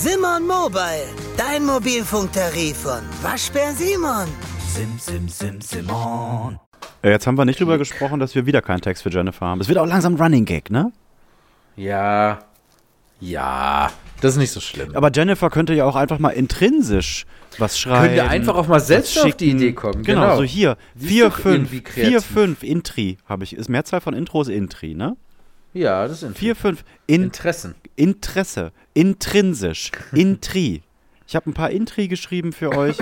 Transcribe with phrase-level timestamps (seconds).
[0.00, 4.28] Simon Mobile, dein Mobilfunktarif von Waschbär Simon.
[4.68, 6.58] Sim, sim, sim, Simon.
[7.02, 9.60] Äh, Jetzt haben wir nicht drüber gesprochen, dass wir wieder keinen Text für Jennifer haben.
[9.60, 10.92] Es wird auch langsam ein Running Gag, ne?
[11.76, 12.38] Ja.
[13.20, 13.90] Ja.
[14.20, 14.94] Das ist nicht so schlimm.
[14.94, 17.26] Aber Jennifer könnte ja auch einfach mal intrinsisch
[17.58, 18.14] was schreiben.
[18.16, 19.56] Könnte einfach auch mal selbst auf die schicken.
[19.58, 20.04] Idee kommen.
[20.04, 20.36] Genau, Genau.
[20.36, 20.76] so hier.
[20.94, 22.24] Sie ist 4, doch 5, irgendwie 4, kreativ.
[22.26, 23.52] 5, Intri habe ich.
[23.56, 25.16] Ist Mehrzahl von Intros Intri, ne?
[25.74, 27.74] Ja, das sind 4, 5, in, Interessen.
[27.96, 30.82] Interesse, intrinsisch, Intri.
[31.26, 32.96] Ich habe ein paar Intri geschrieben für euch.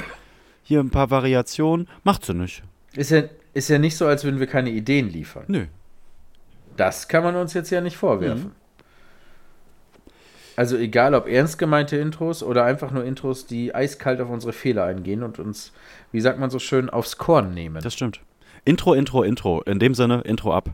[0.63, 1.89] Hier ein paar Variationen.
[2.03, 2.63] Macht sie nicht.
[2.95, 3.23] Ist ja,
[3.55, 5.45] ist ja nicht so, als würden wir keine Ideen liefern.
[5.47, 5.67] Nö.
[6.77, 8.45] Das kann man uns jetzt ja nicht vorwerfen.
[8.45, 8.53] Mhm.
[10.57, 14.85] Also egal, ob ernst gemeinte Intros oder einfach nur Intros, die eiskalt auf unsere Fehler
[14.85, 15.73] eingehen und uns,
[16.13, 17.83] wie sagt man so schön, aufs Korn nehmen.
[17.83, 18.21] Das stimmt.
[18.65, 19.61] Intro, Intro, Intro.
[19.63, 20.71] In dem Sinne, Intro ab.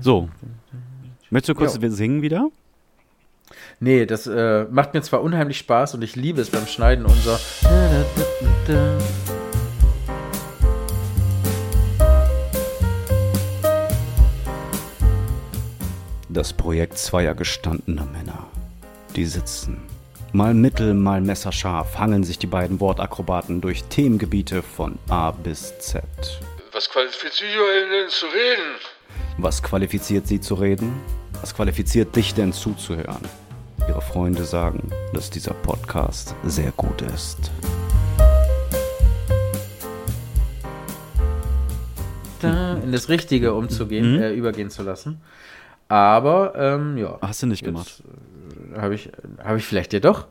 [0.00, 0.28] So.
[1.30, 1.82] Möchtest du kurz Jo.
[1.82, 2.48] wir singen wieder?
[3.78, 7.38] nee, das äh, macht mir zwar unheimlich Spaß und ich liebe es beim Schneiden unser.
[16.28, 18.46] Das Projekt zweier gestandener Männer.
[19.14, 19.82] Die sitzen.
[20.32, 26.04] Mal mittel, mal messerscharf hangeln sich die beiden Wortakrobaten durch Themengebiete von A bis Z.
[26.72, 28.95] Was qualifiziert euch denn zu reden?
[29.38, 30.92] Was qualifiziert sie zu reden?
[31.40, 33.20] Was qualifiziert dich denn zuzuhören?
[33.88, 37.50] Ihre Freunde sagen, dass dieser Podcast sehr gut ist.
[42.40, 44.22] da in das Richtige umzugehen, Mhm.
[44.22, 45.20] äh, übergehen zu lassen.
[45.88, 47.18] Aber, ähm, ja.
[47.22, 48.02] Hast du nicht gemacht.
[48.76, 49.10] Habe ich,
[49.42, 50.26] habe ich vielleicht ja doch.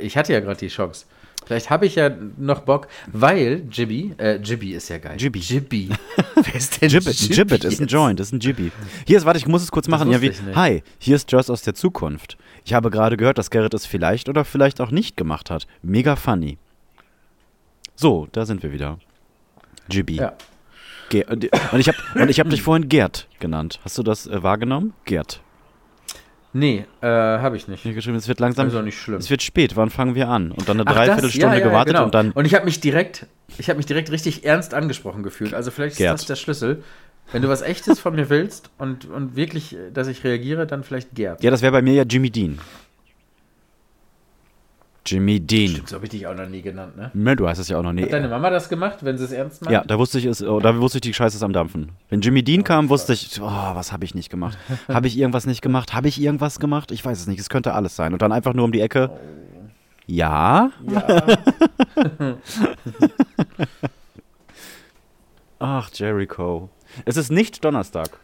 [0.00, 1.06] Ich hatte ja gerade die Chance.
[1.48, 5.16] Vielleicht habe ich ja noch Bock, weil Jibby, äh, Jibby ist ja geil.
[5.18, 5.38] Jibby.
[5.38, 5.88] Jibby.
[6.34, 7.86] Wer ist denn Gibbet, ein Gibbet ist ein?
[7.86, 8.70] Joint, ist ein Jibby.
[9.06, 10.10] Hier ist, warte, ich muss es kurz machen.
[10.10, 12.36] Ja, wie, hi, hier ist Just aus der Zukunft.
[12.66, 15.66] Ich habe gerade gehört, dass Gerrit es vielleicht oder vielleicht auch nicht gemacht hat.
[15.80, 16.58] Mega funny.
[17.96, 18.98] So, da sind wir wieder.
[19.90, 20.16] Jibby.
[20.16, 20.34] Ja.
[21.08, 21.44] Ge und
[21.78, 23.80] ich habe habe dich vorhin Gerd genannt.
[23.84, 24.92] Hast du das äh, wahrgenommen?
[25.06, 25.40] Gerd.
[26.52, 27.84] Nee, äh, habe ich nicht.
[27.84, 28.68] Ich geschrieben, es wird langsam.
[28.68, 29.18] Ist auch nicht schlimm.
[29.18, 29.76] Es wird spät.
[29.76, 30.50] Wann fangen wir an?
[30.50, 31.06] Und dann eine Ach, das?
[31.06, 32.06] Dreiviertelstunde Ja, ja, gewartet genau.
[32.06, 32.32] und dann.
[32.32, 33.26] Und ich habe mich direkt,
[33.58, 35.52] ich habe mich direkt richtig ernst angesprochen gefühlt.
[35.52, 36.14] Also vielleicht ist Gerd.
[36.14, 36.82] das der Schlüssel.
[37.30, 40.82] Wenn du was Echtes von mir willst und, und wirklich, äh, dass ich reagiere, dann
[40.82, 41.42] vielleicht Gerd.
[41.42, 42.58] Ja, das wäre bei mir ja Jimmy Dean.
[45.10, 45.70] Jimmy Dean.
[45.70, 47.10] Stimmt, so habe ich dich auch noch nie genannt, ne?
[47.14, 48.02] Ne, du hast es ja auch noch nie.
[48.02, 49.72] Hat deine Mama das gemacht, wenn sie es ernst meint?
[49.72, 51.90] Ja, da wusste ich es, oh, da wusste ich, die Scheiße ist am Dampfen.
[52.08, 54.58] Wenn Jimmy Dean kam, wusste ich, oh, was habe ich nicht gemacht?
[54.88, 55.94] Habe ich irgendwas nicht gemacht?
[55.94, 56.90] Habe ich irgendwas gemacht?
[56.90, 57.40] Ich weiß es nicht.
[57.40, 58.12] Es könnte alles sein.
[58.12, 59.10] Und dann einfach nur um die Ecke.
[60.06, 60.70] Ja.
[65.58, 66.70] Ach, Jericho.
[67.04, 68.18] Es ist nicht Donnerstag.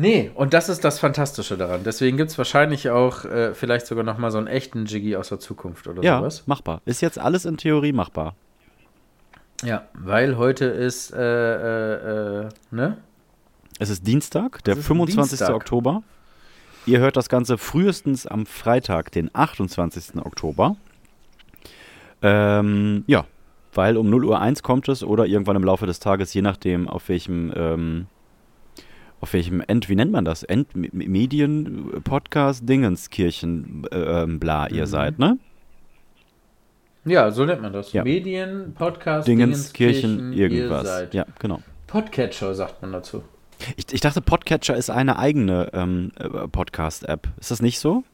[0.00, 1.82] Nee, und das ist das Fantastische daran.
[1.84, 5.28] Deswegen gibt es wahrscheinlich auch äh, vielleicht sogar noch mal so einen echten Jiggy aus
[5.28, 6.46] der Zukunft oder Ja, sowas.
[6.46, 6.80] machbar.
[6.86, 8.34] Ist jetzt alles in Theorie machbar.
[9.62, 12.96] Ja, weil heute ist, äh, äh, äh, ne?
[13.78, 15.38] Es ist Dienstag, der ist 25.
[15.38, 15.54] Dienstag.
[15.54, 16.02] Oktober.
[16.86, 20.16] Ihr hört das Ganze frühestens am Freitag, den 28.
[20.24, 20.76] Oktober.
[22.22, 23.26] Ähm, ja,
[23.74, 26.88] weil um 0 Uhr 1 kommt es oder irgendwann im Laufe des Tages, je nachdem,
[26.88, 28.06] auf welchem, ähm,
[29.20, 30.42] auf welchem End, wie nennt man das?
[30.42, 35.38] End, M- Medien, Podcast, Dingenskirchen, äh, ähm, bla, ihr seid, ne?
[37.04, 37.92] Ja, so nennt man das.
[37.92, 38.04] Ja.
[38.04, 40.86] Medien, Podcast, Dingenskirchen, ihr irgendwas.
[40.86, 41.14] seid.
[41.14, 41.62] Ja, genau.
[41.86, 43.22] Podcatcher sagt man dazu.
[43.76, 47.28] Ich, ich dachte, Podcatcher ist eine eigene ähm, äh, Podcast-App.
[47.38, 48.04] Ist das nicht so?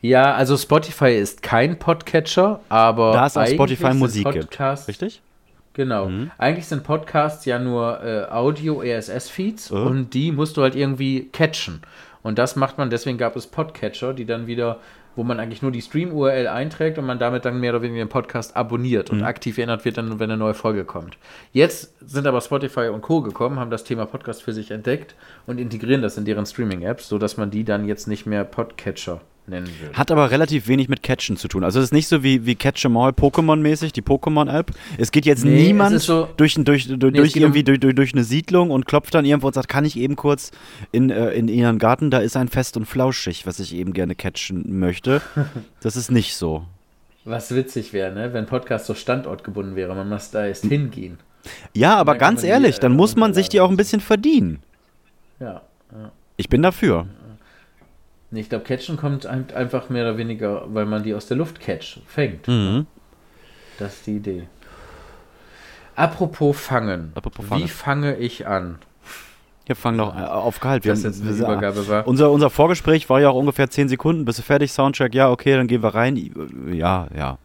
[0.00, 4.50] Ja, also Spotify ist kein Podcatcher, aber Da es auf Spotify Musik gibt.
[4.50, 5.20] Podcasts, Richtig?
[5.78, 6.10] Genau.
[6.38, 9.74] Eigentlich sind Podcasts ja nur äh, Audio-RSS-Feeds Äh.
[9.74, 11.82] und die musst du halt irgendwie catchen.
[12.24, 14.80] Und das macht man, deswegen gab es Podcatcher, die dann wieder,
[15.14, 18.08] wo man eigentlich nur die Stream-URL einträgt und man damit dann mehr oder weniger den
[18.08, 21.16] Podcast abonniert und aktiv erinnert wird, dann, wenn eine neue Folge kommt.
[21.52, 23.22] Jetzt sind aber Spotify und Co.
[23.22, 25.14] gekommen, haben das Thema Podcast für sich entdeckt
[25.46, 29.66] und integrieren das in deren Streaming-Apps, sodass man die dann jetzt nicht mehr Podcatcher nennen
[29.66, 29.90] will.
[29.94, 31.64] Hat aber relativ wenig mit Catchen zu tun.
[31.64, 34.72] Also es ist nicht so wie, wie Catch 'em All Pokémon-mäßig, die Pokémon-App.
[34.98, 37.94] Es geht jetzt Nee, niemand so- durch, durch, durch, es durch irgendwie um- durch, durch,
[37.94, 40.50] durch eine Siedlung und klopft dann irgendwo und sagt, kann ich eben kurz
[40.92, 44.14] in, äh, in ihren Garten, da ist ein Fest und Flauschig, was ich eben gerne
[44.14, 45.20] catchen möchte.
[45.80, 46.64] Das ist nicht so.
[47.24, 48.32] Was witzig wäre, ne?
[48.32, 51.18] wenn Podcast so standortgebunden wäre, man muss da erst hingehen.
[51.74, 54.00] Ja, aber ganz man die, ehrlich, äh, dann muss man sich die auch ein bisschen
[54.00, 54.58] verdienen.
[55.40, 55.62] Ja.
[55.92, 56.10] ja.
[56.36, 57.06] Ich bin dafür.
[58.30, 61.60] Ich glaube, Catchen kommt ein- einfach mehr oder weniger, weil man die aus der Luft
[61.60, 62.46] catch, fängt.
[62.46, 62.86] Mhm.
[63.78, 64.48] Das ist die Idee.
[65.96, 67.12] Apropos fangen.
[67.14, 67.68] Apropos Wie fangen.
[67.68, 68.78] fange ich an?
[69.66, 70.84] Hier fangen doch äh, auf Gehalt.
[70.84, 72.06] Wir Das haben- jetzt Übergabe war.
[72.06, 74.24] Unser, unser Vorgespräch war ja auch ungefähr 10 Sekunden.
[74.24, 74.72] Bist du fertig?
[74.72, 75.14] Soundcheck?
[75.14, 76.16] Ja, okay, dann gehen wir rein.
[76.72, 77.38] Ja, ja,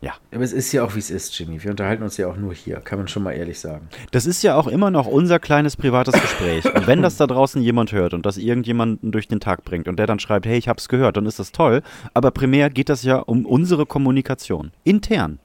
[0.00, 0.14] ja.
[0.32, 1.62] Aber es ist ja auch, wie es ist, Jimmy.
[1.62, 3.88] Wir unterhalten uns ja auch nur hier, kann man schon mal ehrlich sagen.
[4.12, 6.64] Das ist ja auch immer noch unser kleines privates Gespräch.
[6.72, 9.98] Und wenn das da draußen jemand hört und das irgendjemanden durch den Tag bringt und
[9.98, 11.82] der dann schreibt, hey, ich hab's gehört, dann ist das toll.
[12.14, 14.70] Aber primär geht das ja um unsere Kommunikation.
[14.84, 15.40] Intern.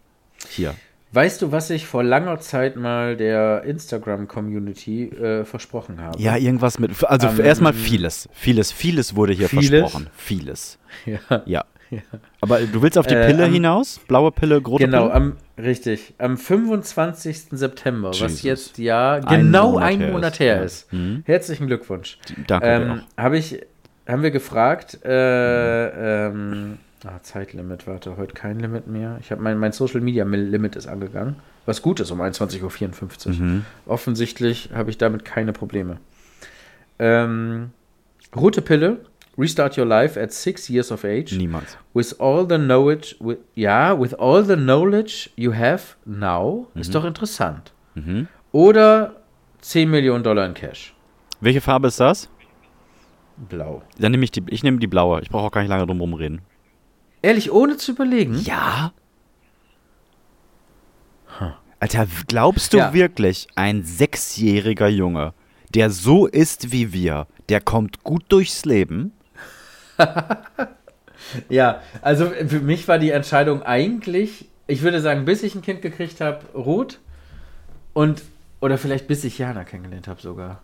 [0.50, 0.76] Hier.
[1.14, 6.20] Weißt du, was ich vor langer Zeit mal der Instagram-Community äh, versprochen habe?
[6.20, 7.04] Ja, irgendwas mit.
[7.04, 8.28] Also Ähm, erstmal vieles.
[8.34, 9.70] Vieles, vieles wurde hier Vieles?
[9.70, 10.10] versprochen.
[10.16, 10.80] Vieles.
[11.06, 11.44] Ja.
[11.46, 11.66] Ja.
[12.42, 14.00] Aber du willst auf die Äh, Pille am- hinaus?
[14.08, 15.14] Blaue Pille, rote Genau, Pille?
[15.14, 16.14] am, richtig.
[16.18, 17.46] Am 25.
[17.52, 18.22] September, Jesus.
[18.22, 20.64] was jetzt ja Ein genau Monat ein her Monat ist, her ja.
[20.64, 20.94] ist.
[20.94, 21.24] Mhm.
[21.26, 22.18] Herzlichen Glückwunsch.
[22.48, 23.60] Danke Ähm, habe ich,
[24.08, 29.18] haben wir gefragt, äh, ähm, ah, Zeitlimit, warte, heute kein Limit mehr.
[29.22, 31.36] Ich habe mein, mein Social Media Limit ist angegangen,
[31.66, 33.34] was gut ist um 21.54 Uhr.
[33.34, 33.66] Mhm.
[33.86, 35.98] Offensichtlich habe ich damit keine Probleme.
[37.00, 37.72] Ähm,
[38.36, 38.98] rote Pille,
[39.38, 41.34] restart your life at six years of age.
[41.34, 41.78] Niemals.
[41.94, 47.06] With all the knowledge, with, ja, with all the knowledge you have now, ist doch
[47.06, 47.72] interessant.
[47.96, 48.28] Mhm.
[48.52, 49.16] Oder
[49.62, 50.94] 10 Millionen Dollar in Cash.
[51.42, 52.30] Welche Farbe ist das?
[53.50, 53.82] Blau.
[53.98, 55.22] Dann nehme ich die, ich nehme die blaue.
[55.22, 56.42] Ich brauche auch gar nicht lange drum rumreden.
[57.22, 58.36] Ehrlich, ohne zu überlegen?
[58.44, 58.94] Ja.
[61.80, 62.94] Alter, glaubst du Ja.
[62.94, 65.34] wirklich, ein sechsjähriger Junge,
[65.74, 69.12] der so ist wie wir, der kommt gut durchs Leben?
[71.50, 75.82] Ja, also für mich war die Entscheidung eigentlich, ich würde sagen, bis ich ein Kind
[75.82, 77.00] gekriegt habe, rot.
[77.94, 78.24] Und,
[78.60, 80.62] oder vielleicht bis ich Jana kennengelernt habe sogar.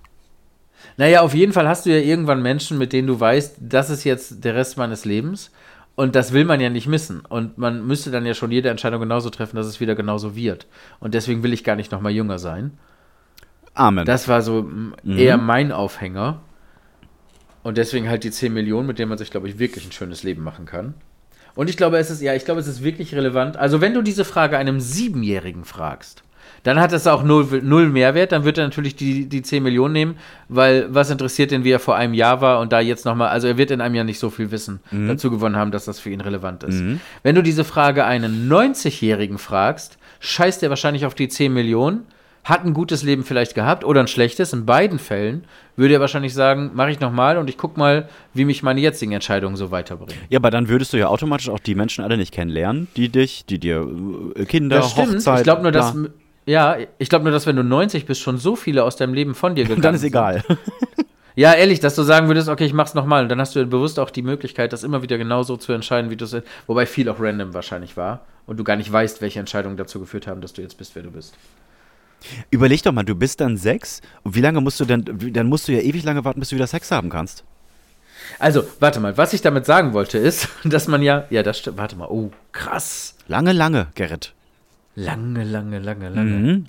[0.97, 4.03] Naja, auf jeden Fall hast du ja irgendwann Menschen, mit denen du weißt, das ist
[4.03, 5.51] jetzt der Rest meines Lebens.
[5.95, 7.19] Und das will man ja nicht missen.
[7.27, 10.65] Und man müsste dann ja schon jede Entscheidung genauso treffen, dass es wieder genauso wird.
[11.01, 12.77] Und deswegen will ich gar nicht nochmal jünger sein.
[13.73, 14.05] Amen.
[14.05, 14.69] Das war so
[15.05, 16.39] eher mein Aufhänger.
[17.63, 20.23] Und deswegen halt die 10 Millionen, mit denen man sich, glaube ich, wirklich ein schönes
[20.23, 20.94] Leben machen kann.
[21.56, 23.57] Und ich glaube, es ist, ja, ich glaube, es ist wirklich relevant.
[23.57, 26.23] Also, wenn du diese Frage einem Siebenjährigen fragst,
[26.63, 28.31] dann hat es auch null, null Mehrwert.
[28.31, 30.17] Dann wird er natürlich die, die 10 Millionen nehmen,
[30.47, 33.47] weil was interessiert den, wie er vor einem Jahr war und da jetzt nochmal, also
[33.47, 36.09] er wird in einem Jahr nicht so viel Wissen dazu gewonnen haben, dass das für
[36.09, 36.81] ihn relevant ist.
[37.23, 42.05] Wenn du diese Frage einen 90-Jährigen fragst, scheißt er wahrscheinlich auf die 10 Millionen,
[42.50, 44.54] hat ein gutes Leben vielleicht gehabt oder ein schlechtes.
[44.54, 48.46] In beiden Fällen würde er wahrscheinlich sagen, mache ich nochmal und ich gucke mal, wie
[48.46, 50.16] mich meine jetzigen Entscheidungen so weiterbringen.
[50.30, 53.46] ja, aber dann würdest du ja automatisch auch die Menschen alle nicht kennenlernen, die dich,
[53.46, 53.88] die dir
[54.36, 55.16] äh, Kinder, Das stimmt.
[55.16, 55.96] Hochzeit, ich glaube nur, dass
[56.46, 59.36] ja, ich glaube nur, dass wenn du 90 bist, schon so viele aus deinem Leben
[59.36, 60.10] von dir gegangen dann ist sind.
[60.10, 60.44] egal.
[61.36, 63.24] Ja, ehrlich, dass du sagen würdest, okay, ich mach's nochmal.
[63.24, 66.18] Und dann hast du bewusst auch die Möglichkeit, das immer wieder genauso zu entscheiden, wie
[66.18, 66.36] du es.
[66.68, 68.25] Wobei viel auch random wahrscheinlich war.
[68.46, 71.04] Und du gar nicht weißt, welche Entscheidungen dazu geführt haben, dass du jetzt bist, wer
[71.04, 71.36] du bist.
[72.50, 75.68] Überleg doch mal, du bist dann sechs und wie lange musst du denn, dann musst
[75.68, 77.44] du ja ewig lange warten, bis du wieder Sex haben kannst.
[78.38, 81.25] Also, warte mal, was ich damit sagen wollte, ist, dass man ja.
[81.30, 81.77] Ja, das stimmt.
[81.77, 82.07] Warte mal.
[82.10, 83.16] Oh, krass.
[83.27, 84.33] Lange, lange, Gerrit.
[84.95, 86.31] Lange, lange, lange, lange.
[86.31, 86.66] Mhm.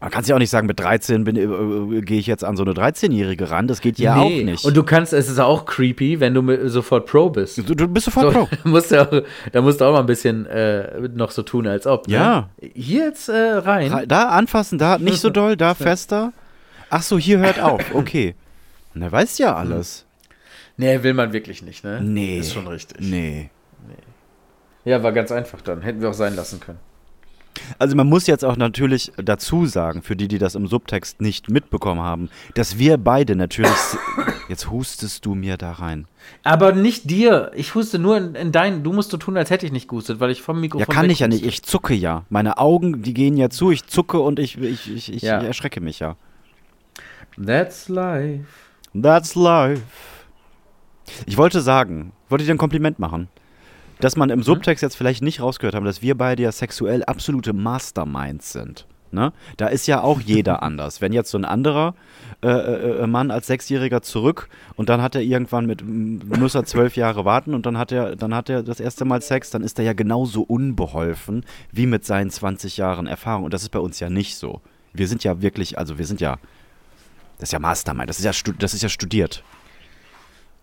[0.00, 2.56] Man kann ja auch nicht sagen, mit 13 bin, äh, äh, gehe ich jetzt an
[2.56, 3.66] so eine 13-Jährige ran.
[3.66, 4.20] Das geht ja Nee.
[4.40, 4.64] auch nicht.
[4.64, 7.56] Und du kannst, es ist auch creepy, wenn du sofort Pro bist.
[7.58, 8.48] du, du bist sofort So, Pro.
[8.64, 9.22] da musst du auch,
[9.52, 12.08] da musst du auch mal ein bisschen äh, noch so tun, als ob.
[12.08, 12.14] Ne?
[12.14, 12.48] Ja.
[12.74, 14.04] Hier jetzt äh, rein.
[14.06, 16.32] Da anfassen, da nicht so doll, da fester.
[16.90, 17.82] Ach so, hier hört auf.
[17.94, 18.34] Okay.
[18.94, 20.04] Na, weißt ja alles.
[20.76, 22.00] Nee, will man wirklich nicht, ne?
[22.02, 22.38] Nee.
[22.38, 22.98] Ist schon richtig.
[23.00, 23.50] Nee.
[24.84, 25.82] Ja, war ganz einfach dann.
[25.82, 26.78] Hätten wir auch sein lassen können.
[27.78, 31.48] Also man muss jetzt auch natürlich dazu sagen, für die, die das im Subtext nicht
[31.50, 33.70] mitbekommen haben, dass wir beide natürlich.
[34.48, 36.06] Jetzt hustest du mir da rein.
[36.44, 37.50] Aber nicht dir.
[37.54, 38.84] Ich huste nur in, in deinen.
[38.84, 40.86] Du musst so tun, als hätte ich nicht gehustet, weil ich vom Mikrofon.
[40.86, 41.44] Ja, kann ich ja nicht.
[41.44, 42.24] Ich zucke ja.
[42.30, 43.70] Meine Augen, die gehen ja zu.
[43.72, 45.40] Ich zucke und ich, ich, ich, ich Ja.
[45.40, 46.16] erschrecke mich ja.
[47.44, 48.44] That's life.
[49.00, 49.82] That's life.
[51.26, 53.28] Ich wollte sagen, wollte dir ein Kompliment machen,
[54.00, 57.52] dass man im Subtext jetzt vielleicht nicht rausgehört haben, dass wir beide ja sexuell absolute
[57.52, 58.86] Masterminds sind.
[59.12, 59.32] Ne?
[59.56, 61.00] Da ist ja auch jeder anders.
[61.00, 61.94] Wenn jetzt so ein anderer
[62.42, 66.64] äh, äh, äh, Mann als Sechsjähriger zurück und dann hat er irgendwann mit, muss er
[66.64, 69.62] zwölf Jahre warten und dann hat er, dann hat er das erste Mal Sex, dann
[69.62, 73.44] ist er ja genauso unbeholfen wie mit seinen 20 Jahren Erfahrung.
[73.44, 74.60] Und das ist bei uns ja nicht so.
[74.92, 76.36] Wir sind ja wirklich, also wir sind ja,
[77.38, 79.42] das ist ja Mastermind, das ist ja, das ist ja studiert.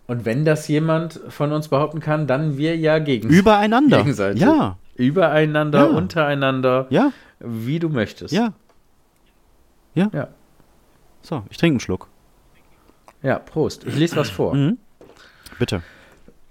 [0.06, 3.98] Und wenn das jemand von uns behaupten kann, dann wir ja gegen Übereinander.
[3.98, 4.42] gegenseitig.
[4.42, 5.96] Ja, Übereinander, Ja.
[5.96, 8.32] untereinander, ja, wie du möchtest.
[8.34, 8.52] ja.
[9.94, 10.10] Ja.
[10.12, 10.28] Ja.
[11.22, 12.08] So, ich trinke einen Schluck.
[13.22, 13.84] Ja, Prost.
[13.86, 14.54] Ich lese was vor.
[14.54, 14.76] Mhm.
[15.58, 15.82] Bitte.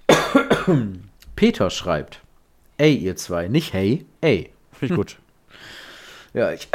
[1.36, 2.22] Peter schreibt.
[2.78, 3.48] Ey, ihr zwei.
[3.48, 4.50] Nicht hey, ey.
[4.72, 5.18] Finde ich gut.
[6.36, 6.68] Ja, ich,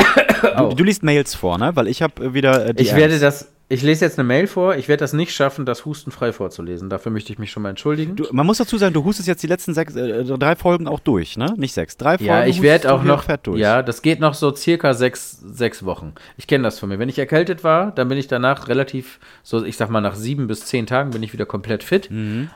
[0.56, 1.74] Du, du liest Mails vor, ne?
[1.74, 4.76] Weil ich habe wieder äh, die ich werde das, ich lese jetzt eine Mail vor,
[4.76, 6.88] ich werde das nicht schaffen, das hustenfrei vorzulesen.
[6.88, 8.16] Dafür möchte ich mich schon mal entschuldigen.
[8.16, 11.00] Du, man muss dazu sagen, du hustest jetzt die letzten sechs, äh, drei Folgen auch
[11.00, 11.52] durch, ne?
[11.58, 12.24] Nicht sechs, drei Folgen.
[12.24, 13.60] ja, ich werde auch noch, fett durch.
[13.60, 16.14] ja, das geht noch so circa sechs, sechs Wochen.
[16.38, 16.98] Ich kenne das von mir.
[16.98, 20.46] Wenn ich erkältet war, dann bin ich danach relativ, so ich sag mal nach sieben
[20.46, 22.10] bis zehn Tagen bin ich wieder komplett fit.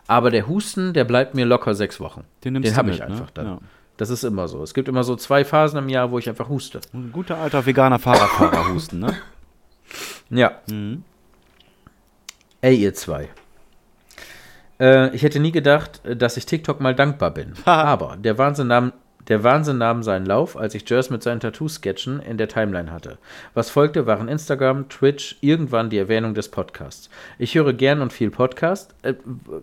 [0.06, 2.20] Aber der Husten, der bleibt mir locker sechs Wochen.
[2.20, 2.40] Mhm.
[2.44, 3.32] Den nimmst du habe ich einfach ne?
[3.34, 3.46] dann.
[3.46, 3.58] Ja.
[3.98, 4.62] Das ist immer so.
[4.62, 6.80] Es gibt immer so zwei Phasen im Jahr, wo ich einfach huste.
[6.94, 9.14] Ein guter alter veganer Fahrradfahrer husten, ne?
[10.32, 10.60] Ja.
[10.68, 11.04] Mhm.
[12.62, 13.28] Ey, ihr zwei.
[14.80, 17.52] Äh, ich hätte nie gedacht, äh, dass ich TikTok mal dankbar bin.
[17.64, 18.92] Aber der Wahnsinn nahm,
[19.28, 23.18] der Wahnsinn nahm seinen Lauf, als ich Jers mit seinen Tattoo-Sketchen in der Timeline hatte.
[23.54, 27.10] Was folgte, waren Instagram, Twitch, irgendwann die Erwähnung des Podcasts.
[27.38, 29.14] Ich höre gern und viel Podcast, äh,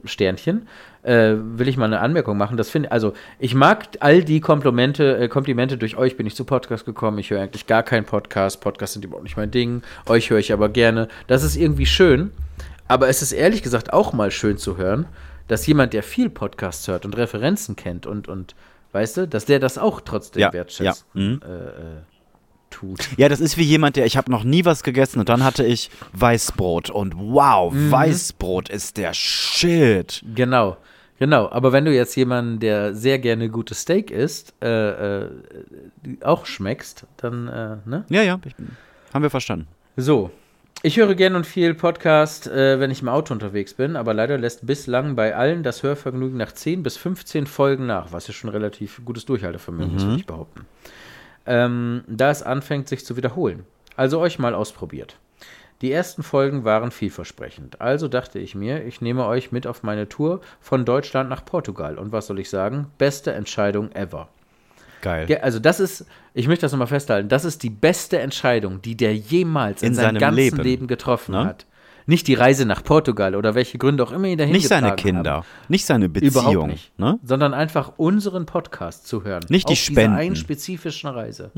[0.05, 0.67] Sternchen.
[1.09, 2.55] Äh, will ich mal eine Anmerkung machen.
[2.55, 6.45] Das finde also ich mag all die Komplimente, äh, Komplimente durch euch bin ich zu
[6.45, 7.17] Podcast gekommen.
[7.17, 8.61] Ich höre eigentlich gar keinen Podcast.
[8.61, 9.81] Podcasts sind überhaupt nicht mein Ding.
[10.05, 11.07] Euch höre ich aber gerne.
[11.27, 12.31] Das ist irgendwie schön.
[12.87, 15.05] Aber es ist ehrlich gesagt auch mal schön zu hören,
[15.47, 18.53] dass jemand, der viel Podcasts hört und Referenzen kennt und, und
[18.91, 21.05] weißt du, dass der das auch trotzdem Ja, wertschätzt.
[21.15, 21.41] ja, mhm.
[21.43, 21.71] Äh, äh,
[22.69, 22.99] tut.
[23.17, 25.65] Ja, das ist wie jemand, der, ich habe noch nie was gegessen und dann hatte
[25.65, 27.91] ich Weißbrot und wow, Mhm.
[27.91, 30.23] Weißbrot ist der Shit.
[30.35, 30.77] Genau,
[31.19, 31.49] genau.
[31.49, 35.29] Aber wenn du jetzt jemanden, der sehr gerne gutes Steak isst, äh, äh,
[36.21, 38.05] auch schmeckst, dann, äh, ne?
[38.09, 38.55] Ja, ja, ich,
[39.13, 39.67] haben wir verstanden.
[39.95, 40.31] So.
[40.81, 44.38] Ich höre gern und viel Podcast, äh, wenn ich im Auto unterwegs bin, aber leider
[44.38, 48.49] lässt bislang bei allen das Hörvergnügen nach 10 bis 15 Folgen nach, was ja schon
[48.49, 50.65] relativ gutes Durchhaltevermögen ist, würde ich behaupten.
[51.45, 53.65] Ähm, da es anfängt, sich zu wiederholen.
[53.97, 55.17] Also euch mal ausprobiert.
[55.81, 57.79] Die ersten Folgen waren vielversprechend.
[57.79, 61.98] Also dachte ich mir, ich nehme euch mit auf meine Tour von Deutschland nach Portugal.
[61.98, 62.88] Und was soll ich sagen?
[62.98, 64.27] Beste Entscheidung ever.
[65.01, 65.29] Geil.
[65.29, 68.98] Ja, also das ist, ich möchte das nochmal festhalten, das ist die beste Entscheidung, die
[68.98, 70.57] der jemals in, In seinem seinem ganzen Leben.
[70.62, 71.45] Leben, getroffen Ne?
[71.45, 71.65] hat.
[72.05, 75.31] Nicht die Reise nach Portugal oder welche Gründe auch immer ihn dahin Nicht seine Kinder,
[75.31, 75.45] haben.
[75.69, 77.00] nicht seine Beziehung, Überhaupt nicht.
[77.00, 77.19] ne?
[77.24, 79.45] Sondern einfach unseren Podcast zu hören.
[79.48, 80.17] Nicht die auf Spenden.
[80.17, 81.51] Einen spezifischen Reise.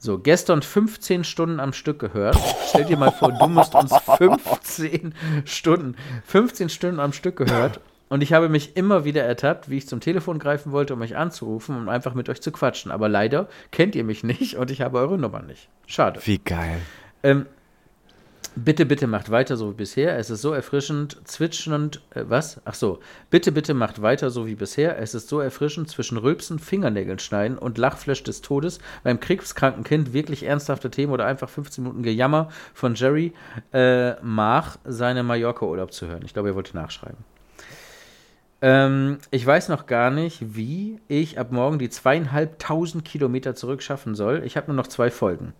[0.00, 2.38] So, gestern 15 Stunden am Stück gehört.
[2.68, 5.12] Stell dir mal vor, du musst uns 15
[5.44, 7.80] Stunden, 15 Stunden am Stück gehört.
[8.08, 11.16] Und ich habe mich immer wieder ertappt, wie ich zum Telefon greifen wollte, um euch
[11.16, 12.92] anzurufen und einfach mit euch zu quatschen.
[12.92, 15.68] Aber leider kennt ihr mich nicht und ich habe eure Nummer nicht.
[15.86, 16.20] Schade.
[16.24, 16.80] Wie geil.
[17.24, 17.46] Ähm,
[18.64, 20.18] bitte, bitte macht weiter so wie bisher.
[20.18, 22.60] Es ist so erfrischend, zwitschend, äh, was?
[22.64, 23.00] Ach so.
[23.30, 24.98] Bitte, bitte macht weiter so wie bisher.
[24.98, 30.12] Es ist so erfrischend zwischen Rülpsen, Fingernägeln schneiden und Lachflash des Todes beim krebskranken Kind
[30.12, 33.32] wirklich ernsthafte Themen oder einfach 15 Minuten Gejammer von Jerry
[33.72, 36.22] äh, Mach, seine Mallorca-Urlaub zu hören.
[36.24, 37.24] Ich glaube, er wollte nachschreiben.
[38.60, 44.14] Ähm, ich weiß noch gar nicht, wie ich ab morgen die zweieinhalbtausend Kilometer zurück schaffen
[44.14, 44.42] soll.
[44.44, 45.52] Ich habe nur noch zwei Folgen.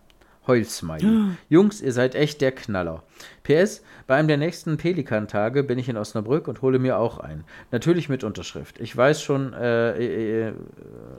[0.49, 1.35] Heulsmiley.
[1.49, 3.03] Jungs, ihr seid echt der Knaller.
[3.43, 7.45] PS, bei einem der nächsten Pelikan-Tage bin ich in Osnabrück und hole mir auch ein.
[7.71, 8.79] Natürlich mit Unterschrift.
[8.79, 10.53] Ich weiß schon, äh, äh, äh,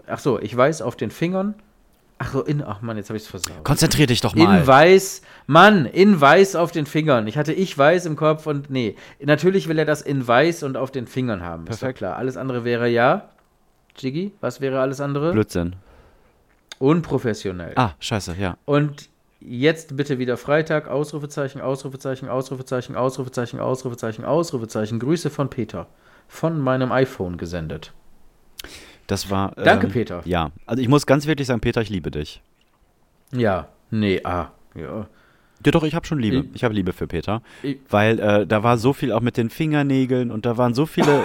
[0.07, 1.55] ach so, ich weiß auf den Fingern.
[2.19, 3.65] Ach so, in, ach Mann, jetzt habe ich es versaut.
[3.65, 4.61] Konzentrier dich doch mal.
[4.61, 7.27] In weiß, Mann, in weiß auf den Fingern.
[7.27, 8.97] Ich hatte ich weiß im Kopf und nee.
[9.25, 11.63] Natürlich will er das in weiß und auf den Fingern haben.
[11.63, 11.99] Ist doch Perfekt.
[11.99, 12.17] klar.
[12.17, 13.31] Alles andere wäre ja.
[13.97, 15.33] Jiggy, was wäre alles andere?
[15.33, 15.77] Blödsinn.
[16.79, 17.75] Unprofessionell.
[17.77, 18.57] Ah, scheiße, ja.
[18.65, 19.10] Und
[19.41, 24.99] jetzt bitte wieder Freitag, Ausrufezeichen, Ausrufezeichen, Ausrufezeichen, Ausrufezeichen, Ausrufezeichen, Ausrufezeichen.
[24.99, 25.87] Grüße von Peter.
[26.29, 27.93] Von meinem iPhone gesendet.
[29.07, 29.53] Das war.
[29.57, 30.23] Danke, ähm, Peter.
[30.25, 32.41] Ja, also ich muss ganz wirklich sagen, Peter, ich liebe dich.
[33.33, 35.09] Ja, nee, ah, ja.
[35.65, 36.47] Ja, doch, ich habe schon Liebe.
[36.55, 37.43] Ich- habe Liebe für Peter.
[37.89, 41.23] Weil äh, da war so viel auch mit den Fingernägeln und da waren so viele.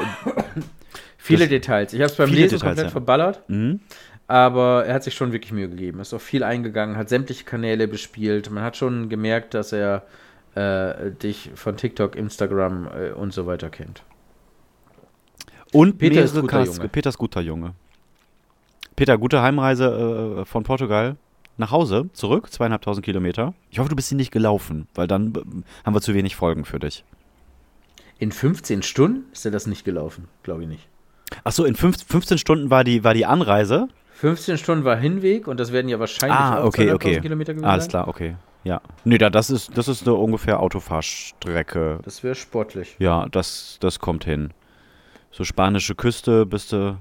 [1.18, 1.94] Viele Details.
[1.94, 2.92] Ich habe es beim Lesen Details, komplett ja.
[2.92, 3.50] verballert.
[3.50, 3.80] Mhm.
[4.28, 6.00] Aber er hat sich schon wirklich Mühe gegeben.
[6.00, 8.50] Ist auch viel eingegangen, hat sämtliche Kanäle bespielt.
[8.50, 10.04] Man hat schon gemerkt, dass er
[10.56, 14.04] äh, dich von TikTok, Instagram äh, und so weiter kennt.
[15.72, 16.90] Und Peter ist guter Casts- Junge.
[16.90, 17.74] Peter ist guter Junge.
[18.96, 21.18] Peter, gute Heimreise äh, von Portugal
[21.58, 23.54] nach Hause, zurück, zweieinhalbtausend Kilometer.
[23.70, 25.42] Ich hoffe, du bist sie nicht gelaufen, weil dann äh,
[25.86, 27.04] haben wir zu wenig Folgen für dich.
[28.18, 30.88] In 15 Stunden ist er das nicht gelaufen, glaube ich nicht.
[31.44, 33.90] Achso, in fünf, 15 Stunden war die, war die Anreise.
[34.16, 37.22] 15 Stunden war Hinweg und das werden ja wahrscheinlich Ah, okay, 200.000 okay.
[37.22, 37.90] Kilometer gewesen Alles sein.
[37.92, 38.36] klar, okay.
[38.64, 38.82] Ja.
[39.04, 42.00] Nee, da, das ist, das ist eine ungefähr Autofahrstrecke.
[42.04, 42.96] Das wäre sportlich.
[43.00, 44.52] Ja, das, das kommt hin.
[45.32, 46.98] So spanische Küste bist du.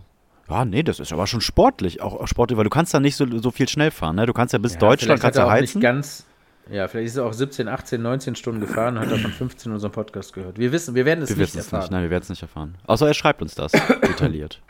[0.48, 2.02] Ja, nee, das ist aber schon sportlich.
[2.02, 4.16] Auch, auch sportlich, weil du kannst da nicht so, so viel schnell fahren.
[4.16, 4.26] Ne?
[4.26, 5.78] Du kannst ja bis Ja, Deutschland kannst er auch heizen.
[5.78, 6.26] nicht ganz.
[6.70, 9.92] Ja, vielleicht ist er auch 17, 18, 19 Stunden gefahren und hat davon 15 unseren
[9.92, 10.58] Podcast gehört.
[10.58, 11.80] Wir wissen, wir werden es Wir nicht wissen es erfahren.
[11.82, 11.92] nicht.
[11.92, 12.74] Nein, wir werden es nicht erfahren.
[12.86, 14.60] Außer er schreibt uns das detailliert.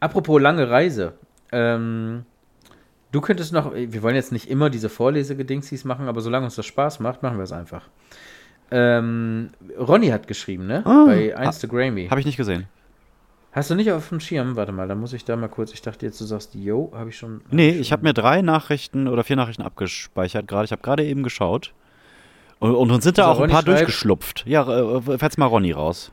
[0.00, 1.14] Apropos lange Reise.
[1.52, 2.24] Ähm,
[3.12, 6.64] Du könntest noch, wir wollen jetzt nicht immer diese Vorlesegedingsies machen, aber solange uns das
[6.66, 7.82] Spaß macht, machen wir es einfach.
[8.70, 10.82] Ähm, Ronny hat geschrieben, ne?
[10.86, 12.06] Ah, Bei Instagrammy.
[12.08, 12.66] Habe ich nicht gesehen.
[13.52, 14.54] Hast du nicht auf dem Schirm?
[14.54, 15.72] Warte mal, da muss ich da mal kurz.
[15.72, 17.40] Ich dachte jetzt, du sagst, yo, habe ich schon.
[17.46, 20.66] hab Nee, schon- ich habe mir drei Nachrichten oder vier Nachrichten abgespeichert gerade.
[20.66, 21.74] Ich habe gerade eben geschaut.
[22.60, 24.44] Und, und uns sind da Also auch ein Ronny paar schreibt- durchgeschlupft.
[24.46, 26.12] Ja, äh, fährt's mal Ronny raus.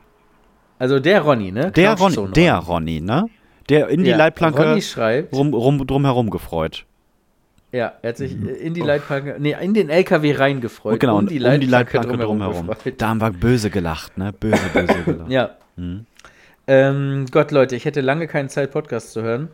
[0.80, 1.70] Also der Ronny, ne?
[1.70, 3.26] Der Ronny, Couchzone der Ronny, ne?
[3.68, 4.78] Der in die Ja, Leitplanke
[5.32, 6.84] rum, rum, drumherum gefreut.
[7.72, 10.94] ja, er hat sich äh, in die Leitplanke, nee, in den LKW reingefreut.
[10.94, 12.38] Und genau, um und die Leitplanke, drumherum.
[12.38, 12.70] drumherum.
[12.96, 14.32] Da haben wir böse gelacht, ne?
[14.32, 15.30] Böse, böse gelacht.
[15.30, 15.50] Ja.
[15.76, 16.06] Mhm.
[16.66, 19.48] Ähm, Gott, Leute, ich hätte lange keine Zeit, Podcast zu hören.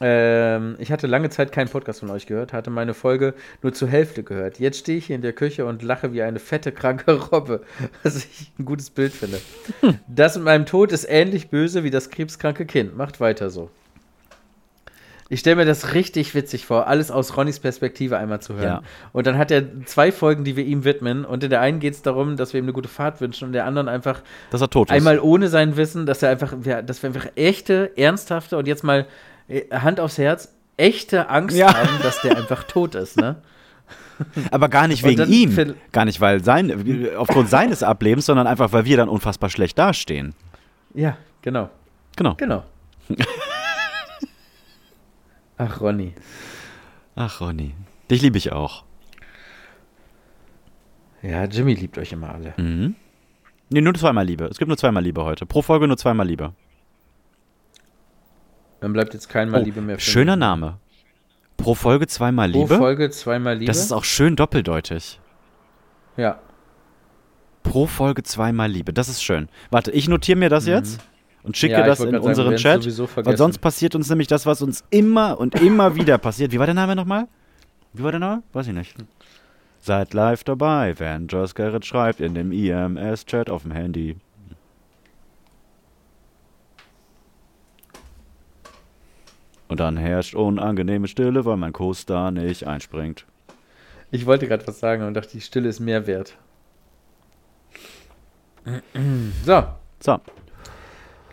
[0.00, 3.88] Ähm, ich hatte lange Zeit keinen Podcast von euch gehört, hatte meine Folge nur zur
[3.88, 4.58] Hälfte gehört.
[4.58, 7.62] Jetzt stehe ich hier in der Küche und lache wie eine fette, kranke Robbe,
[8.02, 9.40] was ich ein gutes Bild finde.
[10.06, 12.96] Das mit meinem Tod ist ähnlich böse wie das krebskranke Kind.
[12.96, 13.70] Macht weiter so.
[15.28, 18.64] Ich stelle mir das richtig witzig vor, alles aus Ronnys Perspektive einmal zu hören.
[18.64, 18.82] Ja.
[19.12, 21.24] Und dann hat er zwei Folgen, die wir ihm widmen.
[21.24, 23.48] Und in der einen geht es darum, dass wir ihm eine gute Fahrt wünschen und
[23.48, 24.94] in der anderen einfach Dass er tot ist.
[24.94, 29.06] Einmal ohne sein Wissen, dass er einfach, dass wir einfach echte, ernsthafte und jetzt mal
[29.72, 31.74] Hand aufs Herz, echte Angst Ja.
[31.74, 33.36] haben, dass der einfach tot ist, ne?
[34.50, 35.74] Aber gar nicht wegen ihm.
[35.92, 40.34] Gar nicht, weil sein, aufgrund seines Ablebens, sondern einfach, weil wir dann unfassbar schlecht dastehen.
[40.94, 41.70] Ja, genau,
[42.16, 42.34] Genau.
[42.34, 42.64] genau.
[45.58, 46.14] Ach, Ronny.
[47.14, 47.74] Ach, Ronny.
[48.10, 48.84] Dich liebe ich auch.
[51.22, 52.54] Ja, Jimmy liebt euch immer alle.
[52.56, 52.94] Mhm.
[53.70, 54.44] Nee, nur zweimal Liebe.
[54.44, 55.44] Es gibt nur zweimal Liebe heute.
[55.46, 56.52] Pro Folge nur zweimal Liebe.
[58.80, 60.36] Dann bleibt jetzt kein Mal Oh, Liebe mehr für schöner.
[60.36, 60.78] Name.
[61.56, 62.76] Pro Folge zweimal Pro Liebe.
[62.76, 63.66] Folge zweimal Liebe.
[63.66, 65.20] Das ist auch schön doppeldeutig.
[66.16, 66.38] ja.
[67.62, 68.92] Pro Folge zweimal Liebe.
[68.92, 69.48] Das ist schön.
[69.72, 71.00] Warte, ich notiere mir das jetzt
[71.42, 71.80] und schicke Mhm.
[71.80, 72.62] Ja, das in sagen, unseren werden's
[72.96, 73.26] Chat.
[73.26, 76.52] Weil sonst passiert uns nämlich das, was uns immer und immer wieder passiert.
[76.52, 77.26] Wie war der Name nochmal?
[77.92, 78.42] Wie war der Name?
[78.52, 78.94] Weiß ich nicht.
[79.80, 84.16] Seid live dabei, wenn Josh Garrett schreibt in dem IMS-Chat auf dem Handy.
[89.68, 93.26] Und dann herrscht unangenehme Stille, weil mein Co-Star nicht einspringt.
[94.10, 96.36] Ich wollte gerade was sagen und dachte, die Stille ist mehr wert.
[99.44, 99.64] So,
[100.00, 100.20] So.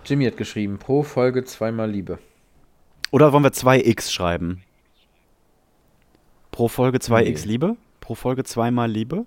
[0.06, 2.20] Jimmy hat geschrieben, pro Folge zweimal Liebe.
[3.12, 4.64] Oder wollen wir 2x schreiben?
[6.52, 7.52] Pro Folge 2x Nee.
[7.52, 7.78] Liebe?
[8.00, 9.26] Pro Folge zweimal Liebe?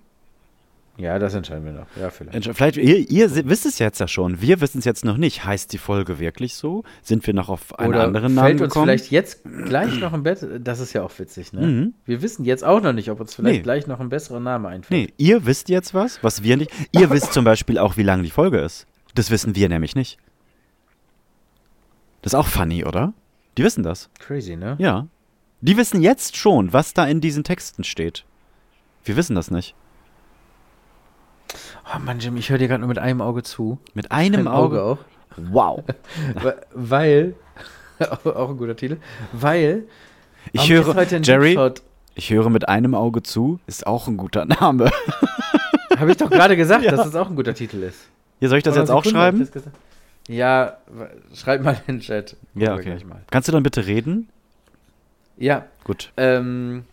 [0.98, 1.86] Ja, das entscheiden wir noch.
[2.00, 2.48] Ja, vielleicht.
[2.56, 4.40] Vielleicht, ihr, ihr wisst es jetzt ja schon.
[4.40, 5.44] Wir wissen es jetzt noch nicht.
[5.44, 6.84] Heißt die Folge wirklich so?
[7.02, 8.86] Sind wir noch auf einen Oder anderen Namen fällt uns gekommen?
[8.86, 10.46] vielleicht jetzt gleich noch ein Bett.
[10.60, 11.66] Das ist ja auch witzig, ne?
[11.66, 11.94] Mhm.
[12.06, 13.62] Wir wissen jetzt auch noch nicht, ob uns vielleicht Nee.
[13.62, 15.08] gleich noch ein besserer Name einfällt.
[15.08, 16.70] Nee, ihr wisst jetzt was, was wir nicht.
[16.92, 18.86] Ihr wisst zum Beispiel auch, wie lang die Folge ist.
[19.14, 20.18] Das wissen wir nämlich nicht.
[22.22, 23.12] Das ist auch funny, oder?
[23.58, 24.10] Die wissen das.
[24.18, 24.76] Crazy, ne?
[24.78, 25.06] Ja.
[25.60, 28.24] Die wissen jetzt schon, was da in diesen Texten steht.
[29.04, 29.74] Wir wissen das nicht.
[31.94, 33.78] Oh Mann, Jim, ich höre dir gerade nur mit einem Auge zu.
[33.94, 34.82] Mit einem Im Auge.
[34.82, 34.98] auch.
[35.36, 35.84] Wow.
[36.74, 37.34] Weil,
[38.24, 38.98] auch ein guter Titel,
[39.32, 39.84] weil
[40.52, 41.82] Ich höre, Jerry, Deepshot?
[42.14, 44.90] ich höre mit einem Auge zu, ist auch ein guter Name.
[45.98, 48.08] Habe ich doch gerade gesagt, dass das auch ein guter Titel ist.
[48.38, 49.48] Hier, soll ich das Vor jetzt auch schreiben?
[50.28, 50.76] Ja,
[51.34, 52.36] schreib mal in den Chat.
[52.54, 52.98] Ja, okay.
[53.30, 54.28] Kannst du dann bitte reden?
[55.38, 56.12] Ja, Gut.
[56.16, 56.84] ähm,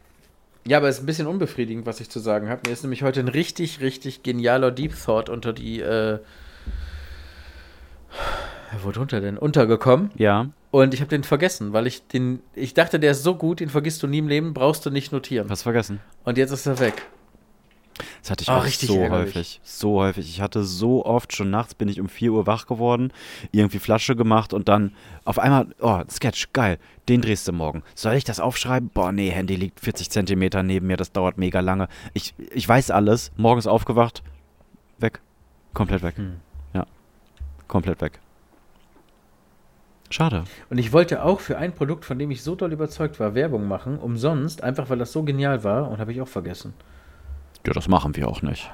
[0.66, 2.62] ja, aber es ist ein bisschen unbefriedigend, was ich zu sagen habe.
[2.66, 6.20] Mir ist nämlich heute ein richtig, richtig genialer Deep Thought unter die, äh,
[8.82, 9.38] wo drunter denn?
[9.38, 10.12] Untergekommen.
[10.16, 10.50] Ja.
[10.72, 13.70] Und ich habe den vergessen, weil ich den, ich dachte, der ist so gut, den
[13.70, 15.50] vergisst du nie im Leben, brauchst du nicht notieren.
[15.50, 16.00] Was vergessen?
[16.24, 17.04] Und jetzt ist er weg.
[18.22, 19.36] Das hatte ich Oh, auch so ärgerlich.
[19.36, 19.62] häufig.
[19.64, 20.28] So häufig.
[20.30, 23.12] Ich hatte so oft, schon nachts bin ich um 4 Uhr wach geworden,
[23.52, 24.94] irgendwie Flasche gemacht und dann
[25.26, 27.84] auf einmal, oh, Sketch, geil, den drehst du morgen.
[27.96, 28.90] Soll ich das aufschreiben?
[28.94, 31.88] Boah, nee, Handy liegt 40 Zentimeter neben mir, das dauert mega lange.
[32.14, 34.24] Ich, ich weiß alles, morgens aufgewacht,
[34.98, 35.20] weg.
[35.74, 36.18] Komplett weg.
[36.18, 36.38] Hm.
[36.74, 36.86] Ja.
[37.68, 38.20] Komplett weg.
[40.10, 40.44] Schade.
[40.70, 43.68] Und ich wollte auch für ein Produkt, von dem ich so doll überzeugt war, Werbung
[43.68, 46.74] machen, umsonst, einfach weil das so genial war und habe ich auch vergessen.
[47.66, 48.70] Ja, das machen wir auch nicht.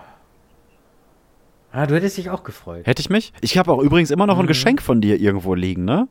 [1.71, 2.87] Ah, du hättest dich auch gefreut.
[2.87, 3.31] Hätte ich mich?
[3.41, 4.47] Ich habe auch übrigens immer noch ein Mhm.
[4.47, 6.07] Geschenk von dir irgendwo liegen, ne?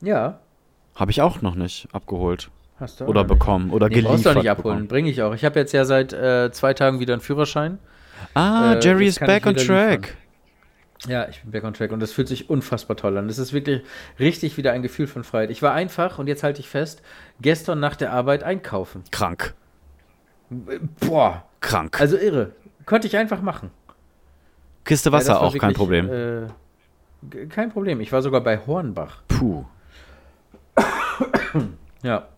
[0.00, 0.38] Ja,
[0.94, 2.50] Habe ich auch noch nicht abgeholt.
[2.80, 3.04] hast du.
[3.06, 3.70] Oder bekommen.
[3.70, 4.14] Oder Nee, geliefert.
[4.22, 5.34] brauchst du nicht abholen, bringe ich auch.
[5.34, 7.78] Ich habe jetzt ja seit äh, zwei Tagen wieder einen Führerschein.
[8.34, 10.16] Ah, Äh, Jerry jetzt is kann back on track.
[11.08, 13.26] Ja, ich bin back on track und das fühlt sich unfassbar toll an.
[13.28, 13.82] Das ist wirklich
[14.20, 15.50] richtig wieder ein Gefühl von Freiheit.
[15.50, 17.02] Ich war einfach, und jetzt halte ich fest,
[17.40, 19.02] gestern nach der Arbeit einkaufen.
[19.12, 19.54] Krank.
[21.00, 22.00] Boah, Krank.
[22.00, 22.52] also irre.
[22.86, 23.70] Konnte ich einfach machen.
[24.84, 26.48] Kiste Ja, Wasser war auch kein wirklich, Problem.
[27.30, 28.00] Äh, kein Problem.
[28.00, 29.22] Ich war sogar bei Hornbach.
[29.28, 29.64] Puh.
[32.02, 32.28] Ja.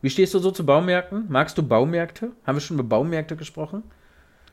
[0.00, 1.26] Wie stehst du so zu Baumärkten?
[1.28, 2.32] Magst du Baumärkte?
[2.46, 3.82] Haben wir schon über Baumärkte gesprochen?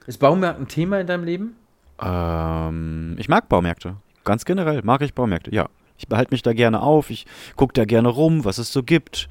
[0.08, 1.56] Ist Baumarkt ein Thema in deinem Leben?
[2.02, 3.95] Ähm, ich mag Baumärkte.
[4.24, 5.69] Ganz generell mag ich Baumärkte, ja.
[5.97, 9.30] Ich behalte mich da gerne auf, ich gucke da gerne rum, was es so gibt.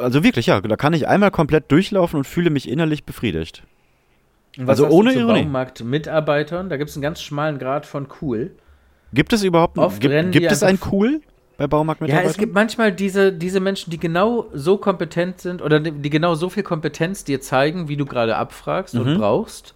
[0.00, 3.62] Also wirklich, ja, da kann ich einmal komplett durchlaufen und fühle mich innerlich befriedigt.
[4.56, 5.42] Und was Also sagst du ohne zu Ironie.
[5.42, 8.52] Baumarkt-Mitarbeitern, da gibt es einen ganz schmalen Grad von cool.
[9.12, 11.20] Gibt es überhaupt Oft gibt, rennen die gibt es ein Cool
[11.58, 12.30] bei Ja, Baumarktmitarbeitern?
[12.30, 16.34] es gibt manchmal diese, diese Menschen, die genau so kompetent sind oder die die genau
[16.34, 19.00] so viel Kompetenz dir zeigen, wie du gerade abfragst Mhm.
[19.00, 19.74] und brauchst.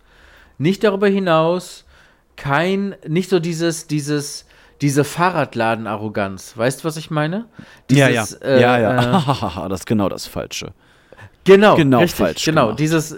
[0.58, 1.84] Nicht darüber hinaus,
[2.36, 4.46] kein, nicht so dieses, dieses,
[4.80, 6.56] diese Fahrradladen-Arroganz.
[6.56, 7.46] Weißt du, was ich meine?
[7.90, 8.22] ja, ja.
[8.22, 8.82] Dieses, äh, ja, Äh,
[9.56, 9.68] ja.
[9.68, 10.72] das ist genau das Falsche.
[11.44, 12.80] genau, Genau richtig, falsch Genau, gemacht.
[12.80, 13.16] dieses,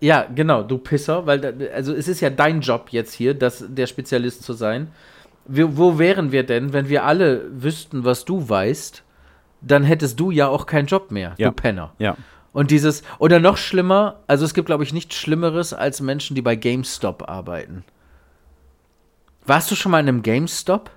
[0.00, 3.64] ja, genau, du Pisser, weil, da, also es ist ja dein Job jetzt hier, das,
[3.68, 4.88] der Spezialist zu sein.
[5.46, 9.02] Wir, wo wären wir denn, wenn wir alle wüssten, was du weißt?
[9.60, 11.48] Dann hättest du ja auch keinen Job mehr, Ja.
[11.48, 11.92] du Penner.
[11.98, 12.16] Ja.
[12.52, 16.42] Und dieses, oder noch schlimmer, also es gibt, glaube ich, nichts Schlimmeres als Menschen, die
[16.42, 17.84] bei GameStop arbeiten.
[19.44, 20.90] Warst du schon mal in einem GameStop?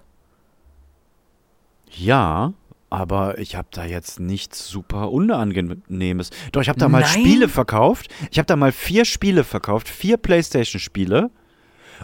[1.91, 2.53] Ja,
[2.89, 6.29] aber ich habe da jetzt nichts super Unangenehmes.
[6.51, 7.09] Doch, ich habe da mal Nein?
[7.09, 8.09] Spiele verkauft.
[8.31, 11.31] Ich habe da mal vier Spiele verkauft, vier Playstation-Spiele.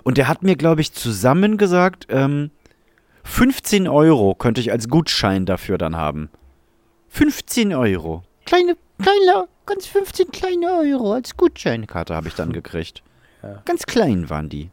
[0.04, 2.50] Und der hat mir, glaube ich, zusammen gesagt, ähm,
[3.24, 6.30] 15 Euro könnte ich als Gutschein dafür dann haben.
[7.10, 8.24] 15 Euro.
[8.46, 13.04] Kleine, kleine, ganz 15 kleine Euro als Gutscheinkarte habe ich dann gekriegt.
[13.66, 14.70] Ganz klein waren die.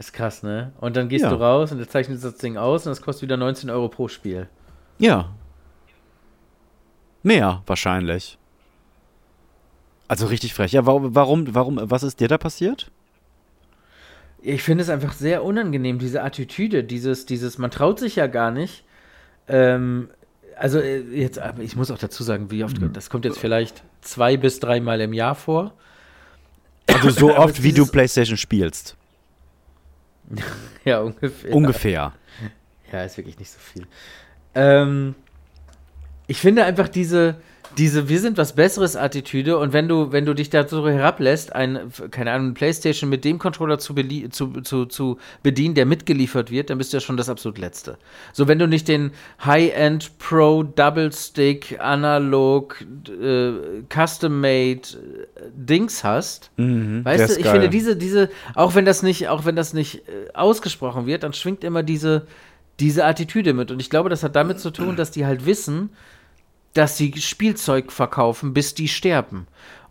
[0.00, 0.72] Ist krass, ne?
[0.80, 1.28] Und dann gehst Ja.
[1.28, 4.08] du raus und der zeichnet das Ding aus und das kostet wieder 19 Euro pro
[4.08, 4.48] Spiel.
[4.98, 5.28] Ja.
[7.22, 8.38] Mehr wahrscheinlich.
[10.08, 10.72] Also richtig frech.
[10.72, 12.90] Ja, warum, warum, warum, was ist dir da passiert?
[14.40, 18.50] Ich finde es einfach sehr unangenehm, diese Attitüde, dieses, dieses, man traut sich ja gar
[18.50, 18.84] nicht.
[19.48, 20.08] Ähm,
[20.56, 23.82] also äh, jetzt, aber ich muss auch dazu sagen, wie oft, das kommt jetzt vielleicht
[24.00, 25.74] zwei bis dreimal im Jahr vor.
[26.86, 28.96] Also so oft, wie du Playstation spielst.
[30.84, 31.52] Ja, ungefähr.
[31.54, 32.12] Ungefähr.
[32.90, 33.86] Ja, ist wirklich nicht so viel.
[34.54, 35.14] Ähm,
[36.26, 37.36] ich finde einfach diese,
[37.78, 41.92] diese Wir sind was Besseres Attitüde und wenn du, wenn du dich dazu herablässt, ein,
[42.10, 43.94] keine Ahnung, Playstation mit dem Controller zu,
[44.30, 47.98] zu, zu, zu bedienen, der mitgeliefert wird, dann bist du ja schon das absolut Letzte.
[48.32, 49.12] So, wenn du nicht den
[49.44, 53.52] High-End Pro Double Stick Analog äh,
[53.88, 57.52] Custom-Made äh, Dings hast, Mhm, Weißt du, ich geil.
[57.52, 61.32] finde diese, diese, auch wenn das nicht, auch wenn das nicht äh, ausgesprochen wird, dann
[61.32, 62.26] schwingt immer diese,
[62.78, 63.70] diese Attitüde mit.
[63.70, 65.90] Und ich glaube, das hat damit zu tun, dass die halt wissen,
[66.74, 69.46] dass sie Spielzeug verkaufen, bis die sterben.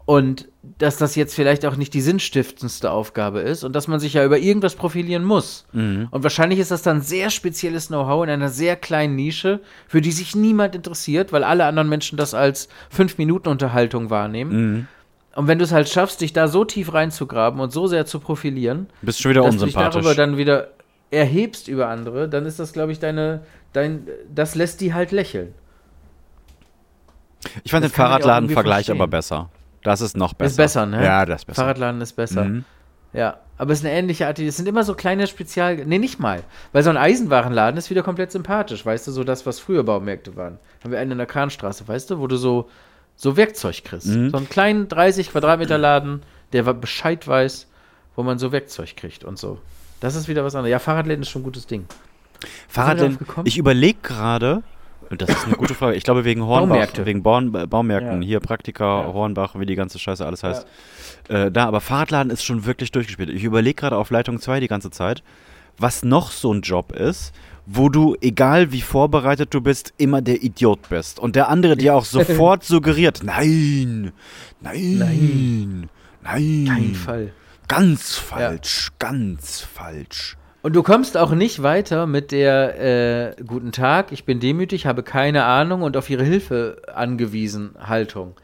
[0.06, 0.48] Und
[0.80, 4.26] dass das jetzt vielleicht auch nicht die sinnstiftendste Aufgabe ist und dass man sich ja
[4.26, 5.66] über irgendwas profilieren muss.
[5.72, 6.08] Mhm.
[6.10, 10.12] Und wahrscheinlich ist das dann sehr spezielles Know-how in einer sehr kleinen Nische, für die
[10.12, 14.52] sich niemand interessiert, weil alle anderen Menschen das als 5-Minuten-Unterhaltung wahrnehmen.
[14.52, 14.88] Mhm.
[15.36, 18.20] Und wenn du es halt schaffst, dich da so tief reinzugraben und so sehr zu
[18.20, 20.02] profilieren, Bist schon wieder dass du dich unsympathisch.
[20.02, 20.70] darüber dann wieder
[21.12, 23.42] erhebst über andere, dann ist das, glaube ich, deine,
[23.74, 25.54] dein, das lässt die halt lächeln.
[27.64, 29.50] Ich fand das den Fahrradladen-Vergleich aber besser.
[29.84, 30.52] Das ist noch besser.
[30.52, 31.04] Ist besser, ne?
[31.04, 31.62] Ja, das ist besser.
[31.62, 32.46] Fahrradladen ist besser.
[32.46, 32.66] Mhm.
[33.14, 34.38] Ja, aber es ist eine ähnliche Art.
[34.40, 35.78] Es sind immer so kleine Spezial...
[35.78, 36.44] Nee, nicht mal.
[36.74, 38.86] Weil so ein Eisenwarenladen ist wieder komplett sympathisch.
[38.86, 40.60] Weißt du, so das, was früher Baumärkte waren.
[40.84, 42.70] Haben wir einen in der Kranstraße, weißt du, wo du so,
[43.16, 44.08] so Werkzeug kriegst.
[44.08, 44.30] Mhm.
[44.30, 46.22] So einen kleinen 30 Quadratmeter Laden,
[46.54, 47.68] der Bescheid weiß,
[48.16, 49.60] wo man so Werkzeug kriegt und so.
[50.02, 50.72] Das ist wieder was anderes.
[50.72, 51.86] Ja, Fahrradläden ist schon ein gutes Ding.
[52.68, 53.18] Fahrradläden.
[53.44, 54.62] Ich überlege gerade,
[55.10, 57.06] das ist eine gute Frage, ich glaube wegen Hornbach, Baumärkte.
[57.06, 58.28] wegen Born, äh, Baumärkten, Ja.
[58.28, 59.14] hier Praktika, Ja.
[59.14, 60.68] Hornbach, wie die ganze Scheiße alles heißt.
[61.30, 63.30] Äh, da, aber Fahrradladen ist schon wirklich durchgespielt.
[63.30, 65.24] Ich überlege gerade auf Leitung 2 die ganze Zeit,
[65.78, 67.34] was noch so ein Job ist,
[67.66, 71.20] wo du, egal wie vorbereitet du bist, immer der Idiot bist.
[71.20, 74.12] Und der andere dir auch sofort suggeriert, nein,
[74.62, 75.90] nein, nein,
[76.24, 77.32] nein, Kein Fall.
[77.68, 80.36] ganz falsch, ganz falsch.
[80.62, 85.04] Und du kommst auch nicht weiter mit der äh, Guten Tag, ich bin demütig, habe
[85.04, 88.36] keine Ahnung und auf ihre Hilfe angewiesen Haltung.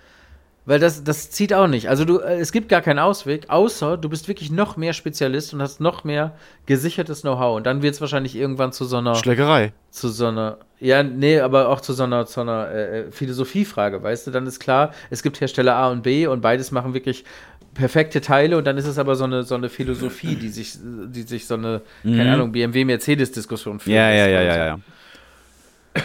[0.68, 1.90] Weil das, das zieht auch nicht.
[1.90, 5.54] Also du, äh, es gibt gar keinen Ausweg, außer du bist wirklich noch mehr Spezialist
[5.54, 6.32] und hast noch mehr
[6.66, 7.58] gesichertes Know-how.
[7.58, 9.74] Und dann wird es wahrscheinlich irgendwann zu so einer, Schlägerei.
[9.92, 14.26] zu so einer, ja, nee, aber auch zu so einer, zu einer äh, Philosophiefrage, weißt
[14.26, 14.32] du?
[14.32, 17.26] Dann ist klar, es gibt Hersteller A und B und beides machen wirklich
[17.76, 21.22] perfekte Teile und dann ist es aber so eine, so eine Philosophie, die sich, die
[21.22, 23.92] sich so eine, keine Ahnung, BMW-Mercedes-Diskussion führt.
[23.92, 23.96] Mhm.
[23.96, 24.80] Ja, ja, ja, ja, ja.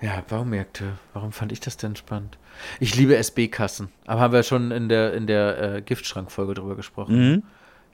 [0.00, 0.92] Ja, Baumärkte.
[1.12, 2.38] Warum fand ich das denn spannend?
[2.78, 3.88] Ich liebe SB-Kassen.
[4.06, 7.32] Aber haben wir schon in der, in der äh, Giftschrank-Folge drüber gesprochen.
[7.32, 7.42] Mhm.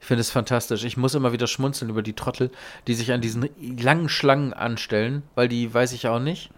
[0.00, 0.84] Ich finde es fantastisch.
[0.84, 2.50] Ich muss immer wieder schmunzeln über die Trottel,
[2.86, 3.48] die sich an diesen
[3.80, 6.50] langen Schlangen anstellen, weil die weiß ich auch nicht.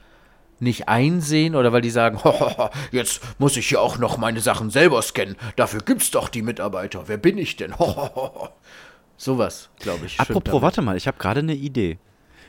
[0.58, 4.70] Nicht einsehen oder weil die sagen, "Hohoho, jetzt muss ich ja auch noch meine Sachen
[4.70, 5.36] selber scannen.
[5.56, 7.04] Dafür gibt's doch die Mitarbeiter.
[7.08, 7.78] Wer bin ich denn?
[7.78, 8.48] Hohoho."
[9.18, 10.20] Sowas, glaube ich.
[10.20, 11.98] Apropos, warte mal, ich habe gerade eine Idee.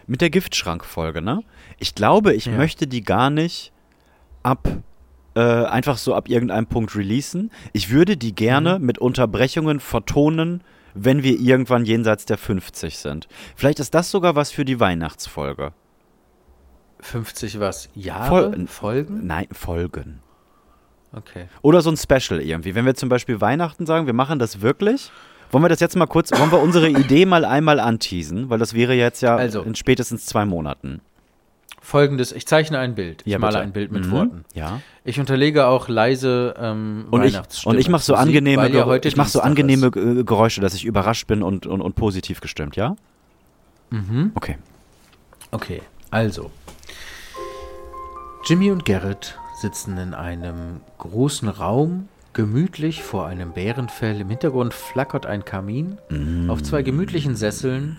[0.06, 1.41] Mit der Giftschrank-Folge, ne?
[1.80, 2.54] Ich glaube, ich Ja.
[2.54, 3.72] möchte die gar nicht
[4.43, 4.67] ab,
[5.36, 7.52] äh, einfach so ab irgendeinem Punkt releasen.
[7.74, 8.36] Ich würde die Mhm.
[8.36, 10.62] gerne mit Unterbrechungen vertonen,
[10.93, 13.28] wenn wir irgendwann jenseits der 50 sind.
[13.56, 15.74] Vielleicht ist das sogar was für die Weihnachtsfolge.
[17.08, 17.89] 50 was?
[17.96, 18.52] Jahre?
[18.52, 19.26] Fol- Folgen?
[19.26, 20.20] Nein, Folgen.
[21.13, 21.46] Okay.
[21.62, 22.76] Oder so ein Special irgendwie.
[22.76, 25.10] Wenn wir zum Beispiel Weihnachten sagen, wir machen das wirklich.
[25.52, 28.50] Wollen wir das jetzt mal kurz, wollen wir unsere Idee mal einmal anteasen?
[28.50, 29.62] Weil das wäre jetzt ja Also.
[29.62, 31.00] in spätestens zwei Monaten.
[31.80, 33.22] Folgendes, ich zeichne ein Bild.
[33.26, 34.12] Ich Ja, male ein Bild mit Mhm.
[34.12, 34.46] Worten.
[34.54, 34.82] Ja.
[35.06, 39.15] Ich unterlege auch leise ähm, Und ich, und ich mache so Musik, angenehme, heute ich
[39.15, 39.96] mach so angenehme ist.
[39.96, 42.98] äh, Geräusche, dass ich überrascht bin und, und, und positiv gestimmt, ja?
[43.91, 44.34] Mhm.
[44.36, 44.58] Okay.
[45.52, 46.52] Okay, also.
[48.47, 54.21] Jimmy und Garrett sitzen in einem großen Raum, gemütlich vor einem Bärenfell.
[54.21, 55.97] Im Hintergrund flackert ein Kamin.
[56.47, 57.97] Auf zwei gemütlichen Sesseln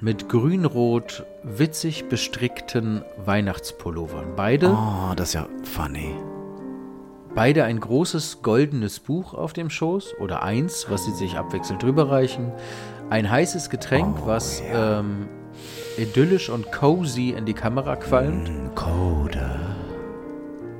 [0.00, 4.36] mit grün-rot witzig bestrickten Weihnachtspullovern.
[4.36, 6.14] Beide, Oh, das ist ja funny.
[7.34, 12.10] beide ein großes goldenes Buch auf dem Schoß oder eins, was sie sich abwechselnd drüber
[12.10, 12.50] reichen.
[13.10, 15.28] Ein heißes Getränk, was ähm,
[15.98, 18.50] idyllisch und cozy in die Kamera qualmt.
[18.74, 19.60] Code.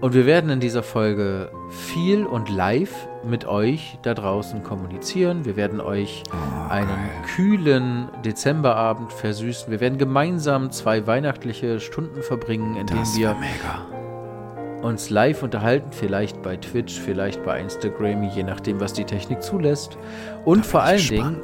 [0.00, 5.44] Und wir werden in dieser Folge viel und live mit euch da draußen kommunizieren.
[5.44, 6.22] Wir werden euch
[6.70, 9.70] einen kühlen Dezemberabend versüßen.
[9.70, 14.82] Wir werden gemeinsam zwei weihnachtliche Stunden verbringen, in denen wir mega.
[14.82, 15.90] uns live unterhalten.
[15.92, 19.98] Vielleicht bei Twitch, vielleicht bei Instagram, je nachdem, was die Technik zulässt.
[20.46, 21.42] Und vor allen Dingen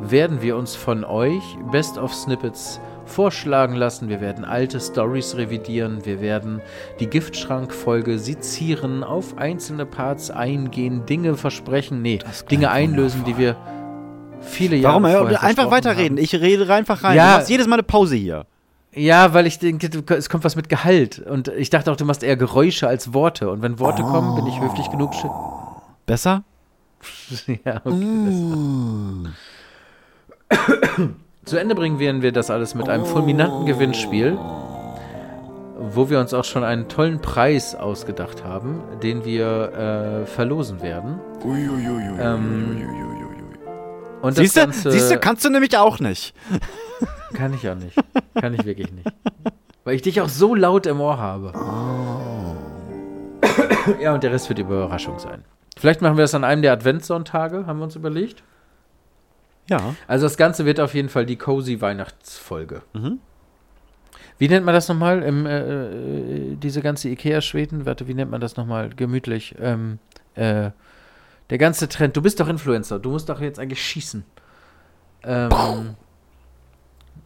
[0.00, 4.08] werden wir uns von euch Best of Snippets vorschlagen lassen.
[4.08, 6.04] Wir werden alte Stories revidieren.
[6.04, 6.60] Wir werden
[7.00, 12.18] die Giftschrank-Folge sezieren, auf einzelne Parts eingehen, Dinge versprechen, nee,
[12.50, 13.56] Dinge einlösen, die wir
[14.40, 15.18] viele Jahre Warum?
[15.18, 16.16] vorher Einfach weiterreden.
[16.16, 16.24] haben.
[16.24, 17.16] Ich rede einfach rein.
[17.16, 17.32] Ja.
[17.32, 18.46] Du machst jedes Mal eine Pause hier.
[18.94, 21.18] Ja, weil ich denke, es kommt was mit Gehalt.
[21.18, 23.50] Und ich dachte auch, du machst eher Geräusche als Worte.
[23.50, 25.14] Und wenn Worte kommen, bin ich höflich genug.
[25.14, 25.30] shit.
[26.04, 26.44] Besser?
[27.64, 29.28] ja, okay.
[31.44, 34.38] Zu Ende bringen werden wir das alles mit einem fulminanten Gewinnspiel,
[35.78, 41.18] wo wir uns auch schon einen tollen Preis ausgedacht haben, den wir äh, verlosen werden.
[42.20, 42.86] Ähm,
[44.22, 44.60] und das Siehst du?
[44.60, 46.32] Ganze Siehst du, kannst du nämlich auch nicht.
[47.34, 47.96] kann ich auch nicht.
[48.40, 49.08] Kann ich wirklich nicht.
[49.82, 51.52] Weil ich dich auch so laut im Ohr habe.
[54.00, 55.44] Ja, und der Rest wird die Überraschung sein.
[55.76, 58.44] Vielleicht machen wir das an einem der Adventssonntage, haben wir uns überlegt.
[59.68, 59.94] Ja.
[60.06, 62.82] Also das Ganze wird auf jeden Fall die cozy Weihnachtsfolge.
[62.92, 63.20] Mhm.
[64.38, 65.22] Wie nennt man das nochmal?
[65.22, 67.86] Im, äh, äh, diese ganze Ikea-Schweden?
[67.86, 68.90] Warte, wie nennt man das nochmal?
[68.90, 69.54] Gemütlich.
[69.60, 69.98] Ähm,
[70.34, 70.70] äh,
[71.50, 72.16] der ganze Trend.
[72.16, 72.98] Du bist doch Influencer.
[72.98, 74.24] Du musst doch jetzt eigentlich schießen.
[75.24, 75.94] Ähm,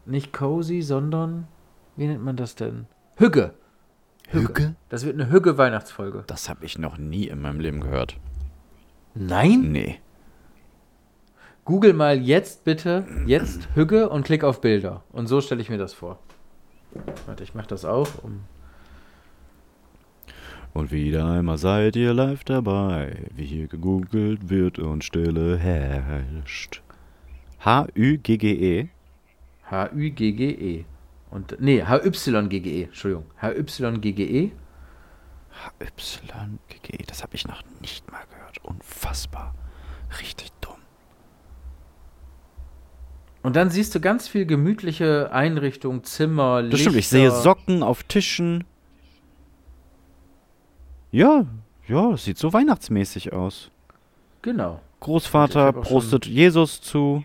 [0.05, 1.49] nicht cozy, sondern
[1.96, 2.87] wie nennt man das denn?
[3.16, 3.55] Hügge.
[4.29, 4.75] Hügge?
[4.88, 6.25] Das wird eine Hügge-Weihnachtsfolge.
[6.27, 8.16] Das habe ich noch nie in meinem Leben gehört.
[9.14, 9.72] Nein?
[9.72, 10.01] Nee.
[11.66, 15.02] Google mal jetzt bitte, jetzt Hügge und klick auf Bilder.
[15.11, 16.20] Und so stelle ich mir das vor.
[17.26, 18.22] Warte, ich mache das auf.
[18.22, 18.44] Um
[20.72, 26.83] Und wieder einmal seid ihr live dabei, wie hier gegoogelt wird und Stille herrscht.
[27.64, 28.88] H-Ü-G-G-E.
[29.68, 30.85] H-Ü-G-G-E.
[31.33, 32.85] Und, nee, H-Y-G-G-E.
[32.85, 33.26] Entschuldigung.
[33.42, 34.52] H-Y-G-G-E.
[35.50, 37.02] H-Y-G-G-E.
[37.09, 38.64] Das habe ich noch nicht mal gehört.
[38.64, 39.52] Unfassbar.
[40.20, 40.55] Richtig.
[43.46, 47.42] Und dann siehst du ganz viel gemütliche Einrichtung, Zimmer, Das stimmt, ich sehe Lichter.
[47.42, 48.64] Socken auf Tischen.
[51.12, 51.46] Ja,
[51.87, 53.70] ja, das sieht so weihnachtsmäßig aus.
[54.42, 54.80] Genau.
[54.98, 57.24] Großvater prostet Jesus zu.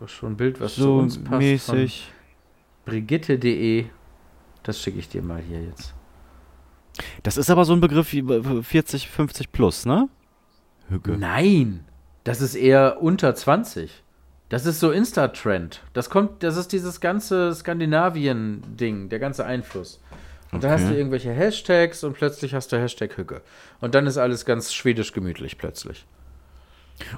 [0.00, 1.40] Das schon ein Bild, was zu So uns passt.
[1.42, 2.10] mäßig.
[2.86, 3.84] Brigitte.de.
[4.62, 5.92] Das schicke ich dir mal hier jetzt.
[7.22, 10.08] Das ist aber so ein Begriff wie äh, 40, 50 plus, ne?
[10.88, 11.18] Hügge.
[11.18, 11.84] Nein,
[12.24, 14.03] das ist eher unter 20.
[14.48, 15.80] Das ist so Insta-Trend.
[15.94, 20.00] Das kommt, das ist dieses ganze Skandinavien-Ding, der ganze Einfluss.
[20.52, 20.82] Und dann Okay.
[20.82, 23.40] hast du irgendwelche Hashtags und plötzlich hast du Hashtag Hügge.
[23.80, 26.04] Und dann ist alles ganz schwedisch gemütlich plötzlich.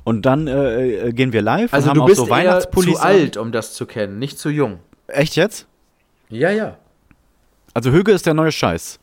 [0.05, 2.31] Und dann äh, äh, gehen wir live Also und haben du auch bist so eher
[2.31, 4.79] Weihnachtspullis zu alt, um das zu kennen, nicht zu jung.
[5.09, 5.67] Echt jetzt?
[6.31, 6.79] Ja, ja.
[7.75, 8.99] Also Hügge ist der neue Scheiß.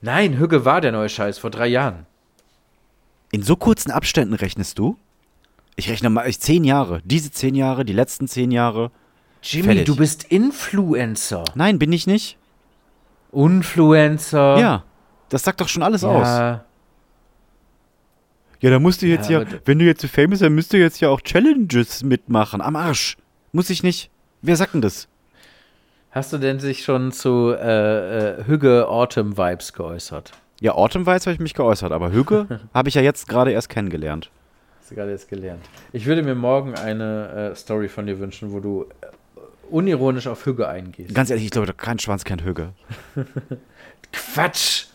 [0.00, 2.06] Nein, Hügge war der neue Scheiß vor drei Jahren.
[3.30, 4.96] In so kurzen Abständen rechnest du?
[5.76, 7.00] Ich rechne mal ich, zehn Jahre.
[7.04, 8.90] Diese zehn Jahre, die letzten zehn Jahre.
[9.42, 9.86] Jimmy, Fertig.
[9.86, 11.44] du bist Influencer.
[11.54, 12.38] Nein, bin ich nicht.
[13.32, 14.58] Influencer.
[14.58, 14.84] Ja,
[15.30, 16.26] das sagt doch schon alles aus.
[16.26, 16.64] ja.
[18.60, 20.78] Ja, da musst du jetzt Ja, ja, wenn du jetzt so famous bist, müsst du
[20.78, 22.60] jetzt ja auch Challenges mitmachen.
[22.60, 23.16] Am Arsch.
[23.50, 24.08] Muss ich nicht.
[24.40, 25.08] Wer sagt denn das?
[26.12, 30.30] Hast du denn sich schon zu äh, äh, Hügge Autumn Vibes geäußert?
[30.60, 33.68] Ja, Autumn Weiß habe ich mich geäußert, aber Hüge habe ich ja jetzt gerade erst
[33.68, 34.30] kennengelernt.
[34.82, 35.64] Hast du gerade jetzt gelernt.
[35.92, 39.06] Ich würde mir morgen eine äh, Story von dir wünschen, wo du äh,
[39.70, 41.14] unironisch auf Hügge eingehst.
[41.14, 42.72] Ganz ehrlich, ich glaube, kein Schwanz kennt Hüge.
[44.12, 44.86] Quatsch!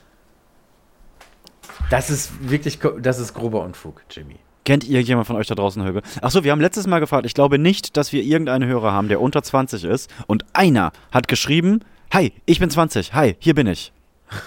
[1.89, 4.36] Das ist wirklich, das ist grober Unfug, Jimmy.
[4.65, 6.02] Kennt irgendjemand von euch da draußen Hüge?
[6.21, 7.26] Achso, wir haben letztes Mal gefragt.
[7.26, 10.13] Ich glaube nicht, dass wir irgendeinen Hörer haben, der unter 20 ist.
[10.28, 11.80] Und einer hat geschrieben:
[12.12, 13.13] Hi, ich bin 20.
[13.13, 13.93] Hi, hier bin ich.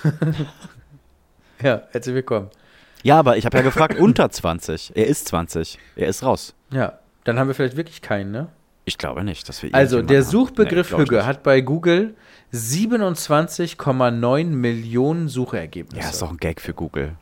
[1.62, 2.48] Ja, herzlich willkommen.
[3.02, 4.92] Ja, aber ich habe ja gefragt, unter 20.
[4.94, 5.78] Er ist 20.
[5.96, 6.54] Er ist raus.
[6.70, 8.48] Ja, dann haben wir vielleicht wirklich keinen, ne?
[8.84, 10.26] Ich glaube nicht, dass wir Also, der haben.
[10.30, 11.22] Suchbegriff Nee, nicht.
[11.24, 12.14] hat bei Google
[12.52, 16.02] 27,9 Millionen Suchergebnisse.
[16.02, 17.14] Ja, ist doch ein Gag für Google.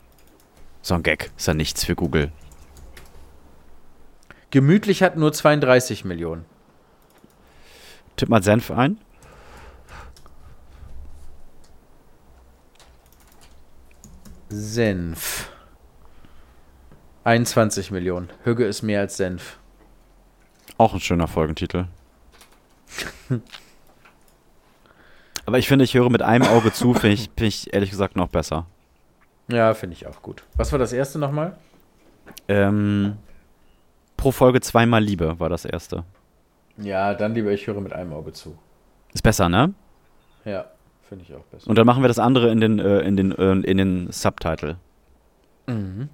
[0.81, 1.29] So ein Gag.
[1.37, 2.31] Ist ja nichts für Google.
[4.51, 6.45] Gemütlich hat nur 32 Millionen.
[8.15, 8.97] Tipp mal Senf ein.
[14.49, 15.51] Senf.
[17.29, 18.27] 21 Millionen.
[18.43, 19.59] Hügge ist mehr als Senf.
[20.79, 21.85] Auch ein schöner Folgentitel.
[25.45, 28.15] Aber ich finde, ich höre mit einem Auge zu, finde ich, find ich ehrlich gesagt
[28.15, 28.65] noch besser.
[29.47, 30.41] Ja, finde ich auch gut.
[30.55, 31.55] Was war das erste nochmal?
[32.47, 33.17] Ähm,
[34.17, 36.05] pro Folge zweimal Liebe war das erste.
[36.77, 38.57] Ja, dann lieber ich höre mit einem Auge zu.
[39.13, 39.75] Ist besser, ne?
[40.45, 40.65] Ja,
[41.07, 41.69] finde ich auch besser.
[41.69, 44.77] Und dann machen wir das andere in den, äh, in den, äh, in den Subtitle.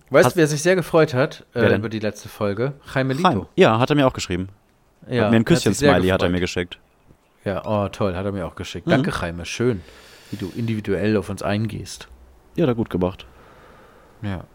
[0.10, 2.74] Weißt Hast- du, wer sich sehr gefreut hat äh, über die letzte Folge?
[2.94, 3.14] Jaime.
[3.14, 3.48] Lito.
[3.56, 4.50] Ja, hat er mir auch geschrieben.
[5.10, 6.32] Ja, hat mir ein hat Küsschen-Smiley hat er gefreut.
[6.32, 6.80] mir geschickt.
[7.44, 8.88] Ja, oh toll, hat er mir auch geschickt.
[8.88, 8.92] Mhm.
[8.92, 9.82] Danke, Jaime, schön,
[10.32, 12.08] wie du individuell auf uns eingehst.
[12.56, 13.26] Ja, hat er gut gemacht.
[14.22, 14.46] Ja.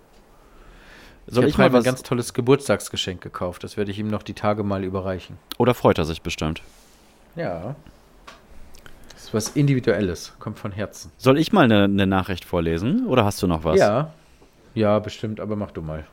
[1.29, 1.85] Soll ich ich, habe mal was?
[1.85, 3.63] ein ganz tolles Geburtstagsgeschenk gekauft.
[3.63, 5.39] Das werde ich ihm noch die Tage mal überreichen.
[5.59, 6.63] Oder freut er sich bestimmt?
[7.37, 7.77] Ja.
[9.13, 11.13] Das ist was Individuelles, kommt von Herzen.
[11.19, 13.07] Soll ich mal eine ne Nachricht vorlesen?
[13.07, 13.79] Oder hast du noch was?
[13.79, 14.13] Ja.
[14.75, 16.07] Ja, bestimmt, aber mach du mal.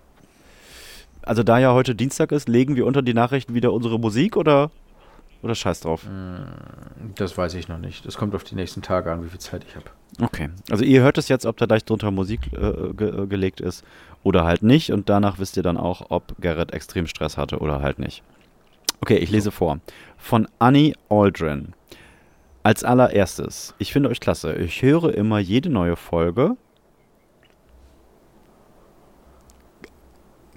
[1.21, 4.71] Also da ja heute Dienstag ist, legen wir unter die Nachrichten wieder unsere Musik oder,
[5.41, 6.07] oder scheiß drauf?
[7.15, 8.05] Das weiß ich noch nicht.
[8.05, 9.85] Das kommt auf die nächsten Tage an, wie viel Zeit ich habe.
[10.21, 10.49] Okay.
[10.69, 13.83] Also ihr hört es jetzt, ob da gleich drunter Musik äh, ge äh, gelegt ist
[14.23, 14.91] oder halt nicht.
[14.91, 18.23] Und danach wisst ihr dann auch, ob Garrett extrem Stress hatte oder halt nicht.
[19.01, 19.79] Okay, ich lese vor.
[20.17, 21.73] Von Annie Aldrin.
[22.63, 24.53] Als allererstes, ich finde euch klasse.
[24.55, 26.55] Ich höre immer jede neue Folge.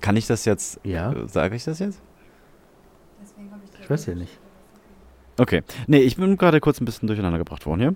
[0.00, 0.80] Kann ich das jetzt?
[0.84, 1.12] Ja.
[1.12, 2.00] Äh, Sage ich das jetzt?
[3.82, 4.38] Ich weiß ja nicht.
[5.38, 5.62] Okay.
[5.86, 7.94] Nee, ich bin gerade kurz ein bisschen durcheinander gebracht worden hier.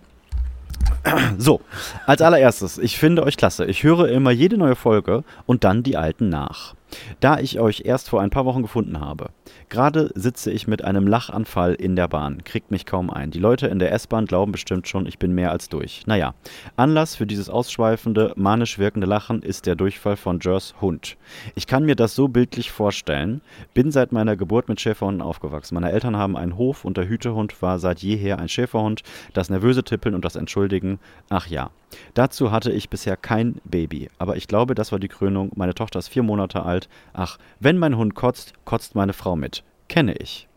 [1.39, 1.61] So,
[2.07, 3.67] als allererstes, ich finde euch klasse.
[3.67, 6.75] Ich höre immer jede neue Folge und dann die alten nach.
[7.21, 9.31] Da ich euch erst vor ein paar Wochen gefunden habe.
[9.69, 13.31] Gerade sitze ich mit einem Lachanfall in der Bahn, kriegt mich kaum ein.
[13.31, 16.07] Die Leute in der S-Bahn glauben bestimmt schon, ich bin mehr als durch.
[16.07, 16.35] Naja,
[16.77, 21.17] Anlass für dieses ausschweifende, manisch wirkende Lachen ist der Durchfall von Jers Hund.
[21.55, 23.41] Ich kann mir das so bildlich vorstellen.
[23.73, 25.75] Bin seit meiner Geburt mit Schäferhunden aufgewachsen.
[25.75, 29.03] Meine Eltern haben einen Hof und der Hütehund war seit jeher ein Schäferhund.
[29.33, 31.71] Das nervöse Tippeln und das Entschuldigen, ach ja.
[32.15, 35.51] Dazu hatte ich bisher kein Baby, aber ich glaube, das war die Krönung.
[35.55, 36.89] Meine Tochter ist vier Monate alt.
[37.13, 39.65] Ach, wenn mein Hund kotzt, kotzt meine Frau mit.
[39.89, 40.49] Kenne ich.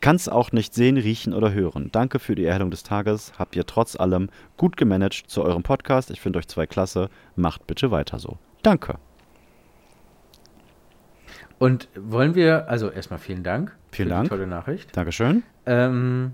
[0.00, 1.88] Kann's auch nicht sehen, riechen oder hören.
[1.92, 3.32] Danke für die Erhellung des Tages.
[3.38, 6.10] Habt ihr trotz allem gut gemanagt zu eurem Podcast.
[6.10, 7.08] Ich finde euch zwei klasse.
[7.36, 8.38] Macht bitte weiter so.
[8.62, 8.98] Danke.
[11.58, 13.76] Und wollen wir, also erstmal vielen Dank.
[13.90, 14.24] Vielen für Dank.
[14.24, 14.96] Die tolle Nachricht.
[14.96, 15.44] Dankeschön.
[15.66, 16.32] Ähm,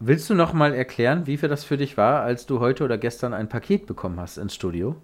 [0.00, 2.98] willst du noch mal erklären, wie viel das für dich war, als du heute oder
[2.98, 4.96] gestern ein Paket bekommen hast ins Studio?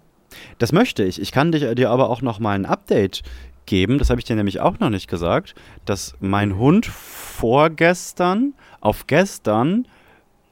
[0.57, 1.21] Das möchte ich.
[1.21, 3.21] Ich kann dich, dir aber auch noch mal ein Update
[3.65, 3.99] geben.
[3.99, 5.55] Das habe ich dir nämlich auch noch nicht gesagt,
[5.85, 9.87] dass mein Hund vorgestern auf gestern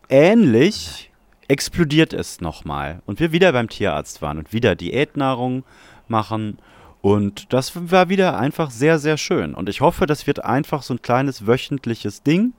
[0.07, 1.11] ähnlich
[1.47, 3.01] explodiert ist nochmal.
[3.05, 5.63] Und wir wieder beim Tierarzt waren und wieder Diätnahrung
[6.07, 6.57] machen.
[7.01, 9.53] Und das war wieder einfach sehr, sehr schön.
[9.53, 12.53] Und ich hoffe, das wird einfach so ein kleines wöchentliches Ding,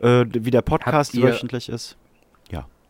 [0.00, 1.96] äh, wie der Podcast ihr- wöchentlich ist.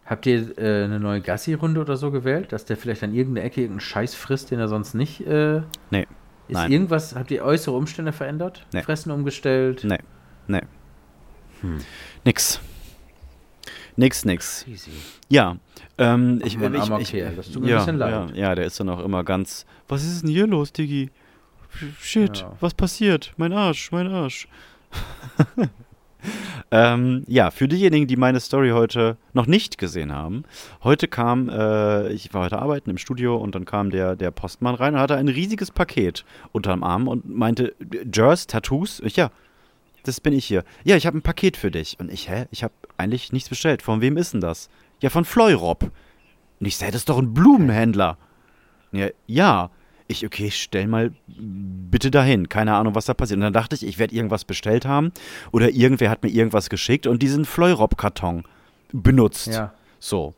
[0.09, 3.63] Habt ihr äh, eine neue Gassi-Runde oder so gewählt, dass der vielleicht an irgendeiner Ecke
[3.63, 5.27] irgendeinen Scheiß frisst, den er sonst nicht.
[5.27, 6.03] Äh, Nee,
[6.47, 6.71] ist nein.
[6.71, 8.65] irgendwas, habt ihr äußere Umstände verändert?
[8.73, 8.83] Nee.
[8.83, 9.83] Fressen umgestellt?
[9.83, 9.99] Nee,
[10.47, 10.61] nee.
[12.25, 12.61] Nix.
[13.97, 14.65] Nix, nix.
[14.69, 14.93] Easy.
[15.29, 15.57] Ja,
[15.99, 18.31] ähm, ich, Mann, ich, ich, Kerl, das tut mir ein ja, bisschen leid.
[18.37, 21.11] Ja, ja, der ist dann auch immer ganz, was ist denn hier los, Diggi?
[22.01, 22.53] Shit, Ja.
[22.61, 23.35] was passiert?
[23.39, 24.47] Mein Arsch, mein Arsch.
[26.71, 30.45] ähm, ja, für diejenigen, die meine Story heute noch nicht gesehen haben,
[30.83, 34.75] heute kam, äh, ich war heute arbeiten im Studio und dann kam der, der Postmann
[34.75, 37.75] rein und hatte ein riesiges Paket unterm Arm und meinte,
[38.13, 39.01] Jers, Tattoos?
[39.01, 39.31] Ich, ja,
[40.07, 40.65] das bin ich hier.
[40.85, 41.99] Ja, ich habe ein Paket für dich.
[41.99, 42.47] Und ich, hä?
[42.51, 43.83] Ich habe eigentlich nichts bestellt.
[43.83, 44.69] Von wem ist denn das?
[45.01, 45.91] Ja, von Fleurop.
[46.61, 48.17] Und ich sag, das ist doch ein Blumenhändler.
[48.93, 49.71] Ja, ja.
[50.09, 52.49] Ich, okay, stell mal bitte dahin.
[52.49, 53.39] Keine Ahnung, was da passiert.
[53.39, 55.13] Und dann dachte ich, ich werde irgendwas bestellt haben
[55.53, 58.45] oder irgendwer hat mir irgendwas geschickt und diesen Fleurop-Karton
[58.93, 59.49] benutzt.
[59.49, 59.73] Ja.
[59.99, 60.35] So.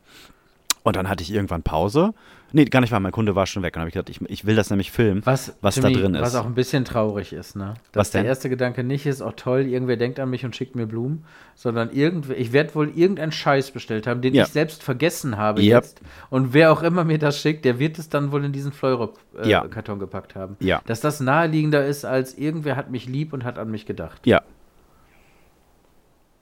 [0.83, 2.13] Und dann hatte ich irgendwann Pause.
[2.51, 3.73] Nee, gar nicht wahr, mein Kunde war schon weg.
[3.75, 5.99] Und dann habe ich gedacht, ich, ich will das nämlich filmen, Was, was Jimmy, da
[5.99, 6.21] drin ist.
[6.21, 7.75] Was auch ein bisschen traurig ist, ne?
[7.91, 8.23] Dass Was denn?
[8.23, 11.25] der erste Gedanke nicht ist, oh toll, irgendwer denkt an mich und schickt mir Blumen,
[11.55, 14.43] sondern irgendwer, ich werde wohl irgendeinen Scheiß bestellt haben, den Ja.
[14.45, 15.69] ich selbst vergessen habe Yep.
[15.83, 16.01] jetzt.
[16.29, 18.77] Und wer auch immer mir das schickt, der wird es dann wohl in diesen Ja.
[18.77, 20.55] Fleurop-Karton gepackt haben.
[20.59, 20.81] Ja.
[20.85, 24.25] Dass das naheliegender ist, als irgendwer hat mich lieb und hat an mich gedacht.
[24.25, 24.41] Ja.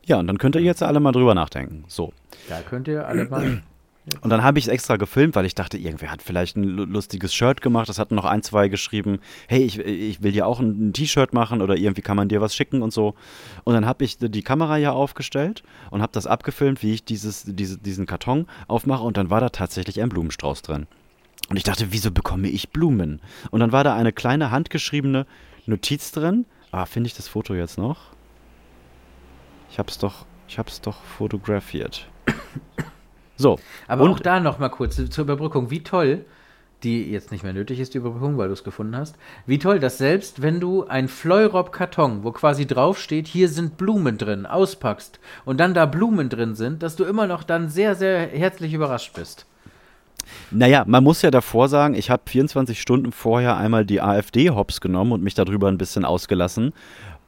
[0.05, 1.83] Ja, und dann könnt ihr jetzt alle mal drüber nachdenken.
[1.87, 2.13] So.
[2.47, 3.61] Da könnt ihr alle mal.
[4.21, 6.85] Und dann habe ich es extra gefilmt, weil ich dachte, irgendwer hat vielleicht ein lu-
[6.85, 7.89] lustiges Shirt gemacht.
[7.89, 11.33] Das hatten noch ein, zwei geschrieben, hey, ich, ich will dir auch ein, ein T-Shirt
[11.33, 13.15] machen oder irgendwie kann man dir was schicken und so.
[13.65, 17.43] Und dann habe ich die Kamera ja aufgestellt und habe das abgefilmt, wie ich dieses,
[17.45, 20.87] diese, diesen Karton aufmache und dann war da tatsächlich ein Blumenstrauß drin.
[21.49, 23.21] Und ich dachte, wieso bekomme ich Blumen?
[23.51, 25.25] Und dann war da eine kleine handgeschriebene
[25.65, 26.45] Notiz drin.
[26.71, 27.97] Ah, finde ich das Foto jetzt noch?
[29.69, 32.09] Ich hab's doch, ich hab's doch fotografiert.
[33.37, 33.57] So.
[33.87, 35.69] Aber und auch da noch mal kurz zur Überbrückung.
[35.71, 36.25] Wie toll,
[36.83, 39.15] die jetzt nicht mehr nötig ist, die Überbrückung, weil du es gefunden hast.
[39.45, 44.45] Wie toll, dass selbst wenn du ein Fleurop-Karton, wo quasi draufsteht, hier sind Blumen drin,
[44.45, 48.73] auspackst und dann da Blumen drin sind, dass du immer noch dann sehr, sehr herzlich
[48.73, 49.45] überrascht bist.
[50.51, 54.81] Naja, man muss ja davor sagen, ich habe 24 Stunden vorher einmal die AfD hops
[54.81, 56.73] genommen und mich darüber ein bisschen ausgelassen.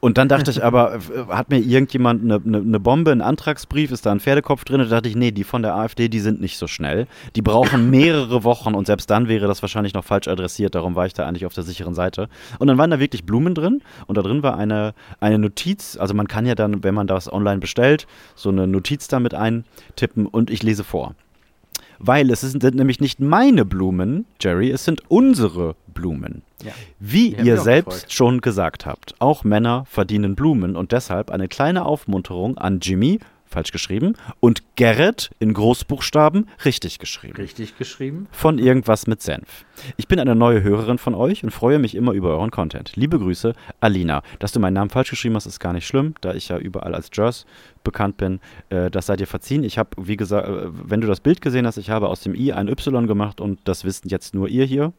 [0.02, 3.92] Und dann dachte ich aber, äh, hat mir irgendjemand eine, eine, eine Bombe, einen Antragsbrief,
[3.92, 4.80] ist da ein Pferdekopf drin?
[4.80, 7.08] Da dachte ich, nee, die von der AfD, die sind nicht so schnell.
[7.36, 10.74] Die brauchen mehrere Wochen und selbst dann wäre das wahrscheinlich noch falsch adressiert.
[10.76, 12.30] Darum war ich da eigentlich auf der sicheren Seite.
[12.60, 15.98] Und dann waren da wirklich Blumen drin und da drin war eine, eine Notiz.
[15.98, 20.26] Also man kann ja dann, wenn man das online bestellt, so eine Notiz damit eintippen
[20.28, 21.16] und ich lese vor.
[22.00, 26.42] Weil es sind nämlich nicht meine Blumen, Jerry, es sind unsere Blumen.
[26.64, 26.72] Ja.
[27.00, 28.12] Wie ihr selbst gefreut.
[28.12, 33.20] schon gesagt habt, auch Männer verdienen Blumen und deshalb eine kleine Aufmunterung an Jimmy,
[33.50, 37.36] falsch geschrieben, und Gerrit in Großbuchstaben, richtig geschrieben.
[37.36, 38.28] Richtig geschrieben.
[38.32, 39.66] Von irgendwas mit Senf.
[39.98, 42.96] Ich bin eine neue Hörerin von euch und freue mich immer über euren Content.
[42.96, 44.22] Liebe Grüße, Alina.
[44.40, 46.94] Dass du meinen Namen falsch geschrieben hast, ist gar nicht schlimm, da ich ja überall
[46.94, 47.46] als Jers
[47.84, 48.40] bekannt bin.
[48.70, 49.64] Äh, das sei dir verziehen.
[49.64, 52.36] Ich habe, wie gesagt, äh, wenn du das Bild gesehen hast, ich habe aus dem
[52.36, 54.94] I ein Y gemacht und das wissen jetzt nur ihr hier.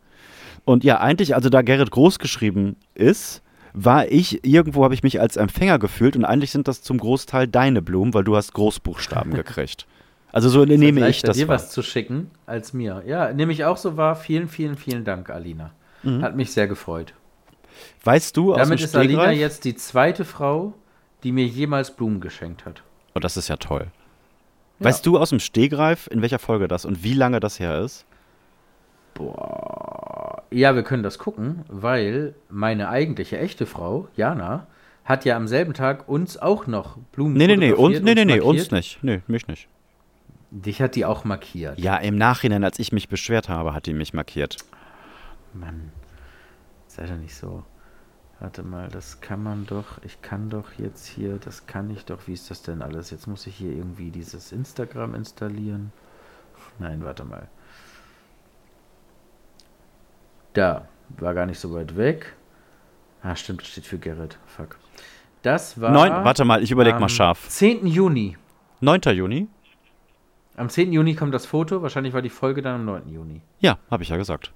[0.65, 3.43] Und ja, eigentlich, also da Gerrit groß geschrieben ist,
[3.73, 7.47] war ich, irgendwo habe ich mich als Empfänger gefühlt und eigentlich sind das zum Großteil
[7.49, 9.87] deine Blumen, weil du hast Großbuchstaben gekriegt.
[10.33, 11.57] Also so nehme ich das dir wahr.
[11.57, 13.03] was zu schicken als mir.
[13.07, 14.15] Ja, nehme ich auch so wahr.
[14.15, 15.73] Vielen, vielen, vielen Dank, Alina.
[16.05, 17.13] Hat mich sehr gefreut.
[18.05, 18.53] Weißt du Mhm.
[18.53, 20.73] aus Damit ist Alina jetzt die zweite Frau,
[21.25, 22.83] die mir jemals Blumen geschenkt hat.
[23.15, 23.89] Oh, das ist ja toll.
[24.79, 24.87] Ja.
[24.87, 28.07] Weißt du aus dem Stegreif, in welcher Folge das und wie lange das her ist?
[30.51, 34.67] Ja, wir können das gucken, weil meine eigentliche echte Frau, Jana,
[35.05, 38.25] hat ja am selben Tag uns auch noch Blumen Nee, nee, nee, uns, nee, nee,
[38.25, 39.03] nee, uns nicht.
[39.03, 39.69] Nee, mich nicht.
[40.51, 41.79] Dich hat die auch markiert.
[41.79, 44.57] Ja, im Nachhinein, als ich mich beschwert habe, hat die mich markiert.
[45.55, 45.93] Mann,
[46.87, 47.65] sei doch nicht so.
[48.41, 52.27] Warte mal, das kann man doch, ich kann doch jetzt hier, das kann ich doch,
[52.27, 53.11] wie ist das denn alles?
[53.11, 55.93] Jetzt muss ich hier irgendwie dieses Instagram installieren.
[56.79, 57.49] Nein, warte mal.
[60.53, 60.89] Da,
[61.19, 62.35] war gar nicht so weit weg.
[63.23, 64.39] Ah, stimmt, das steht für Gerrit.
[64.47, 64.79] Fuck.
[65.43, 65.91] Das war.
[65.91, 67.49] Neun, warte mal, ich überleg am mal scharf.
[67.49, 67.87] 10.
[67.87, 68.37] Juni.
[68.81, 69.01] 9.
[69.15, 69.49] Juni?
[70.57, 70.93] Am 10.
[70.93, 71.83] Juni kommt das Foto.
[71.83, 73.09] Wahrscheinlich war die Folge dann am 9.
[73.09, 73.41] Juni.
[73.61, 74.53] Ja, habe ich ja gesagt.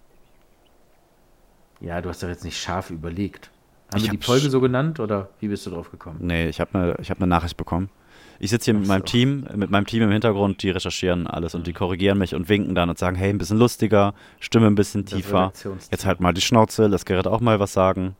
[1.80, 3.50] Ja, du hast doch jetzt nicht scharf überlegt.
[3.92, 6.18] Haben Ich wir die Folge so genannt oder wie bist du drauf gekommen?
[6.20, 7.90] Nee, ich habe eine hab ne Nachricht bekommen.
[8.38, 9.04] Ich sitze hier mit meinem.
[9.04, 12.74] Team, mit meinem Team im Hintergrund, die recherchieren alles und die korrigieren mich und winken
[12.74, 15.52] dann und sagen, hey, ein bisschen lustiger, Stimme ein bisschen tiefer.
[15.90, 18.16] Jetzt halt mal die Schnauze, lass Gerrit auch mal was sagen.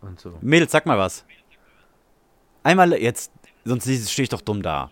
[0.00, 0.36] Und so.
[0.40, 1.24] Mädels, sag mal was.
[2.62, 3.32] Einmal jetzt,
[3.64, 4.90] sonst stehe ich doch dumm da.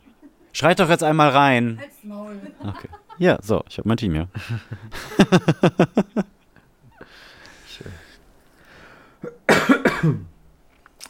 [0.52, 1.80] Schreit doch jetzt einmal rein.
[2.61, 2.88] Okay.
[3.18, 4.28] Ja, so, ich habe mein Team hier.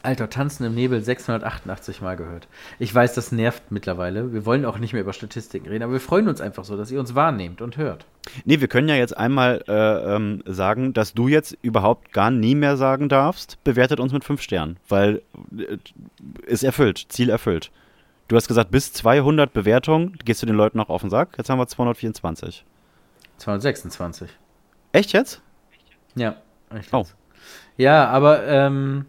[0.03, 2.49] Alter, Tanzen im Nebel 688 Mal gehört.
[2.79, 4.33] Ich weiß, das nervt mittlerweile.
[4.33, 6.91] Wir wollen auch nicht mehr über Statistiken reden, aber wir freuen uns einfach so, dass
[6.91, 8.07] ihr uns wahrnehmt und hört.
[8.45, 12.55] Nee, wir können ja jetzt einmal äh, ähm, sagen, dass du jetzt überhaupt gar nie
[12.55, 15.23] mehr sagen darfst, bewertet uns mit fünf Sternen, weil
[15.57, 15.77] äh,
[16.47, 17.71] ist erfüllt, Ziel erfüllt.
[18.29, 21.35] Du hast gesagt, bis 200 Bewertungen gehst du den Leuten noch auf den Sack.
[21.37, 22.65] Jetzt haben wir 224.
[23.39, 24.31] 226.
[24.93, 25.43] Echt jetzt?
[26.15, 26.37] Ja,
[26.75, 26.93] echt.
[26.93, 27.05] Oh.
[27.77, 29.07] Ja, aber ähm,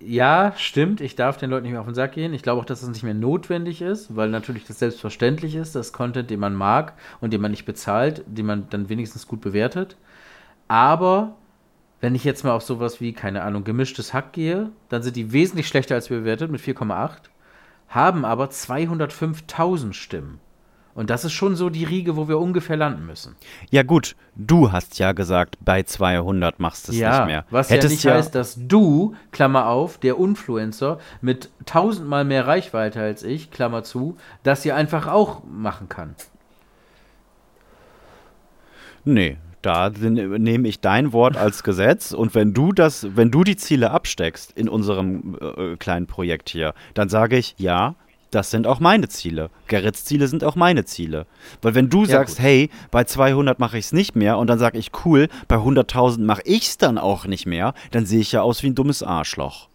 [0.00, 2.34] ja, stimmt, ich darf den Leuten nicht mehr auf den Sack gehen.
[2.34, 5.92] Ich glaube auch, dass das nicht mehr notwendig ist, weil natürlich das selbstverständlich ist, dass
[5.92, 9.96] Content, den man mag und den man nicht bezahlt, den man dann wenigstens gut bewertet.
[10.68, 11.36] Aber
[12.00, 15.32] wenn ich jetzt mal auf sowas wie, keine Ahnung, gemischtes Hack gehe, dann sind die
[15.32, 17.30] wesentlich schlechter als wir bewertet mit 4,8,
[17.88, 20.40] haben aber 205.000 Stimmen.
[20.94, 23.36] Und das ist schon so die Riege, wo wir ungefähr landen müssen.
[23.70, 27.44] Ja gut, du hast ja gesagt, bei 200 machst du es ja, nicht mehr.
[27.50, 33.00] was ja Hättest nicht heißt, dass du, Klammer auf, der Influencer mit tausendmal mehr Reichweite
[33.00, 36.14] als ich, Klammer zu, das hier einfach auch machen kann.
[39.04, 43.56] Nee, da nehme ich dein Wort als Gesetz und wenn du das, wenn du die
[43.56, 47.94] Ziele absteckst in unserem äh, kleinen Projekt hier, dann sage ich ja.
[48.32, 49.50] Das sind auch meine Ziele.
[49.68, 51.26] Gerrits Ziele sind auch meine Ziele.
[51.60, 52.44] Weil wenn du Ja, sagst, gut.
[52.44, 56.22] hey, bei 200 mache ich es nicht mehr und dann sage ich, cool, bei 100.000
[56.22, 59.02] mache ich es dann auch nicht mehr, dann sehe ich ja aus wie ein dummes
[59.02, 59.68] Arschloch.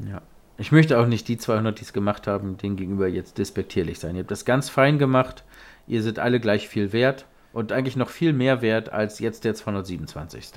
[0.00, 0.22] Ja.
[0.58, 4.16] Ich möchte auch nicht die 200, die es gemacht haben, denen gegenüber jetzt despektierlich sein.
[4.16, 5.44] Ihr habt das ganz fein gemacht.
[5.86, 9.54] Ihr seid alle gleich viel wert und eigentlich noch viel mehr wert als jetzt der
[9.54, 10.50] 227.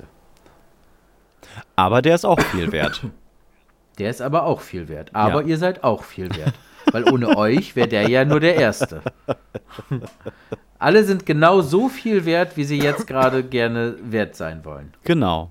[1.76, 3.02] Aber der ist auch viel wert.
[3.98, 5.10] Der ist aber auch viel wert.
[5.14, 5.48] Aber Ja.
[5.48, 6.54] ihr seid auch viel wert.
[6.92, 9.02] Weil ohne euch wäre der ja nur der Erste.
[10.78, 14.92] Alle sind genau so viel wert, wie sie jetzt gerade gerne wert sein wollen.
[15.04, 15.50] Genau.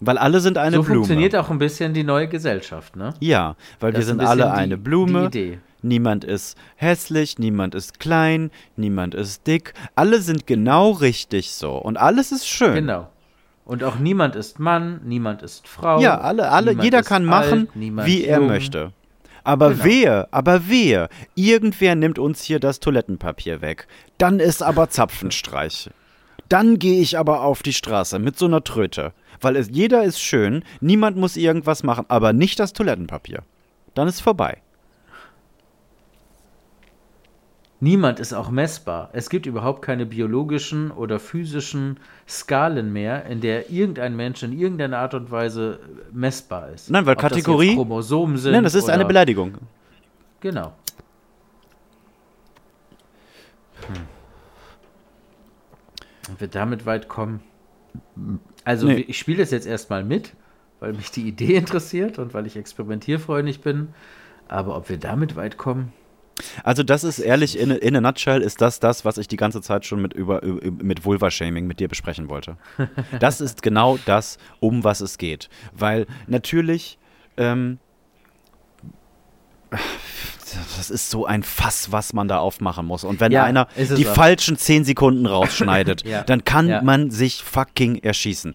[0.00, 0.96] Weil alle sind eine so Blume.
[0.98, 3.14] funktioniert auch ein bisschen die neue Gesellschaft, ne?
[3.20, 5.30] Ja, weil Das wir ist ein sind alle bisschen die- eine Blume.
[5.30, 5.58] die Idee.
[5.82, 9.72] Niemand ist hässlich, niemand ist klein, niemand ist dick.
[9.94, 12.74] Alle sind genau richtig so und alles ist schön.
[12.74, 13.08] Genau.
[13.66, 16.00] Und auch niemand ist Mann, niemand ist Frau.
[16.00, 18.46] Ja, alle, alle, jeder kann machen, wie er jung.
[18.46, 18.92] möchte.
[19.42, 19.84] Aber Genau.
[19.84, 23.86] wehe, aber wehe, irgendwer nimmt uns hier das Toilettenpapier weg.
[24.18, 25.90] Dann ist aber Zapfenstreich.
[26.48, 29.12] Dann gehe ich aber auf die Straße mit so einer Tröte.
[29.40, 33.42] Weil es, jeder ist schön, niemand muss irgendwas machen, aber nicht das Toilettenpapier.
[33.94, 34.58] Dann ist vorbei.
[37.78, 39.10] Niemand ist auch messbar.
[39.12, 44.98] Es gibt überhaupt keine biologischen oder physischen Skalen mehr, in der irgendein Mensch in irgendeiner
[44.98, 45.78] Art und Weise
[46.10, 46.88] messbar ist.
[46.90, 48.52] Nein, weil Ob das Kategorie- Chromosomen sind.
[48.52, 49.58] Nein, das ist eine Beleidigung.
[50.40, 50.72] Genau.
[56.32, 57.40] Ob wir damit weit kommen.
[58.64, 59.04] Also, Nee.
[59.08, 60.34] ich spiele das jetzt erstmal mit,
[60.80, 63.88] weil mich die Idee interessiert und weil ich experimentierfreundlich bin.
[64.48, 65.92] Aber ob wir damit weit kommen?
[66.64, 69.62] Also das ist ehrlich, in, in a nutshell ist das das, was ich die ganze
[69.62, 72.56] Zeit schon mit, über, mit Vulva-Shaming mit dir besprechen wollte.
[73.20, 75.48] Das ist genau das, um was es geht.
[75.72, 76.98] Weil natürlich,
[77.36, 77.78] ähm,
[80.76, 83.04] das ist so ein Fass, was man da aufmachen muss.
[83.04, 84.14] Und wenn Ja, einer die auch.
[84.14, 86.82] falschen 10 Sekunden rausschneidet, Ja, dann kann ja.
[86.82, 88.54] man sich fucking erschießen.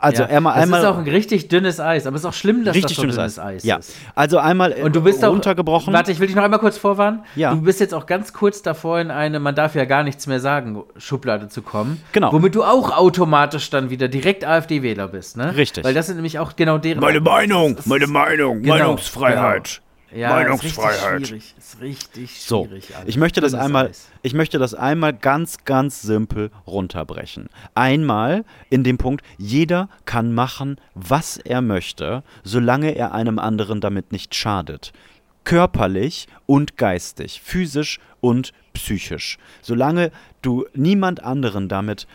[0.00, 2.64] Also Ja, einmal, einmal ist auch ein richtig dünnes Eis, aber es ist auch schlimm,
[2.64, 3.56] dass richtig das so dünnes dünnes Eis.
[3.56, 3.76] Eis, ja.
[3.76, 3.94] ist.
[4.14, 5.92] Also einmal äh, Und du bist auch runtergebrochen.
[5.92, 7.20] Warte, ich will dich noch einmal kurz vorwarnen.
[7.36, 7.54] Ja.
[7.54, 10.40] Du bist jetzt auch ganz kurz davor in eine, man darf ja gar nichts mehr
[10.40, 12.02] sagen, Schublade zu kommen.
[12.12, 12.32] Genau.
[12.32, 15.54] Womit du auch automatisch dann wieder direkt AfD-Wähler bist, ne?
[15.54, 15.84] Richtig.
[15.84, 17.00] Weil das sind nämlich auch genau deren.
[17.00, 19.82] Meinung, meine Meinung, Genau, Meinungsfreiheit.
[20.14, 21.22] Ja, Meinungsfreiheit.
[21.22, 21.54] Ist richtig schwierig.
[21.58, 22.96] Ist richtig So, schwierig.
[22.96, 23.08] alles.
[23.08, 24.08] ich möchte das Dünnes einmal, Eis.
[24.22, 27.48] ich möchte das einmal ganz, ganz simpel runterbrechen.
[27.74, 34.12] Einmal in dem Punkt, jeder kann machen, was er möchte, solange er einem anderen damit
[34.12, 34.92] nicht schadet.
[35.44, 39.36] Körperlich und geistig, physisch und psychisch.
[39.60, 40.10] Solange
[40.40, 42.06] du niemand anderen damit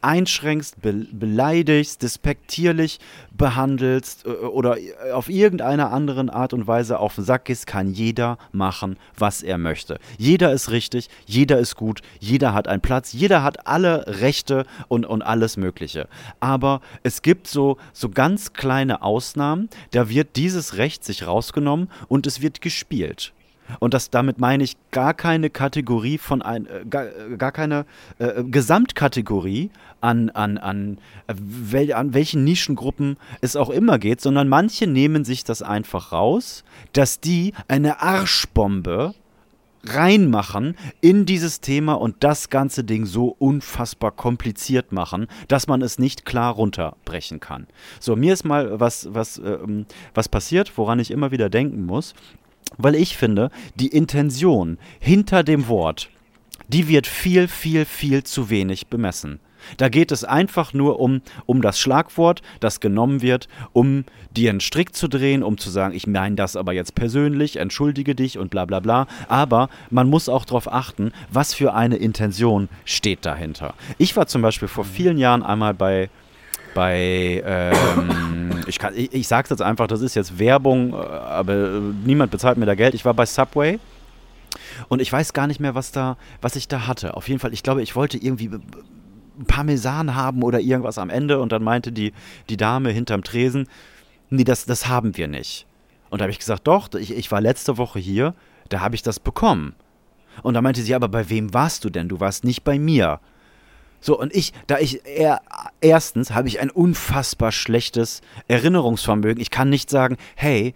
[0.00, 3.00] einschränkst, be beleidigst, despektierlich
[3.36, 4.76] behandelst äh, oder
[5.12, 9.58] auf irgendeine anderen Art und Weise auf den Sack gehst, kann jeder machen, was er
[9.58, 9.98] möchte.
[10.18, 15.06] Jeder ist richtig, jeder ist gut, jeder hat einen Platz, jeder hat alle Rechte und,
[15.06, 16.08] und alles Mögliche.
[16.40, 22.26] Aber es gibt so, so ganz kleine Ausnahmen, da wird dieses Recht sich rausgenommen und
[22.26, 23.32] es wird gespielt.
[23.78, 27.86] Und das damit meine ich gar keine Kategorie von ein, äh, gar, äh, gar keine
[28.18, 29.70] äh, Gesamtkategorie
[30.00, 35.24] an, an, an, äh, wel, an welchen Nischengruppen es auch immer geht, sondern manche nehmen
[35.24, 39.14] sich das einfach raus, dass die eine Arschbombe
[39.84, 45.98] reinmachen in dieses Thema und das ganze Ding so unfassbar kompliziert machen, dass man es
[45.98, 47.66] nicht klar runterbrechen kann.
[47.98, 52.14] So, mir ist mal was, was, ähm, was passiert, woran ich immer wieder denken muss,
[52.78, 56.10] weil ich finde, die Intention hinter dem Wort,
[56.68, 59.40] die wird viel, viel, viel zu wenig bemessen.
[59.76, 64.60] Da geht es einfach nur um, um das Schlagwort, das genommen wird, um dir einen
[64.60, 68.50] Strick zu drehen, um zu sagen, ich meine das aber jetzt persönlich, entschuldige dich und
[68.50, 69.06] bla bla bla.
[69.28, 73.74] Aber man muss auch darauf achten, was für eine Intention steht dahinter.
[73.98, 76.10] Ich war zum Beispiel vor vielen Jahren einmal bei
[76.74, 81.80] bei, ähm, ich, kann, ich, ich sag's jetzt einfach, das ist jetzt Werbung, äh, aber
[82.04, 82.94] niemand bezahlt mir da Geld.
[82.94, 83.78] Ich war bei Subway
[84.88, 87.16] und ich weiß gar nicht mehr, was da, was ich da hatte.
[87.16, 88.50] Auf jeden Fall, ich glaube, ich wollte irgendwie
[89.46, 92.12] Parmesan haben oder irgendwas am Ende und dann meinte die,
[92.48, 93.68] die Dame hinterm Tresen,
[94.30, 95.66] nee, das, das haben wir nicht.
[96.10, 98.34] Und da habe ich gesagt, doch, ich, ich war letzte Woche hier,
[98.68, 99.74] da habe ich das bekommen.
[100.42, 102.08] Und da meinte sie, aber bei wem warst du denn?
[102.08, 103.20] Du warst nicht bei mir.
[104.02, 105.40] So, und ich, da ich, er,
[105.80, 109.40] erstens habe ich ein unfassbar schlechtes Erinnerungsvermögen.
[109.40, 110.74] Ich kann nicht sagen, hey,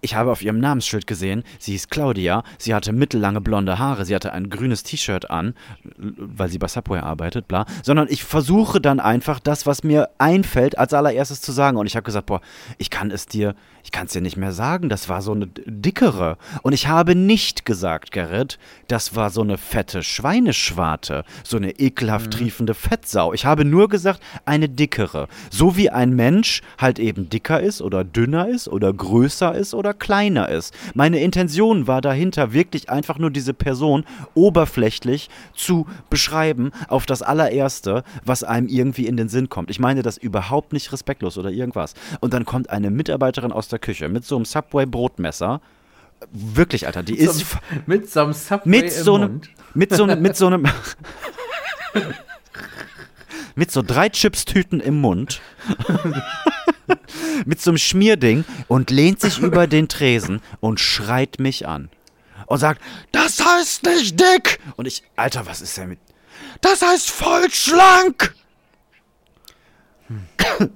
[0.00, 4.14] ich habe auf ihrem Namensschild gesehen, sie hieß Claudia, sie hatte mittellange blonde Haare, sie
[4.14, 5.54] hatte ein grünes T-Shirt an,
[5.96, 10.78] weil sie bei Subway arbeitet, bla, sondern ich versuche dann einfach das, was mir einfällt,
[10.78, 11.76] als allererstes zu sagen.
[11.76, 12.40] Und ich habe gesagt, boah,
[12.78, 13.54] ich kann es dir,
[13.84, 16.36] ich kann es dir nicht mehr sagen, das war so eine dickere.
[16.62, 18.58] Und ich habe nicht gesagt, Gerrit,
[18.88, 22.30] das war so eine fette Schweineschwarte, so eine ekelhaft mhm.
[22.30, 23.32] triefende Fettsau.
[23.32, 25.28] Ich habe nur gesagt, eine dickere.
[25.50, 29.94] So wie ein Mensch halt eben dicker ist oder dünner ist oder größer ist oder
[29.94, 30.74] kleiner ist.
[30.94, 34.04] Meine Intention war dahinter wirklich einfach nur diese Person
[34.34, 39.70] oberflächlich zu beschreiben auf das allererste, was einem irgendwie in den Sinn kommt.
[39.70, 41.94] Ich meine das überhaupt nicht respektlos oder irgendwas.
[42.20, 45.60] Und dann kommt eine Mitarbeiterin aus der Küche mit so einem Subway-Brotmesser.
[46.32, 47.44] Wirklich, Alter, die ist.
[47.86, 49.50] mit so einem Subway mit so einem, Mund.
[49.74, 50.22] Mit so einem.
[50.22, 50.66] Mit so einem
[53.54, 55.40] mit so drei Chips-Tüten im Mund.
[57.46, 61.90] mit so einem Schmierding und lehnt sich über den Tresen und schreit mich an.
[62.46, 62.82] Und sagt,
[63.12, 64.58] das heißt nicht dick.
[64.76, 65.98] Und ich, Alter, was ist denn mit.
[66.60, 68.34] Das heißt voll schlank.
[70.08, 70.70] Hm.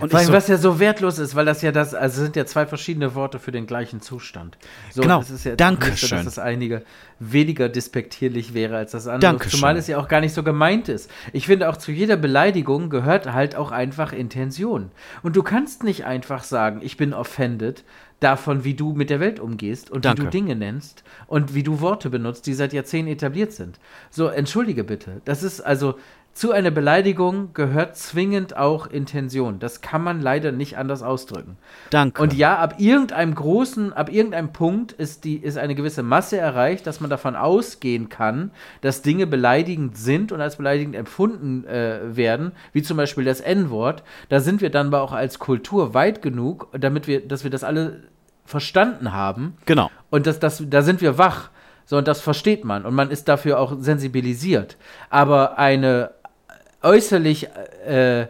[0.00, 2.46] Und Weil, so, was ja so wertlos ist, weil das ja das, also sind ja
[2.46, 4.58] zwei verschiedene Worte für den gleichen Zustand.
[4.92, 6.10] So, genau, das ist ja Dankeschön.
[6.10, 6.82] Dass das einige
[7.18, 9.32] weniger despektierlich wäre als das andere.
[9.32, 9.58] Dankeschön.
[9.58, 11.10] Zumal es ja auch gar nicht so gemeint ist.
[11.32, 14.90] Ich finde, auch zu jeder Beleidigung gehört halt auch einfach Intention.
[15.22, 17.84] Und du kannst nicht einfach sagen, ich bin offended
[18.20, 20.22] davon, wie du mit der Welt umgehst und Danke.
[20.22, 23.80] wie du Dinge nennst und wie du Worte benutzt, die seit Jahrzehnten etabliert sind.
[24.10, 25.22] So, entschuldige bitte.
[25.24, 25.98] Das ist also,
[26.40, 29.58] zu einer Beleidigung gehört zwingend auch Intention.
[29.58, 31.58] Das kann man leider nicht anders ausdrücken.
[31.90, 32.22] Danke.
[32.22, 36.86] Und ja, ab irgendeinem großen, ab irgendeinem Punkt ist, die, ist eine gewisse Masse erreicht,
[36.86, 42.52] dass man davon ausgehen kann, dass Dinge beleidigend sind und als beleidigend empfunden äh, werden,
[42.72, 44.02] wie zum Beispiel das N-Wort.
[44.30, 47.64] Da sind wir dann aber auch als Kultur weit genug, damit wir, dass wir das
[47.64, 48.04] alle
[48.46, 49.58] verstanden haben.
[49.66, 49.90] Genau.
[50.08, 51.50] Und das, das, da sind wir wach.
[51.84, 52.86] So, und das versteht man.
[52.86, 54.78] Und man ist dafür auch sensibilisiert.
[55.10, 56.12] Aber eine
[56.82, 57.48] äußerlich
[57.86, 58.26] äh,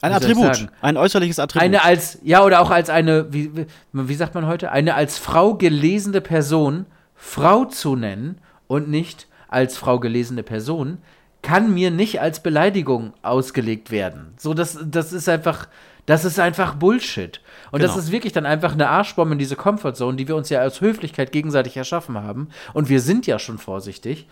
[0.00, 1.64] ein Attribut, ein äußerliches Attribut.
[1.64, 5.54] Eine als, ja, oder auch als eine, wie, wie, sagt man heute, eine als Frau
[5.54, 6.84] gelesene Person
[7.14, 10.98] Frau zu nennen und nicht als Frau gelesene Person,
[11.40, 14.34] kann mir nicht als Beleidigung ausgelegt werden.
[14.36, 15.68] So, das, das ist einfach,
[16.06, 17.40] das ist einfach Bullshit.
[17.70, 17.94] Und genau.
[17.94, 20.80] das ist wirklich dann einfach eine Arschbombe in diese Comfortzone, die wir uns ja aus
[20.80, 22.48] Höflichkeit gegenseitig erschaffen haben.
[22.72, 24.26] Und wir sind ja schon vorsichtig.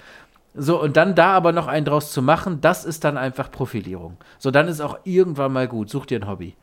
[0.54, 4.18] So, und dann da aber noch einen draus zu machen, das ist dann einfach Profilierung.
[4.38, 5.88] So, dann ist auch irgendwann mal gut.
[5.88, 6.56] Such dir ein Hobby.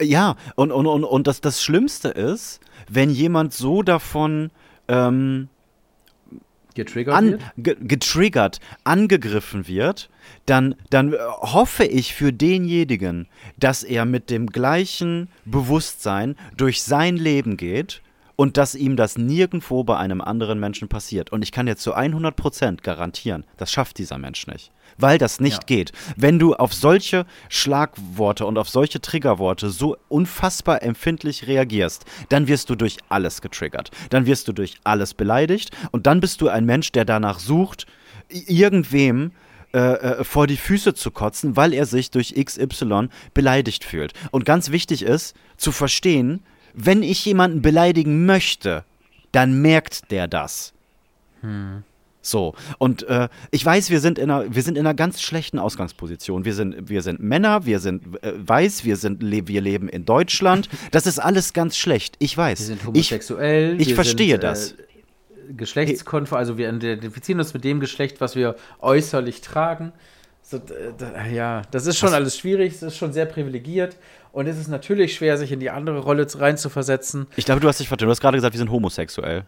[0.00, 4.50] Ja, und, und, und, und das, das Schlimmste ist, wenn jemand so davon
[4.88, 5.48] ähm,
[6.74, 10.10] getriggert, an, getriggert, angegriffen wird,
[10.46, 13.28] dann, dann hoffe ich für denjenigen,
[13.58, 18.02] dass er mit dem gleichen Bewusstsein durch sein Leben geht
[18.36, 21.30] und dass ihm das nirgendwo bei einem anderen Menschen passiert.
[21.30, 24.72] Und ich kann jetzt zu 100% garantieren, das schafft dieser Mensch nicht.
[24.96, 25.66] Weil das nicht ja.
[25.66, 25.92] geht.
[26.16, 32.70] Wenn du auf solche Schlagworte und auf solche Triggerworte so unfassbar empfindlich reagierst, dann wirst
[32.70, 33.90] du durch alles getriggert.
[34.10, 37.86] Dann wirst du durch alles beleidigt und dann bist du ein Mensch, der danach sucht,
[38.28, 39.32] irgendwem
[39.74, 44.12] äh, äh, vor die Füße zu kotzen, weil er sich durch XY beleidigt fühlt.
[44.30, 46.44] Und ganz wichtig ist, zu verstehen,
[46.74, 48.84] wenn ich jemanden beleidigen möchte,
[49.32, 50.72] dann merkt der das.
[51.40, 51.82] Hm.
[52.24, 55.58] So, und äh, ich weiß, wir sind, in einer, wir sind in einer ganz schlechten
[55.58, 56.46] Ausgangsposition.
[56.46, 60.04] Wir sind, wir sind Männer, wir sind äh, weiß, wir, sind, le wir leben in
[60.04, 60.68] Deutschland.
[60.90, 62.16] Das ist alles ganz schlecht.
[62.20, 62.60] Ich weiß.
[62.60, 63.80] Wir sind homosexuell.
[63.80, 64.72] Ich, ich verstehe sind, das.
[64.72, 64.74] Äh,
[65.56, 69.92] geschlechtskonform, also wir identifizieren uns mit dem Geschlecht, was wir äußerlich tragen.
[70.46, 72.16] So, da, ja, das ist schon was?
[72.16, 73.96] alles schwierig, es ist schon sehr privilegiert
[74.30, 77.26] und es ist natürlich schwer, sich in die andere Rolle reinzuversetzen.
[77.36, 78.08] Ich glaube, du hast dich verstanden.
[78.08, 79.44] Du hast gerade gesagt, wir sind homosexuell.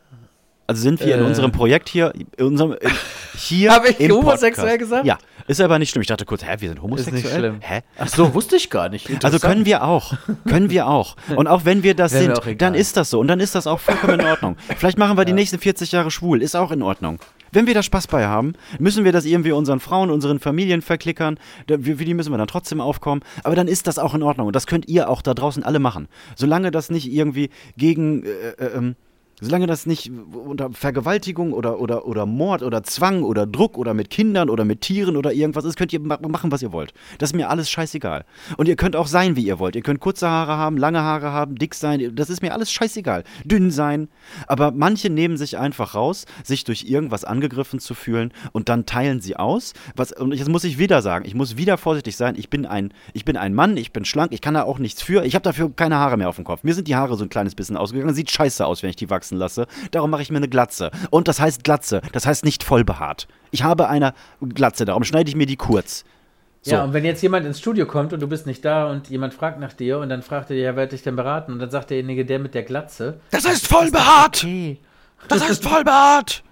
[0.67, 1.19] Also sind wir äh.
[1.19, 2.91] in unserem Projekt hier, in unserem, in,
[3.37, 5.07] hier Habe ich homosexuell gesagt?
[5.07, 6.03] Ja, ist aber nicht schlimm.
[6.03, 7.19] Ich dachte kurz, hä, wir sind homosexuell?
[7.19, 7.59] Ist nicht schlimm.
[7.61, 7.83] Hä?
[7.99, 9.25] Ach so, wusste ich gar nicht.
[9.25, 10.15] Also können wir auch.
[10.49, 11.17] Können wir auch.
[11.37, 13.21] Und auch wenn wir das Wäre sind, dann ist das so.
[13.21, 14.57] Und dann ist das auch vollkommen in Ordnung.
[14.77, 15.27] Vielleicht machen wir ja.
[15.27, 16.43] die nächsten 40 Jahre schwul.
[16.43, 17.21] Ist auch in Ordnung.
[17.53, 21.39] Wenn wir da Spaß bei haben, müssen wir das irgendwie unseren Frauen, unseren Familien verklickern.
[21.69, 23.23] Für die müssen wir dann trotzdem aufkommen.
[23.45, 24.49] Aber dann ist das auch in Ordnung.
[24.49, 26.09] Und das könnt ihr auch da draußen alle machen.
[26.35, 28.97] Solange das nicht irgendwie gegen äh, äh, ähm,
[29.39, 34.09] Solange das nicht unter Vergewaltigung oder, oder, oder Mord oder Zwang oder Druck oder mit
[34.09, 36.95] Kindern oder mit Tieren oder irgendwas ist, könnt ihr machen, was ihr wollt.
[37.19, 38.25] Das ist mir alles scheißegal.
[38.57, 39.77] Und ihr könnt auch sein, wie ihr wollt.
[39.77, 42.17] Ihr könnt kurze Haare haben, lange Haare haben, dick sein.
[42.17, 43.25] Das ist mir alles scheißegal.
[43.45, 44.09] Dünn sein.
[44.47, 49.21] Aber manche nehmen sich einfach raus, sich durch irgendwas angegriffen zu fühlen und dann teilen
[49.21, 49.75] sie aus.
[49.97, 52.37] Was, und jetzt muss ich wieder sagen, ich muss wieder vorsichtig sein.
[52.39, 55.03] Ich bin ein, ich bin ein Mann, ich bin schlank, ich kann da auch nichts
[55.03, 55.27] für.
[55.27, 56.63] Ich habe dafür keine Haare mehr auf dem Kopf.
[56.63, 58.15] Mir sind die Haare so ein kleines bisschen ausgegangen.
[58.15, 59.67] Sieht scheiße aus, wenn ich die wachsen wachsen lasse.
[59.91, 60.91] Darum mache ich mir eine Glatze.
[61.11, 62.01] Und das heißt Glatze.
[62.13, 63.27] Das heißt nicht voll behaart.
[63.51, 66.05] Ich habe eine Glatze, darum schneide ich mir die kurz.
[66.63, 66.73] So.
[66.73, 69.35] Ja, und wenn jetzt jemand ins Studio kommt und du bist nicht da und jemand
[69.35, 71.53] fragt nach dir und dann fragt er, ja, wer hat dich denn beraten?
[71.53, 73.21] Und dann sagt derjenige, der mit der Glatze.
[73.31, 74.43] Das heißt voll behaart!
[74.43, 74.79] Okay.
[75.29, 76.43] Das heißt voll behaart!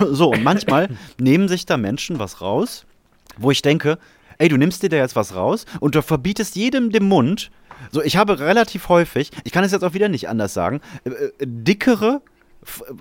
[0.00, 2.84] so, und manchmal nehmen sich da Menschen was raus,
[3.38, 3.98] wo ich denke,
[4.36, 7.50] ey, du nimmst dir da jetzt was raus und du verbietest jedem den Mund,
[7.90, 11.10] so, ich habe relativ häufig, ich kann es jetzt auch wieder nicht anders sagen, äh,
[11.10, 12.22] äh dickere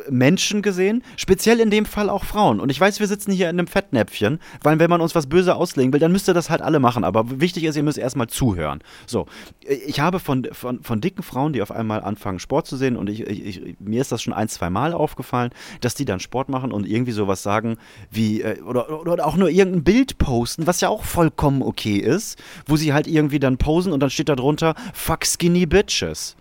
[0.10, 2.60] Menschen gesehen, speziell in dem Fall auch Frauen.
[2.60, 5.56] Und ich weiß, wir sitzen hier in einem Fettnäpfchen, weil wenn man uns was böse
[5.56, 7.04] auslegen will, dann müsste das halt alle machen.
[7.04, 8.82] Aber wichtig ist, ihr müsst erstmal zuhören.
[9.06, 9.26] So,
[9.62, 13.10] ich habe von, von, von dicken Frauen, die auf einmal anfangen, Sport zu sehen, und
[13.10, 15.52] ich, ich, mir ist das schon ein, zwei Mal aufgefallen,
[15.82, 17.78] dass die dann Sport machen und irgendwie sowas sagen
[18.12, 22.42] wie, äh, oder, oder auch nur irgendein Bild posten, was ja auch vollkommen okay ist,
[22.66, 26.36] wo sie halt irgendwie dann posen und dann steht da drunter, fuck skinny bitches.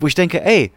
[0.00, 0.72] Wo ich denke, ey,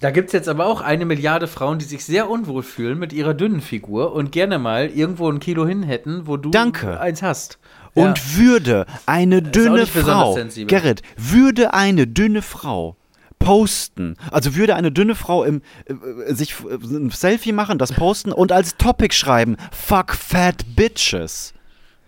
[0.00, 3.12] da gibt es jetzt aber auch eine Milliarde Frauen, die sich sehr unwohl fühlen mit
[3.12, 7.00] ihrer dünnen Figur und gerne mal irgendwo ein Kilo hin hätten, wo du Danke.
[7.00, 7.58] eins hast.
[7.94, 8.36] Und ja.
[8.36, 12.96] würde eine dünne Frau, Gerrit, würde eine dünne Frau
[13.38, 18.32] posten, also würde eine dünne Frau im, äh, sich äh, ein Selfie machen, das posten
[18.32, 21.54] und als Topic schreiben, fuck fat bitches.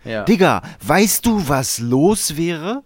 [0.03, 0.23] Ja.
[0.23, 2.83] Digga, weißt du, was los wäre?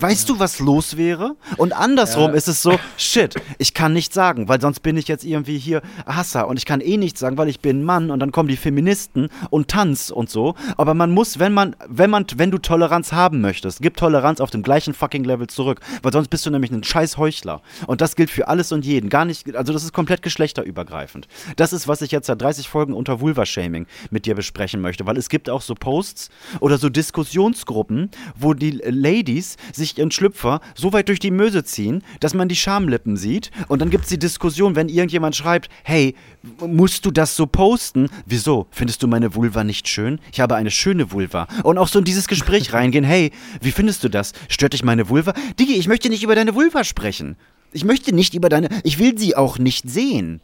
[0.00, 1.36] Weißt du, was los wäre?
[1.56, 2.36] Und andersrum ja.
[2.36, 5.82] ist es so, shit, ich kann nichts sagen, weil sonst bin ich jetzt irgendwie hier
[6.04, 8.56] Hasser und ich kann eh nichts sagen, weil ich bin Mann und dann kommen die
[8.56, 10.56] Feministen und Tanz und so.
[10.76, 14.50] Aber man muss, wenn man, wenn man, wenn du Toleranz haben möchtest, gib Toleranz auf
[14.50, 17.62] dem gleichen fucking Level zurück, weil sonst bist du nämlich ein scheiß Heuchler.
[17.86, 19.10] Und das gilt für alles und jeden.
[19.10, 21.28] Gar nicht, also das ist komplett geschlechterübergreifend.
[21.54, 25.16] Das ist, was ich jetzt seit 30 Folgen unter Vulva-Shaming mit dir besprechen möchte, weil
[25.16, 30.60] es gibt auch so Posts oder so Diskussionsgruppen, wo die Ladies sich sich ihren Schlüpfer
[30.74, 33.50] so weit durch die Möse ziehen, dass man die Schamlippen sieht.
[33.68, 36.14] Und dann gibt es die Diskussion, wenn irgendjemand schreibt, hey,
[36.60, 38.08] musst du das so posten?
[38.26, 38.66] Wieso?
[38.70, 40.18] Findest du meine Vulva nicht schön?
[40.32, 41.46] Ich habe eine schöne Vulva.
[41.62, 43.30] Und auch so in dieses Gespräch reingehen, hey,
[43.60, 44.32] wie findest du das?
[44.48, 45.34] Stört dich meine Vulva?
[45.58, 47.36] Digi, ich möchte nicht über deine Vulva sprechen.
[47.72, 50.40] Ich möchte nicht über deine, ich will sie auch nicht sehen.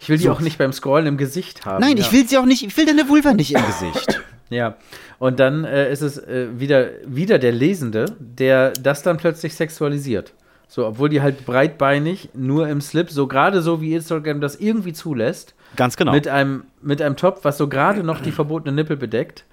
[0.00, 0.32] Ich will die so.
[0.32, 1.80] auch nicht beim Scrollen im Gesicht haben.
[1.80, 2.04] Nein, ja.
[2.04, 4.20] ich will sie auch nicht, ich will deine Vulva nicht im Gesicht.
[4.50, 4.76] Ja,
[5.18, 10.32] und dann äh, ist es äh, wieder, wieder der Lesende, der das dann plötzlich sexualisiert.
[10.68, 14.92] So, obwohl die halt breitbeinig, nur im Slip, so gerade so wie Instagram das irgendwie
[14.92, 15.54] zulässt.
[15.76, 16.12] Ganz genau.
[16.12, 19.44] Mit einem, mit einem Top, was so gerade noch die verbotene Nippel bedeckt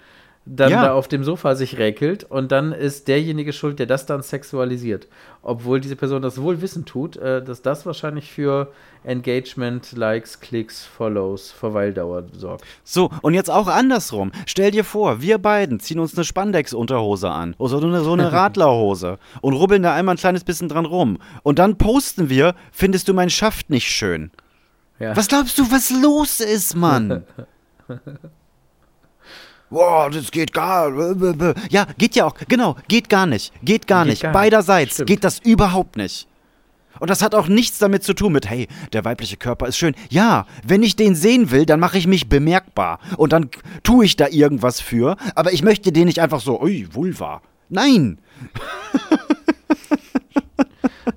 [0.46, 0.84] dann ja.
[0.84, 5.08] da auf dem Sofa sich räkelt und dann ist derjenige schuld, der das dann sexualisiert.
[5.42, 8.72] Obwohl diese Person das wohl wissen tut, äh, dass das wahrscheinlich für
[9.04, 12.64] Engagement, Likes, Klicks, Follows, Verweildauer sorgt.
[12.84, 14.32] So, und jetzt auch andersrum.
[14.46, 18.32] Stell dir vor, wir beiden ziehen uns eine Spandex-Unterhose an oder so eine, so eine
[18.32, 21.18] Radlerhose und rubbeln da einmal ein kleines bisschen dran rum.
[21.42, 24.30] Und dann posten wir, findest du meinen Schaft nicht schön?
[25.00, 25.16] Ja.
[25.16, 27.24] Was glaubst du, was los ist, Mann?
[29.70, 30.92] boah, das geht gar
[31.70, 33.54] Ja, geht ja auch, genau, geht gar nicht.
[33.64, 34.22] Geht gar geht nicht.
[34.24, 35.08] Gar Beiderseits Stimmt.
[35.08, 36.28] geht das überhaupt nicht.
[37.00, 39.96] Und das hat auch nichts damit zu tun mit, hey, der weibliche Körper ist schön.
[40.10, 43.00] Ja, wenn ich den sehen will, dann mache ich mich bemerkbar.
[43.18, 43.50] Und dann
[43.84, 45.18] tue ich da irgendwas für.
[45.36, 47.42] Aber ich möchte den nicht einfach so, ui, Vulva.
[47.70, 48.20] Nein.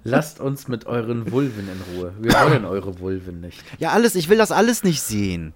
[0.04, 2.14] Lasst uns mit euren Vulven in Ruhe.
[2.18, 3.62] Wir wollen eure Vulven nicht.
[3.78, 5.54] Ja, alles, ich will das alles nicht sehen.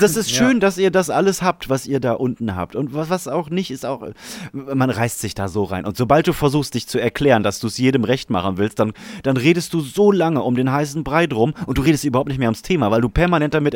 [0.00, 2.76] Das ist schön, dass ihr das alles habt, was ihr da unten habt.
[2.76, 4.06] Und was, was auch nicht, ist auch,
[4.52, 5.84] man reißt sich da so rein.
[5.84, 8.92] Und sobald du versuchst, dich zu erklären, dass du es jedem recht machen willst, dann,
[9.22, 12.38] dann redest du so lange um den heißen Brei drum und du redest überhaupt nicht
[12.38, 13.74] mehr ums Thema, weil du permanent damit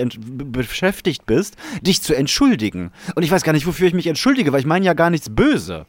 [0.53, 2.93] beschäftigt bist, dich zu entschuldigen.
[3.15, 5.29] Und ich weiß gar nicht, wofür ich mich entschuldige, weil ich meine ja gar nichts
[5.31, 5.87] böse.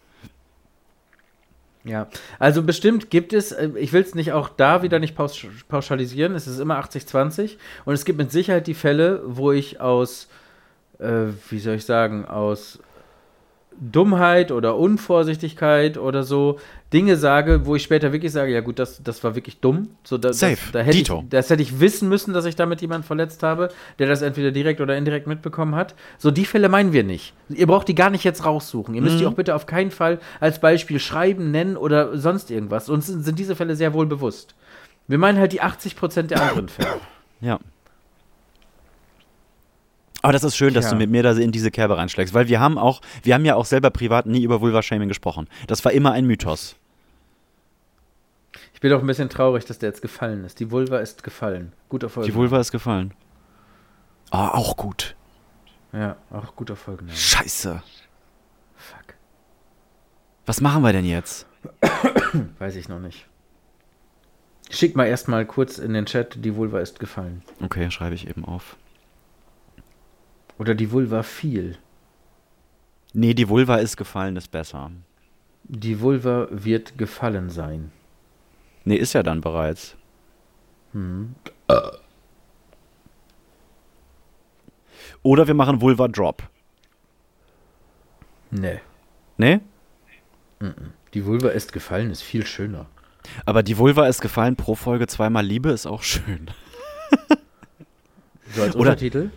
[1.85, 2.07] Ja,
[2.39, 6.47] also bestimmt gibt es, äh, ich will es nicht auch da wieder nicht pauschalisieren, es
[6.47, 10.29] ist immer 80-20 und es gibt mit Sicherheit die Fälle, wo ich aus,
[10.99, 12.79] äh, wie soll ich sagen, aus
[13.79, 16.59] Dummheit oder Unvorsichtigkeit oder so
[16.93, 19.89] Dinge sage, wo ich später wirklich sage, ja gut, das, das war wirklich dumm.
[20.03, 20.55] So, da, Safe.
[20.55, 21.21] Das, da hätte Dito.
[21.23, 23.69] Ich, das hätte ich wissen müssen, dass ich damit jemanden verletzt habe,
[23.99, 25.95] der das entweder direkt oder indirekt mitbekommen hat.
[26.17, 27.33] So, die Fälle meinen wir nicht.
[27.49, 28.93] Ihr braucht die gar nicht jetzt raussuchen.
[28.93, 32.89] Ihr müsst die auch bitte auf keinen Fall als Beispiel schreiben, nennen oder sonst irgendwas.
[32.89, 34.55] Uns sind, sind diese Fälle sehr wohl bewusst.
[35.07, 36.99] Wir meinen halt die 80% der anderen Fälle.
[37.41, 37.59] Ja.
[40.23, 40.93] Aber das ist schön, dass Tja.
[40.93, 43.55] du mit mir da in diese Kerbe reinschlägst, weil wir haben auch, wir haben ja
[43.55, 45.49] auch selber privat nie über Vulva-Shaming gesprochen.
[45.67, 46.77] Das war immer ein Mythos.
[48.73, 50.61] Ich bin auch ein bisschen traurig, dass der jetzt gefallen ist.
[50.61, 51.73] Die Vulva ist gefallen.
[51.89, 52.29] Guter Folge.
[52.29, 53.13] Die Vulva ist gefallen.
[54.31, 55.15] Ah, auch gut.
[55.91, 57.03] Ja, auch guter Folge.
[57.09, 57.83] Scheiße.
[58.77, 59.15] Fuck.
[60.45, 61.47] Was machen wir denn jetzt?
[62.59, 63.27] Weiß ich noch nicht.
[64.69, 67.43] Schick mal erstmal kurz in den Chat, die Vulva ist gefallen.
[67.61, 68.77] Okay, schreibe ich eben auf.
[70.57, 71.77] Oder die Vulva fiel.
[73.13, 74.91] Nee, die Vulva ist gefallen, ist besser.
[75.63, 77.91] Die Vulva wird gefallen sein.
[78.85, 79.95] Nee, ist ja dann bereits.
[85.21, 86.43] Oder wir machen Vulva Drop.
[88.51, 88.79] Nee.
[89.37, 89.59] Nee?
[91.13, 92.85] Die Vulva ist gefallen ist viel schöner.
[93.45, 96.49] Aber die Vulva ist gefallen pro Folge zweimal Liebe ist auch schön.
[98.53, 99.29] So als Oder- Untertitel?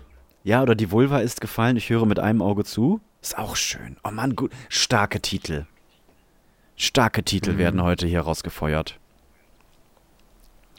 [0.47, 3.01] Ja, oder die Vulva ist gefallen, ich höre mit einem Auge zu.
[3.21, 3.97] Ist auch schön.
[4.05, 4.53] Oh Mann, gut.
[4.69, 5.67] Starke Titel.
[6.77, 8.97] Starke Titel werden heute hier rausgefeuert.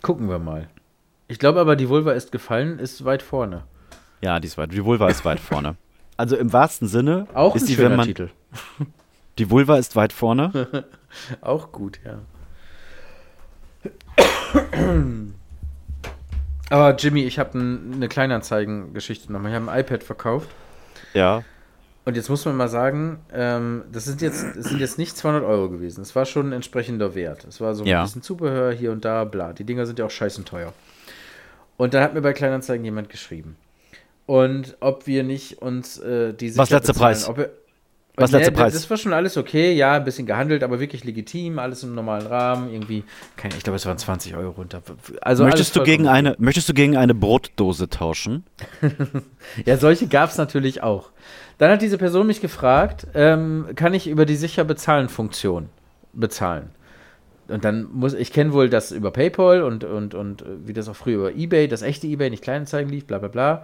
[0.02, 0.70] Gucken wir mal.
[1.28, 3.66] Ich glaube aber, die Vulva ist gefallen ist weit vorne.
[4.22, 4.72] Ja, die ist weit.
[4.72, 5.76] Die Vulva ist weit vorne.
[6.16, 8.30] Also im wahrsten Sinne Auch ist ein die, schöner wenn man, Titel.
[9.38, 10.86] die Vulva ist weit vorne.
[11.42, 12.20] Auch gut, ja.
[16.70, 19.52] Aber Jimmy, ich habe ein, eine Kleinanzeigengeschichte nochmal.
[19.52, 20.50] Ich habe ein iPad verkauft.
[21.14, 21.44] ja.
[22.06, 25.44] Und jetzt muss man mal sagen, ähm, das sind jetzt, das sind jetzt nicht 200
[25.44, 26.00] Euro gewesen.
[26.02, 27.44] Es war schon ein entsprechender Wert.
[27.44, 28.00] Es war so Ja.
[28.00, 29.52] ein bisschen Zubehör hier und da, bla.
[29.52, 30.72] Die Dinger sind ja auch scheißen teuer.
[31.76, 33.58] Und dann hat mir bei Kleinanzeigen jemand geschrieben.
[34.26, 37.28] Und ob wir nicht uns äh, die Was letzter bezahlen, Preis?
[37.28, 37.50] Ob wir,
[38.20, 38.74] Was letzter ne, Preis?
[38.74, 42.26] Das war schon alles okay, ja, ein bisschen gehandelt, aber wirklich legitim, alles im normalen
[42.26, 43.04] Rahmen, irgendwie,
[43.36, 44.82] keine, ich glaube, es waren 20 Euro runter.
[45.22, 48.44] Also möchtest, du gegen eine, möchtest du gegen eine Brotdose tauschen?
[49.66, 51.12] Ja, solche gab es natürlich auch.
[51.58, 55.70] Dann hat diese Person mich gefragt, ähm, kann ich über die sicher bezahlen Funktion
[56.12, 56.70] bezahlen?
[57.48, 60.90] Und dann muss, ich kenne wohl das über PayPal und, und, und äh, wie das
[60.90, 63.64] auch früher über Ebay, das echte Ebay, nicht Kleinanzeigen lief, bla bla bla.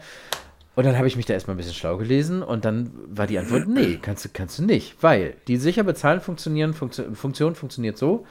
[0.75, 3.37] Und dann habe ich mich da erstmal ein bisschen schlau gelesen und dann war die
[3.37, 7.97] Antwort, nee, kannst du, kannst du nicht, weil die sicher bezahlen funktionieren, Funktion, Funktion funktioniert
[7.97, 8.25] so,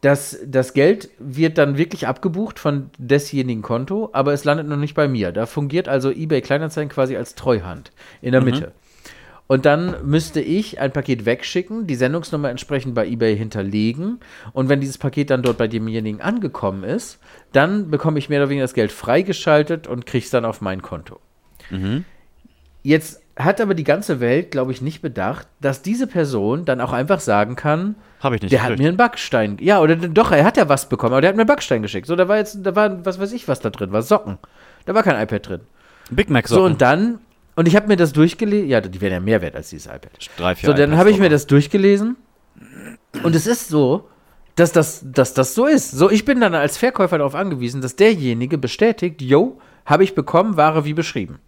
[0.00, 4.94] dass das Geld wird dann wirklich abgebucht von desjenigen Konto, aber es landet noch nicht
[4.94, 5.32] bei mir.
[5.32, 7.90] Da fungiert also eBay Kleinanzeigen quasi als Treuhand
[8.22, 8.72] in der Mitte.
[9.48, 14.20] Und dann müsste ich ein Paket wegschicken, die Sendungsnummer entsprechend bei eBay hinterlegen.
[14.52, 17.18] Und wenn dieses Paket dann dort bei demjenigen angekommen ist,
[17.52, 20.82] dann bekomme ich mehr oder weniger das Geld freigeschaltet und kriege es dann auf mein
[20.82, 21.18] Konto.
[22.82, 26.92] Jetzt hat aber die ganze Welt, glaube ich, nicht bedacht, dass diese Person dann auch
[26.92, 28.52] einfach sagen kann, Habe ich nicht.
[28.52, 28.82] der hat gekriegt.
[28.82, 29.58] mir einen Backstein.
[29.60, 32.06] Ja, oder doch, er hat ja was bekommen, aber der hat mir einen Backstein geschickt.
[32.06, 34.02] So, da war jetzt, da war, was weiß ich, was da drin war.
[34.02, 34.38] Socken.
[34.86, 35.60] Da war kein iPad drin.
[36.10, 37.20] Big Mac So, und dann,
[37.54, 38.68] und ich habe mir das durchgelesen.
[38.68, 40.10] Ja, die werden ja mehr wert als dieses iPad.
[40.36, 42.16] Drei, vier So, dann habe ich mir das durchgelesen.
[43.22, 44.08] Und es ist so,
[44.56, 45.92] dass das, dass das so ist.
[45.92, 50.56] So, ich bin dann als Verkäufer darauf angewiesen, dass derjenige bestätigt, yo, habe ich bekommen,
[50.56, 51.38] Ware wie beschrieben.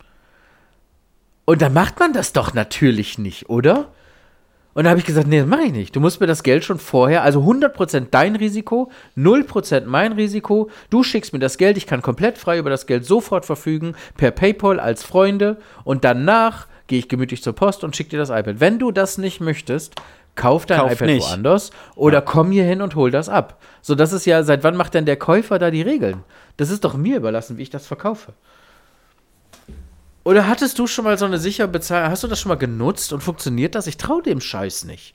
[1.51, 3.89] Und dann macht man das doch natürlich nicht, oder?
[4.73, 5.97] Und da habe ich gesagt, nee, das mache ich nicht.
[5.97, 10.71] Du musst mir das Geld schon vorher, also 100% dein Risiko, 0% mein Risiko.
[10.91, 14.31] Du schickst mir das Geld, ich kann komplett frei über das Geld sofort verfügen, per
[14.31, 15.57] PayPal als Freunde.
[15.83, 18.61] Und danach gehe ich gemütlich zur Post und schicke dir das iPad.
[18.61, 19.97] Wenn du das nicht möchtest,
[20.37, 21.29] kauf dein Kauf iPad nicht.
[21.29, 23.61] woanders oder komm hier hin und hol das ab.
[23.83, 26.23] So, das ist ja, seit wann macht denn der Käufer da die Regeln?
[26.59, 28.35] Das ist doch mir überlassen, wie ich das verkaufe.
[30.25, 32.11] Oder hattest du schon mal so eine sicher Bezahlung?
[32.11, 33.87] Hast du das schon mal genutzt und funktioniert das?
[33.87, 35.15] Ich traue dem Scheiß nicht.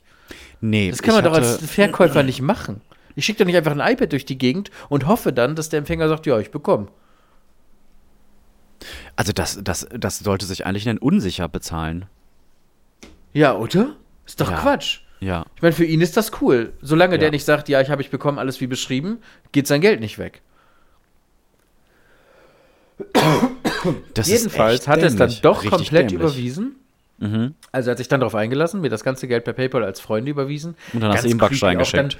[0.60, 2.80] Nee, Das kann man doch als Verkäufer nicht machen.
[3.14, 5.78] Ich schicke doch nicht einfach ein iPad durch die Gegend und hoffe dann, dass der
[5.78, 6.88] Empfänger sagt, ja, ich bekomme.
[9.14, 12.06] Also das, das, das sollte sich eigentlich nennen unsicher bezahlen.
[13.32, 13.96] Ja, oder?
[14.26, 14.58] Ist doch Ja.
[14.58, 15.00] Quatsch.
[15.20, 15.46] Ja.
[15.56, 16.74] Ich meine, für ihn ist das cool.
[16.82, 17.18] Solange Ja.
[17.18, 19.18] der nicht sagt, ja, ich habe ich bekommen, alles wie beschrieben,
[19.52, 20.42] geht sein Geld nicht weg.
[24.14, 26.20] Das Jedenfalls hat er es dann doch Richtig komplett dämlich.
[26.28, 26.76] überwiesen.
[27.18, 27.54] Mhm.
[27.72, 30.30] Also er hat sich dann darauf eingelassen, mir das ganze Geld per PayPal als Freunde
[30.30, 30.76] überwiesen.
[30.92, 32.14] Und dann hast du Ganz ihm Backstein geschickt.
[32.14, 32.18] Dann,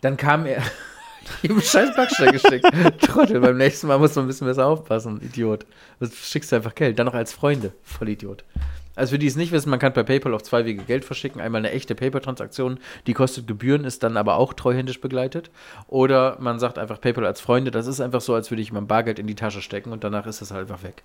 [0.00, 0.62] dann kam er.
[1.42, 2.64] ihm scheiß Backstein geschickt.
[3.00, 5.66] Trottel, beim nächsten Mal muss man ein bisschen besser aufpassen, Idiot.
[6.00, 7.72] Du schickst du einfach Geld, dann noch als Freunde.
[7.82, 8.44] Voll Idiot.
[8.98, 11.40] Also für die es nicht wissen, man kann per PayPal auf zwei Wege Geld verschicken.
[11.40, 15.52] Einmal eine echte PayPal-Transaktion, die kostet Gebühren, ist dann aber auch treuhändisch begleitet.
[15.86, 17.70] Oder man sagt einfach PayPal als Freunde.
[17.70, 20.26] Das ist einfach so, als würde ich mein Bargeld in die Tasche stecken und danach
[20.26, 21.04] ist es halt einfach weg.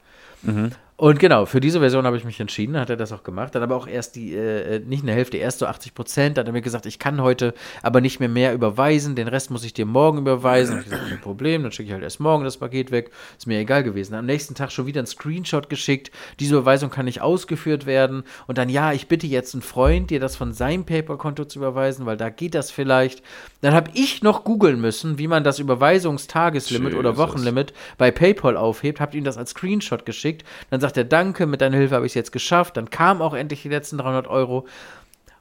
[0.96, 3.56] Und genau, für diese Version habe ich mich entschieden, hat er das auch gemacht.
[3.56, 6.38] Dann aber auch erst die, äh, nicht eine Hälfte, erst so 80 Prozent.
[6.38, 9.50] Dann hat er mir gesagt, ich kann heute aber nicht mehr mehr überweisen, den Rest
[9.50, 10.76] muss ich dir morgen überweisen.
[10.76, 13.12] Hab ich gesagt, kein Problem, dann schicke ich halt erst morgen das Paket weg.
[13.38, 14.14] Ist mir egal gewesen.
[14.14, 16.12] Am nächsten Tag schon wieder ein Screenshot geschickt.
[16.40, 18.24] Diese Überweisung kann nicht ausgeführt werden.
[18.46, 22.06] Und dann, ja, ich bitte jetzt einen Freund, dir das von seinem PayPal-Konto zu überweisen,
[22.06, 23.24] weil da geht das vielleicht.
[23.62, 27.28] Dann habe ich noch googeln müssen, wie man das Überweisungstageslimit oder Jesus.
[27.28, 30.33] Wochenlimit bei PayPal aufhebt, habt ihm das als Screenshot geschickt.
[30.70, 32.78] Dann sagt er, danke, mit deiner Hilfe habe ich es jetzt geschafft.
[32.78, 34.66] Dann kamen auch endlich die letzten 300 Euro.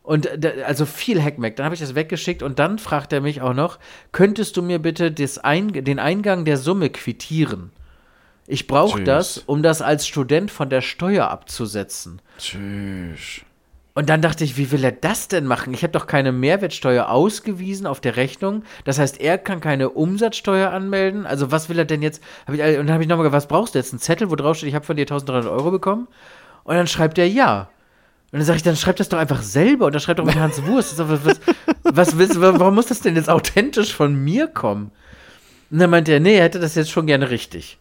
[0.02, 1.56] Und äh, also viel Hackmack.
[1.56, 3.78] Dann habe ich das weggeschickt und dann fragt er mich auch noch,
[4.10, 7.70] könntest du mir bitte Ein den Eingang der Summe quittieren?
[8.46, 12.20] Ich brauche das, um das als Student von der Steuer abzusetzen.
[12.38, 13.42] Tschüss.
[13.94, 15.74] Und dann dachte ich, wie will er das denn machen?
[15.74, 18.62] Ich habe doch keine Mehrwertsteuer ausgewiesen auf der Rechnung.
[18.84, 21.26] Das heißt, er kann keine Umsatzsteuer anmelden.
[21.26, 22.22] Also was will er denn jetzt?
[22.46, 23.92] Hab ich, und dann habe ich nochmal gefragt, was brauchst du jetzt?
[23.92, 26.08] Ein Zettel, wo drauf steht, ich habe von dir 1300 Euro bekommen?
[26.64, 27.68] Und dann schreibt er ja.
[28.32, 29.84] Und dann sage ich, dann schreib das doch einfach selber.
[29.86, 30.98] Und dann schreibt doch mit Hans Wurst.
[30.98, 31.40] Doch- Was,
[31.84, 34.90] was, willst, warum muss das denn jetzt authentisch von mir kommen?
[35.70, 37.78] Und dann meinte er, nee, er hätte das jetzt schon gerne richtig.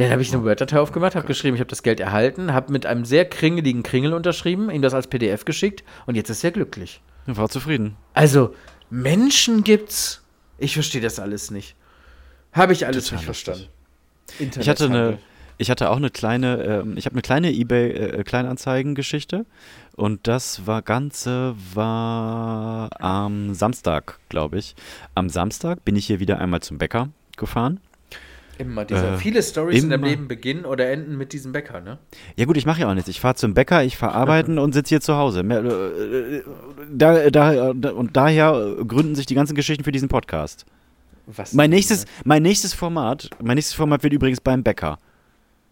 [0.00, 2.72] Ja, dann habe ich eine Word-Datei aufgemacht, habe geschrieben, ich habe das Geld erhalten, habe
[2.72, 6.52] mit einem sehr kringeligen Kringel unterschrieben, ihm das als PDF geschickt und jetzt ist er
[6.52, 7.02] glücklich.
[7.26, 7.96] Er war zufrieden.
[8.14, 8.54] Also,
[8.88, 10.22] Menschen gibt's.
[10.56, 11.76] Ich verstehe das alles nicht.
[12.52, 13.66] Habe ich alles Total nicht verstanden.
[14.38, 15.18] Ich hatte eine,
[15.58, 19.44] ich hatte auch eine kleine, ähm, ich habe eine kleine eBay äh, Kleinanzeigen-Geschichte
[19.96, 24.74] und das war ganze war am Samstag, glaube ich.
[25.14, 27.80] Am Samstag bin ich hier wieder einmal zum Bäcker gefahren.
[28.60, 29.14] Immer dieser.
[29.14, 30.04] äh, viele Stories in deinem.
[30.04, 31.98] Leben beginnen oder enden mit diesem Bäcker, ne?
[32.36, 33.08] Ja gut, ich mache ja auch nichts.
[33.08, 35.40] Ich fahre zum Bäcker, ich fahre arbeiten und sitze hier zu Hause.
[35.40, 36.42] Äh,
[36.92, 40.66] da, da, da, und daher gründen sich die ganzen Geschichten für diesen Podcast.
[41.26, 42.10] Was Mein nächstes, ne?
[42.24, 44.98] mein nächstes Format, mein nächstes Format wird übrigens beim Bäcker.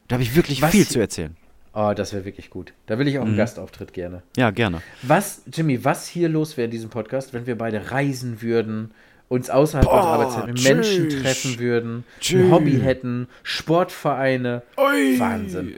[0.07, 1.37] Da habe ich wirklich Was viel zu erzählen.
[1.75, 2.73] Oh, das wäre wirklich gut.
[2.87, 3.29] Da will ich auch Mhm.
[3.31, 4.23] einen Gastauftritt gerne.
[4.37, 4.81] Ja, gerne.
[5.03, 8.93] Was, Jimmy, was hier los wäre in diesem Podcast, wenn wir beide reisen würden,
[9.29, 11.23] uns außerhalb Boah, unserer Arbeitszeit mit Menschen tschüss.
[11.23, 12.45] treffen würden, Tschüss.
[12.45, 14.63] ein Hobby hätten, Sportvereine.
[14.77, 15.77] Wahnsinn.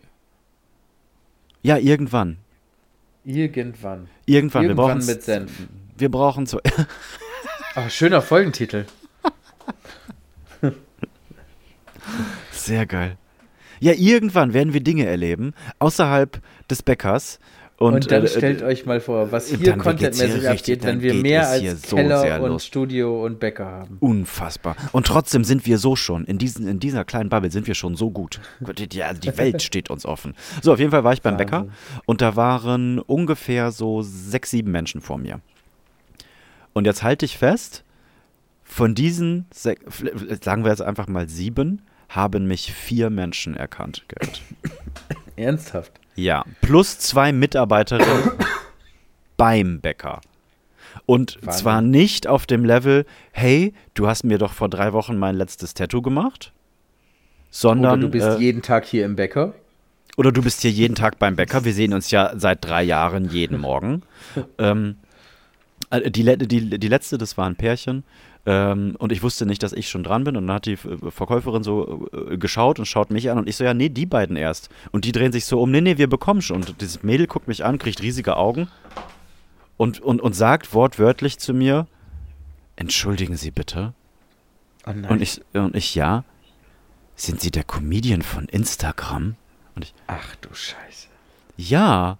[1.63, 2.39] Ja, irgendwann.
[3.25, 4.09] Irgendwann.
[4.27, 4.63] Irgendwann.
[4.63, 5.53] wir Irgendwann brauchen mit Senf.
[5.99, 6.61] Wir brauchen so.
[7.77, 8.85] Oh, schöner Folgentitel.
[12.51, 13.17] Sehr geil.
[13.79, 17.39] Ja, irgendwann werden wir Dinge erleben außerhalb des Bäckers.
[17.83, 21.15] Und, Und, dann äh, stellt äh, euch mal vor, was hier contentmäßig abgeht, wenn wir
[21.15, 22.67] mehr als so Keller und los.
[22.67, 23.97] Studio und Bäcker haben.
[24.01, 24.77] Unfassbar.
[24.93, 27.97] Und trotzdem sind wir so schon, in, diesen, in dieser kleinen Bubble sind wir schon
[27.97, 28.39] so gut.
[28.77, 30.35] Die, also die Welt steht uns offen.
[30.61, 31.73] So, auf jeden Fall war ich beim Bäcker Wahnsinn.
[32.05, 35.41] und da waren ungefähr so sechs, sieben Menschen vor mir.
[36.75, 37.85] Und jetzt halte ich fest,
[38.63, 44.05] von diesen, sagen wir jetzt einfach mal sieben, haben mich vier Menschen erkannt.
[44.09, 44.43] Gerd.
[45.41, 45.93] Ernsthaft.
[46.15, 48.31] Ja, plus zwei Mitarbeiterinnen
[49.37, 50.21] beim Bäcker.
[51.07, 51.61] Und Wahnsinn.
[51.61, 55.75] zwar nicht auf dem Level, hey, du hast mir doch vor drei Wochen mein letztes
[55.75, 56.53] Tattoo gemacht,
[57.51, 59.55] sondern Oder du bist äh, jeden Tag hier im Bäcker.
[60.17, 61.65] oder du bist hier jeden Tag beim Bäcker.
[61.65, 64.03] Wir sehen uns ja seit drei Jahren jeden Morgen.
[64.59, 64.97] ähm,
[65.91, 68.05] äh, die, die, die letzte, das war ein Pärchen.
[68.47, 70.37] Ähm, und ich wusste nicht, dass ich schon dran bin.
[70.37, 73.39] Und dann hat die äh, Verkäuferin so äh, geschaut und schaut mich an.
[73.39, 74.71] Und ich so, ja, nee, die beiden erst.
[74.93, 76.59] Und die drehen sich so um, nee, nee, wir bekommen schon.
[76.59, 78.69] Und dieses Mädel guckt mich an, kriegt riesige Augen
[79.77, 81.87] und, und, und sagt wortwörtlich zu mir,
[82.77, 83.95] entschuldigen Sie bitte.
[84.87, 84.91] Oh.
[84.91, 86.25] Und ich, und ich, ja,
[87.17, 89.37] sind Sie der Comedian von Instagram?
[89.75, 91.09] Und ich, Ach du Scheiße.
[91.57, 92.19] ja,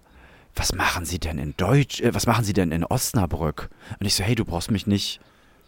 [0.55, 3.69] was machen Sie denn in Deutsch, äh, was machen Sie denn in Osnabrück?
[3.99, 5.19] Und ich so, hey, du brauchst mich nicht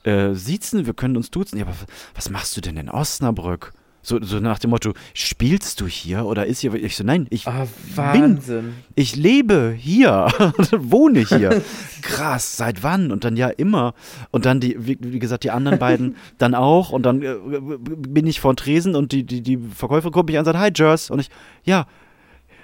[0.04, 1.58] äh, siezen, wir können uns duzen.
[1.58, 1.76] Ja, aber
[2.16, 3.74] was machst du denn in Osnabrück?
[4.06, 6.74] So, so nach dem Motto, spielst du hier oder ist hier?
[6.74, 7.54] Ich so, nein, ich bin,
[7.96, 8.74] Wahnsinn.
[8.96, 10.28] ich lebe hier,
[10.78, 11.64] wohne hier.
[12.02, 13.14] Krass, seit wann?
[13.14, 13.94] Und dann ja immer.
[14.30, 16.90] Und dann die, wie, wie gesagt, die anderen beiden dann auch.
[16.90, 17.38] Und dann äh,
[17.80, 20.72] bin ich vor Tresen und die, die, die Verkäuferin guckt mich an und sagt, hi
[20.76, 21.10] Jers.
[21.10, 21.30] Und ich,
[21.64, 21.88] ja,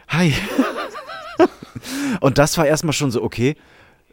[0.10, 0.34] hi.
[2.20, 3.56] und das war erstmal schon so, okay,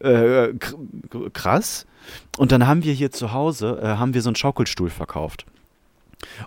[0.01, 1.87] äh, kr- krass.
[2.39, 5.47] Und dann haben wir hier zu Hause, äh, haben wir so einen Schaukelstuhl verkauft.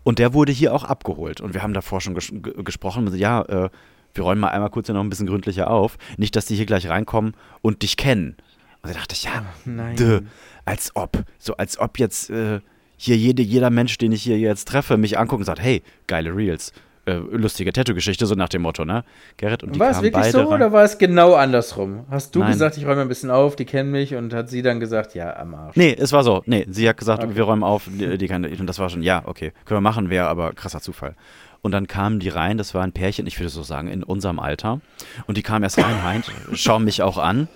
[0.03, 1.41] Und der wurde hier auch abgeholt.
[1.41, 3.13] Und wir haben davor schon ges ge- gesprochen.
[3.15, 3.69] Ja, äh,
[4.13, 5.97] wir räumen mal einmal kurz hier noch ein bisschen gründlicher auf.
[6.17, 8.35] Nicht, dass die hier gleich reinkommen und dich kennen.
[8.81, 9.95] Und da dachte ich, ja, nein.
[9.95, 10.21] dö,
[10.65, 11.23] als ob.
[11.37, 12.61] So als ob jetzt äh,
[12.97, 16.35] hier jede, jeder Mensch, den ich hier jetzt treffe, mich anguckt und sagt, hey, geile
[16.35, 16.71] Reels.
[17.05, 19.03] Äh, lustige Tattoo-Geschichte, so nach dem Motto, ne?
[19.37, 20.47] Gerrit und die War es wirklich so rein.
[20.47, 22.05] oder war es genau andersrum?
[22.11, 22.51] Hast du Nein.
[22.51, 25.35] gesagt, ich räume ein bisschen auf, die kennen mich und hat sie dann gesagt, ja,
[25.37, 25.75] am Arsch.
[25.75, 26.43] Nee, es war so.
[26.45, 27.35] Nee, sie hat gesagt, Okay.
[27.35, 30.09] wir räumen auf, die, die kann, und das war schon, ja, okay, können wir machen,
[30.09, 31.15] wäre aber krasser Zufall.
[31.61, 34.39] Und dann kamen die rein, das war ein Pärchen, ich würde so sagen, in unserem
[34.39, 34.79] Alter.
[35.25, 37.47] Und die kamen erst rein, Heint, schauen mich auch an,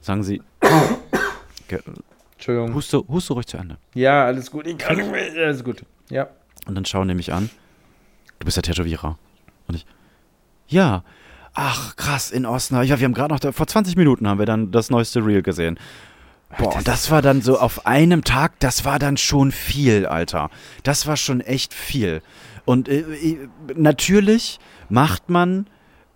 [0.00, 0.40] sagen sie,
[2.34, 2.74] Entschuldigung.
[2.74, 3.76] huste, huste ruhig zu Ende.
[3.94, 4.66] Ja, alles gut.
[4.66, 5.22] Ich kann nicht mehr.
[5.46, 5.84] Alles gut.
[6.10, 6.28] Ja.
[6.66, 7.50] Und dann schauen die mich an,
[8.42, 9.18] du bist der Tätowierer.
[9.68, 9.86] Und ich,
[10.66, 11.04] ja,
[11.54, 12.88] ach krass, in Osnabrück.
[12.88, 15.42] Ja, wir haben gerade noch, da, vor 20 Minuten haben wir dann das neueste Reel
[15.42, 15.78] gesehen.
[16.58, 20.50] Boah, und das war dann so auf einem Tag, das war dann schon viel, Alter.
[20.82, 22.20] Das war schon echt viel.
[22.64, 24.58] Und äh, äh, natürlich
[24.90, 25.66] macht man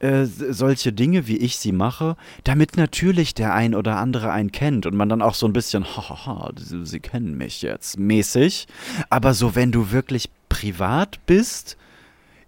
[0.00, 4.84] äh, solche Dinge, wie ich sie mache, damit natürlich der ein oder andere einen kennt
[4.84, 8.66] und man dann auch so ein bisschen, hahaha, sie, sie kennen mich jetzt, mäßig.
[9.08, 11.78] Aber so, wenn du wirklich privat bist,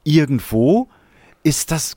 [0.08, 0.88] irgendwo,
[1.42, 1.96] ist das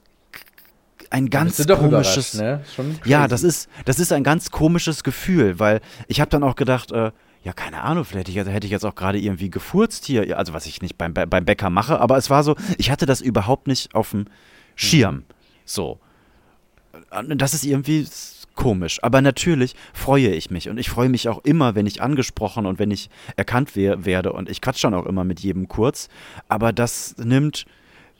[1.09, 2.33] ein ganz komisches.
[2.35, 2.61] ne?
[3.05, 6.91] Ja, das ist, das ist ein ganz komisches Gefühl, weil ich habe dann auch gedacht,
[6.91, 7.11] äh,
[7.43, 10.53] ja, keine Ahnung, vielleicht hätte ich, hätte ich jetzt auch gerade irgendwie gefurzt hier, also
[10.53, 13.67] was ich nicht beim, beim Bäcker mache, aber es war so, ich hatte das überhaupt
[13.67, 14.25] nicht auf dem
[14.75, 15.23] Schirm.
[15.65, 15.99] So.
[17.35, 18.07] Das ist irgendwie
[18.55, 18.99] komisch.
[19.01, 22.79] Aber natürlich freue ich mich und ich freue mich auch immer, wenn ich angesprochen und
[22.79, 26.09] wenn ich erkannt wer werde und ich quatsch dann auch immer mit jedem kurz.
[26.47, 27.65] Aber das nimmt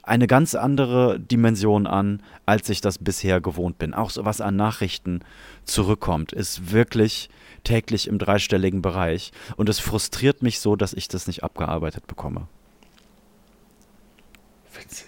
[0.04, 3.94] eine ganz andere Dimension an, als ich das bisher gewohnt bin.
[3.94, 5.22] Auch so was an Nachrichten
[5.64, 7.30] zurückkommt, ist wirklich
[7.64, 9.32] täglich im dreistelligen Bereich.
[9.58, 12.48] Und es frustriert mich so, dass ich das nicht abgearbeitet bekomme.
[14.74, 15.08] Witzig.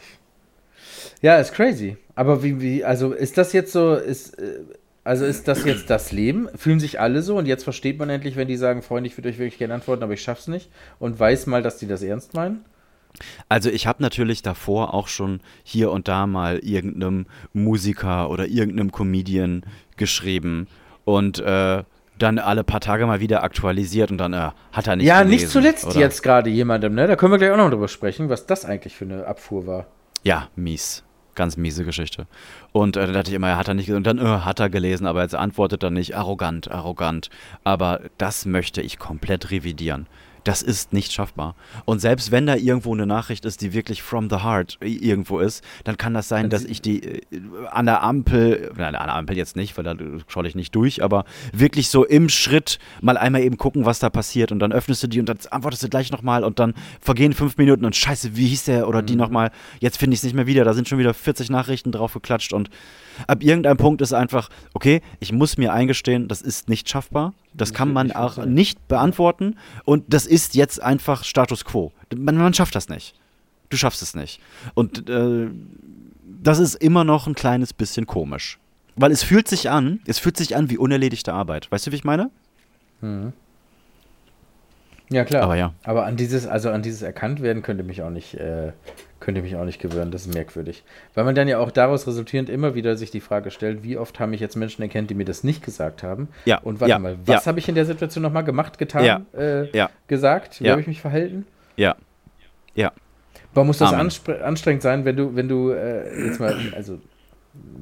[1.22, 1.98] Ja, ist crazy.
[2.16, 4.60] Aber wie, wie, also ist das jetzt so, ist, äh,
[5.04, 6.48] also ist das jetzt das Leben?
[6.56, 9.30] Fühlen sich alle so und jetzt versteht man endlich, wenn die sagen, Freunde, ich würde
[9.30, 10.70] euch wirklich gerne antworten, aber ich schaff's nicht
[11.00, 12.64] und weiß mal, dass die das ernst meinen?
[13.50, 18.92] Also ich habe natürlich davor auch schon hier und da mal irgendeinem Musiker oder irgendeinem
[18.92, 19.64] Comedian
[19.98, 20.68] geschrieben
[21.06, 21.84] und äh,
[22.18, 25.44] dann alle paar Tage mal wieder aktualisiert und dann äh, hat er nicht ja, gelesen,
[25.44, 26.00] nicht zuletzt oder?
[26.00, 27.08] jetzt gerade jemandem, ne?
[27.08, 29.88] Da können wir gleich auch noch drüber sprechen, was das eigentlich für eine Abfuhr war.
[30.24, 31.04] Ja, mies.
[31.36, 32.28] Ganz miese Geschichte.
[32.72, 33.98] Und äh, dann dachte ich immer, ja, hat er nicht gelesen.
[33.98, 36.16] Und dann äh, hat er gelesen, aber jetzt antwortet er nicht.
[36.16, 37.32] Arrogant, arrogant.
[37.64, 40.06] Aber das möchte ich komplett revidieren.
[40.44, 41.56] Das ist nicht schaffbar.
[41.86, 45.64] Und selbst wenn da irgendwo eine Nachricht ist, die wirklich from the heart irgendwo ist,
[45.84, 47.22] dann kann das sein, dass ich die äh,
[47.72, 49.96] an der Ampel, nein, an der Ampel jetzt nicht, weil da
[50.28, 54.10] schaue ich nicht durch, aber wirklich so im Schritt mal einmal eben gucken, was da
[54.10, 54.52] passiert.
[54.52, 57.58] Und dann öffnest du die und dann antwortest du gleich nochmal und dann vergehen fünf
[57.58, 60.48] Minuten und scheiße, wie hieß der oder die nochmal, jetzt finde ich es nicht mehr
[60.48, 62.70] wieder, da sind schon wieder 40 Nachrichten drauf geklatscht und
[63.28, 67.74] ab irgendeinem Punkt ist einfach, okay, ich muss mir eingestehen, das ist nicht schaffbar, das
[67.74, 69.56] kann man nicht auch nicht beantworten
[69.86, 71.92] und das ist jetzt einfach Status Quo.
[72.16, 73.16] Man, man schafft das nicht.
[73.70, 74.40] Du schaffst es nicht.
[74.76, 75.48] Und äh,
[76.42, 78.60] das ist immer noch ein kleines bisschen komisch.
[78.96, 81.72] Weil es fühlt sich an, es fühlt sich an wie unerledigte Arbeit.
[81.72, 82.30] Weißt du, wie ich meine?
[85.10, 85.44] Ja, klar.
[85.44, 85.74] Aber ja.
[85.84, 88.72] Aber an dieses, also an dieses erkannt werden könnte mich auch nicht, äh,
[89.20, 90.12] könnte mich auch nicht gewöhnen.
[90.12, 90.84] Das ist merkwürdig.
[91.14, 94.20] Weil man dann ja auch daraus resultierend immer wieder sich die Frage stellt, wie oft
[94.20, 96.30] haben mich jetzt Menschen erkannt, die mir das nicht gesagt haben?
[96.46, 97.50] Ja, Und warte ja, mal, was ja.
[97.50, 99.90] habe ich in der Situation nochmal gemacht, getan, Ja, äh, ja.
[100.08, 100.62] gesagt?
[100.62, 101.46] Wie habe ich mich verhalten?
[101.76, 101.96] Ja.
[102.76, 102.92] Ja.
[103.54, 107.00] Warum muss das anstrengend sein, wenn du, wenn du äh, jetzt mal, also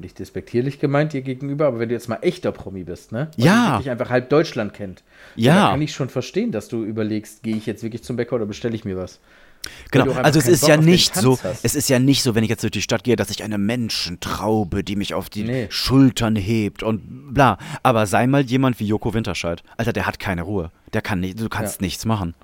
[0.00, 3.30] nicht despektierlich gemeint dir gegenüber, aber wenn du jetzt mal echter Promi bist, ne?
[3.36, 3.78] Und Ja.
[3.78, 5.02] dich einfach halb Deutschland kennt.
[5.36, 5.54] Ja.
[5.54, 8.46] Da kann ich schon verstehen, dass du überlegst, gehe ich jetzt wirklich zum Bäcker oder
[8.46, 9.18] bestelle ich mir was?
[9.92, 11.64] Genau, also es ist Bock ja nicht so, hast.
[11.64, 13.58] es ist ja nicht so, wenn ich jetzt durch die Stadt gehe, dass ich eine
[13.58, 15.66] Menschentraube, die mich auf die Nee.
[15.70, 17.58] Schultern hebt und bla.
[17.84, 19.62] Aber sei mal jemand wie Joko Winterscheid.
[19.76, 20.70] Alter, der hat keine Ruhe.
[20.92, 21.84] Der kann nicht, du kannst Ja.
[21.86, 22.34] nichts machen.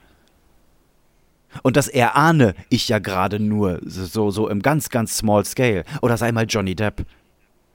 [1.63, 5.85] Und das erahne ich ja gerade nur so, so im ganz, ganz small scale.
[6.03, 7.05] Oder sei mal Johnny Depp.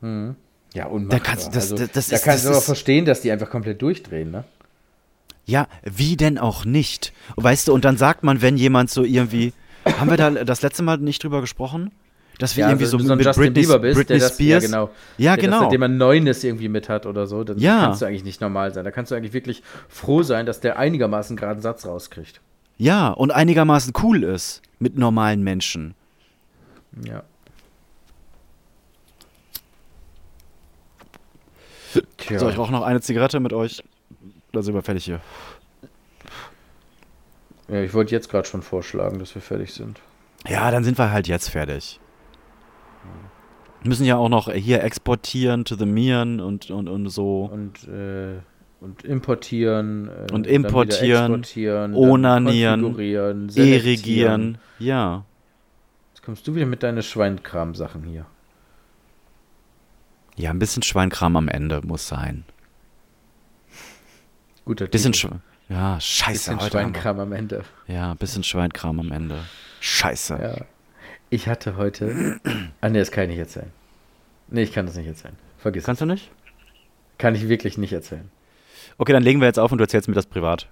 [0.02, 1.20] Ja, unmachbar.
[1.20, 3.22] Da kannst- das- also, das- das da ist- kannst das du auch ist- verstehen, dass
[3.22, 4.44] die einfach komplett durchdrehen, ne?
[5.46, 7.14] Ja, wie denn auch nicht?
[7.36, 9.54] Weißt du, und dann sagt man, wenn jemand so irgendwie,
[10.00, 11.92] Haben wir da das letzte Mal nicht drüber gesprochen?
[12.40, 14.34] Dass wir Ja, irgendwie also so mit so ein Justin Britney, bist, Britney der das,
[14.36, 14.64] Spears.
[14.64, 15.52] ja genau, Ja, genau.
[15.52, 17.82] Das, seitdem man Neunes irgendwie mit hat oder so, dann Ja.
[17.82, 18.86] kannst du eigentlich nicht normal sein.
[18.86, 22.40] Da kannst du eigentlich wirklich froh sein, dass der einigermaßen geraden Satz rauskriegt.
[22.84, 25.96] Ja, und einigermaßen cool ist mit normalen Menschen.
[27.06, 27.24] Ja.
[32.18, 32.40] Tja.
[32.40, 33.82] So, ich rauche noch eine Zigarette mit euch.
[34.52, 35.22] Da sind wir fertig hier.
[37.70, 40.02] ja, ich wollte jetzt gerade schon vorschlagen, dass wir fertig sind.
[40.46, 42.02] Ja, dann sind wir halt jetzt fertig.
[43.82, 47.46] Wir müssen ja auch noch hier exportieren to the Miren und, und, und so.
[47.46, 48.40] Und, äh,
[48.84, 50.10] und importieren.
[50.10, 52.98] Äh, Und importieren, exportieren, onanieren.
[53.56, 54.58] Irrigieren.
[54.78, 55.24] Ja.
[56.14, 58.26] Jetzt kommst du wieder mit deinen Schweinkram-Sachen hier.
[60.36, 62.44] Ja, ein bisschen Schweinkram am Ende muss sein.
[64.66, 65.28] Guter Bisschen Titel.
[65.36, 65.40] Schwe
[65.70, 66.56] Ja, scheiße.
[66.56, 67.64] Bisschen Schweinkram am Ende.
[67.88, 69.40] Ja, ein bisschen Schweinkram am Ende.
[69.80, 70.40] Scheiße.
[70.42, 70.66] Ja.
[71.30, 72.40] Ich hatte heute.
[72.82, 73.72] Ah, nee, das kann ich nicht erzählen.
[74.50, 75.36] Nee, ich kann das nicht erzählen.
[75.58, 76.30] Vergiss Kannst du nicht?
[76.30, 77.18] es.
[77.18, 78.30] Kann ich wirklich nicht erzählen.
[78.98, 80.68] Okay, dann legen wir jetzt auf und du erzählst mir das privat.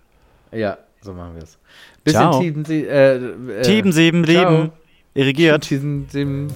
[0.51, 1.57] Ja, so machen wir es.
[2.03, 2.39] Bis Ciao.
[2.41, 4.23] in Tiden, äh, äh, Sieben, sieben.
[4.23, 4.71] Leben.
[5.13, 5.63] Irrigiert.
[5.63, 6.47] Tiden, sieben.